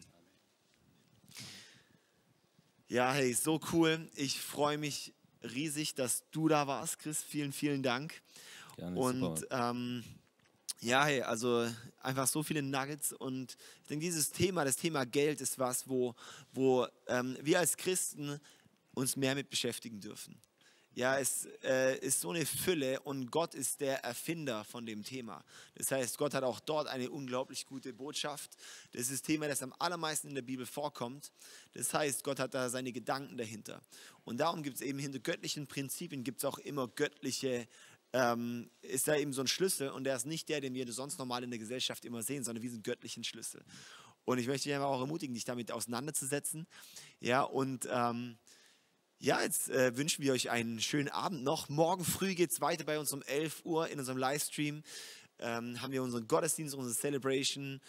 Ja, 2.88 3.12
hey, 3.12 3.34
so 3.34 3.60
cool. 3.74 4.10
Ich 4.16 4.40
freue 4.40 4.78
mich 4.78 5.14
riesig, 5.44 5.96
dass 5.96 6.24
du 6.32 6.48
da 6.48 6.66
warst, 6.66 7.00
Chris. 7.00 7.22
Vielen, 7.22 7.52
vielen 7.52 7.84
Dank. 7.84 8.22
Gerne, 8.78 9.00
und 9.00 9.48
ähm, 9.52 10.04
ja, 10.82 11.06
hey, 11.06 11.22
also 11.22 11.70
einfach 12.02 12.28
so 12.28 12.42
viele 12.42 12.62
Nuggets 12.62 13.12
und 13.14 13.58
ich 13.82 13.88
denke, 13.90 14.06
dieses 14.06 14.32
Thema, 14.32 14.64
das 14.64 14.78
Thema 14.78 15.06
Geld 15.06 15.42
ist 15.42 15.60
was, 15.60 15.88
wo, 15.90 16.16
wo 16.54 16.88
ähm, 17.08 17.38
wir 17.42 17.60
als 17.60 17.76
Christen 17.76 18.40
uns 18.94 19.16
mehr 19.16 19.36
mit 19.36 19.50
beschäftigen 19.50 20.00
dürfen. 20.00 20.40
Ja, 20.96 21.20
es 21.20 21.48
äh, 21.64 21.98
ist 22.00 22.20
so 22.20 22.32
eine 22.32 22.46
Fülle 22.46 23.00
und 23.02 23.32
Gott 23.32 23.54
ist 23.54 23.80
der 23.80 24.04
Erfinder 24.04 24.64
von 24.64 24.86
dem 24.86 25.04
Thema. 25.04 25.44
Das 25.76 25.92
heißt, 25.92 26.18
Gott 26.18 26.34
hat 26.34 26.44
auch 26.44 26.60
dort 26.60 26.88
eine 26.88 27.10
unglaublich 27.10 27.66
gute 27.66 27.94
Botschaft. 27.94 28.58
Das 28.92 29.04
ist 29.04 29.12
das 29.12 29.22
Thema, 29.22 29.48
das 29.48 29.62
am 29.62 29.74
allermeisten 29.80 30.30
in 30.30 30.36
der 30.36 30.42
Bibel 30.42 30.66
vorkommt. 30.66 31.32
Das 31.74 31.94
heißt, 31.94 32.24
Gott 32.24 32.40
hat 32.40 32.54
da 32.54 32.70
seine 32.70 32.92
Gedanken 32.92 33.38
dahinter. 33.38 33.82
Und 34.26 34.38
darum 34.40 34.64
gibt 34.64 34.78
es 34.78 34.82
eben 34.82 35.00
hinter 35.00 35.20
göttlichen 35.20 35.68
Prinzipien 35.68 36.24
gibt 36.24 36.40
es 36.40 36.46
auch 36.46 36.58
immer 36.58 36.88
göttliche 36.88 37.68
ähm, 38.14 38.70
ist 38.82 39.08
da 39.08 39.16
eben 39.16 39.34
so 39.34 39.42
ein 39.42 39.48
Schlüssel 39.48 39.90
und 39.90 40.04
der 40.04 40.16
ist 40.16 40.26
nicht 40.26 40.50
der, 40.50 40.62
den 40.62 40.74
wir 40.74 40.92
sonst 40.92 41.20
normal 41.20 41.44
in 41.44 41.52
der 41.52 41.60
Gesellschaft 41.60 42.06
immer 42.06 42.24
sehen, 42.24 42.44
sondern 42.44 42.64
wie 42.64 42.70
einen 42.70 42.84
göttlichen 42.84 43.24
Schlüssel. 43.24 43.64
Und 44.26 44.38
ich 44.38 44.48
möchte 44.48 44.66
dich 44.66 44.74
einfach 44.76 44.88
auch 44.88 45.02
ermutigen, 45.02 45.34
dich 45.34 45.46
damit 45.46 45.72
auseinanderzusetzen. 45.72 46.68
Ja, 47.20 47.42
und 47.42 47.88
ähm, 47.92 48.38
ja, 49.20 49.42
jetzt 49.42 49.70
äh, 49.70 49.98
wünschen 49.98 50.24
wir 50.24 50.34
euch 50.34 50.50
einen 50.50 50.80
schönen 50.80 51.10
Abend 51.10 51.44
noch. 51.44 51.68
Morgen 51.68 52.06
früh 52.06 52.36
geht 52.36 52.52
es 52.52 52.62
weiter 52.62 52.86
bei 52.86 53.00
uns 53.00 53.12
um 53.12 53.22
11 53.24 53.66
Uhr 53.66 53.90
in 53.90 54.00
unserem 54.00 54.18
Livestream. 54.18 54.84
Ähm, 55.40 55.82
haben 55.82 55.92
wir 55.92 56.04
unseren 56.04 56.28
Gottesdienst, 56.28 56.76
unsere 56.76 56.96
Celebration. 56.96 57.82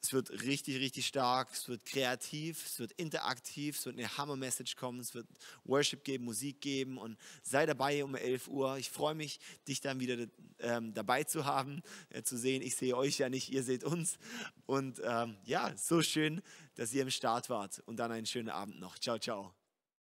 Es 0.00 0.12
wird 0.12 0.30
richtig, 0.30 0.80
richtig 0.80 1.06
stark, 1.06 1.48
es 1.52 1.68
wird 1.68 1.84
kreativ, 1.84 2.64
es 2.64 2.78
wird 2.78 2.92
interaktiv, 2.92 3.76
es 3.78 3.86
wird 3.86 3.98
eine 3.98 4.16
Hammer-Message 4.16 4.76
kommen, 4.76 5.00
es 5.00 5.14
wird 5.14 5.26
Worship 5.64 6.04
geben, 6.04 6.24
Musik 6.24 6.60
geben 6.60 6.98
und 6.98 7.18
sei 7.42 7.66
dabei 7.66 8.04
um 8.04 8.14
11 8.14 8.48
Uhr. 8.48 8.78
Ich 8.78 8.90
freue 8.90 9.14
mich, 9.14 9.40
dich 9.66 9.80
dann 9.80 10.00
wieder 10.00 10.26
ähm, 10.60 10.94
dabei 10.94 11.24
zu 11.24 11.44
haben, 11.44 11.82
äh, 12.10 12.22
zu 12.22 12.36
sehen. 12.38 12.62
Ich 12.62 12.76
sehe 12.76 12.96
euch 12.96 13.18
ja 13.18 13.28
nicht, 13.28 13.50
ihr 13.50 13.62
seht 13.62 13.84
uns. 13.84 14.18
Und 14.66 15.00
ähm, 15.04 15.36
ja, 15.44 15.76
so 15.76 16.02
schön, 16.02 16.42
dass 16.76 16.92
ihr 16.92 17.02
im 17.02 17.10
Start 17.10 17.50
wart 17.50 17.82
und 17.86 17.96
dann 17.96 18.12
einen 18.12 18.26
schönen 18.26 18.50
Abend 18.50 18.78
noch. 18.78 18.98
Ciao, 18.98 19.18
ciao. 19.18 19.57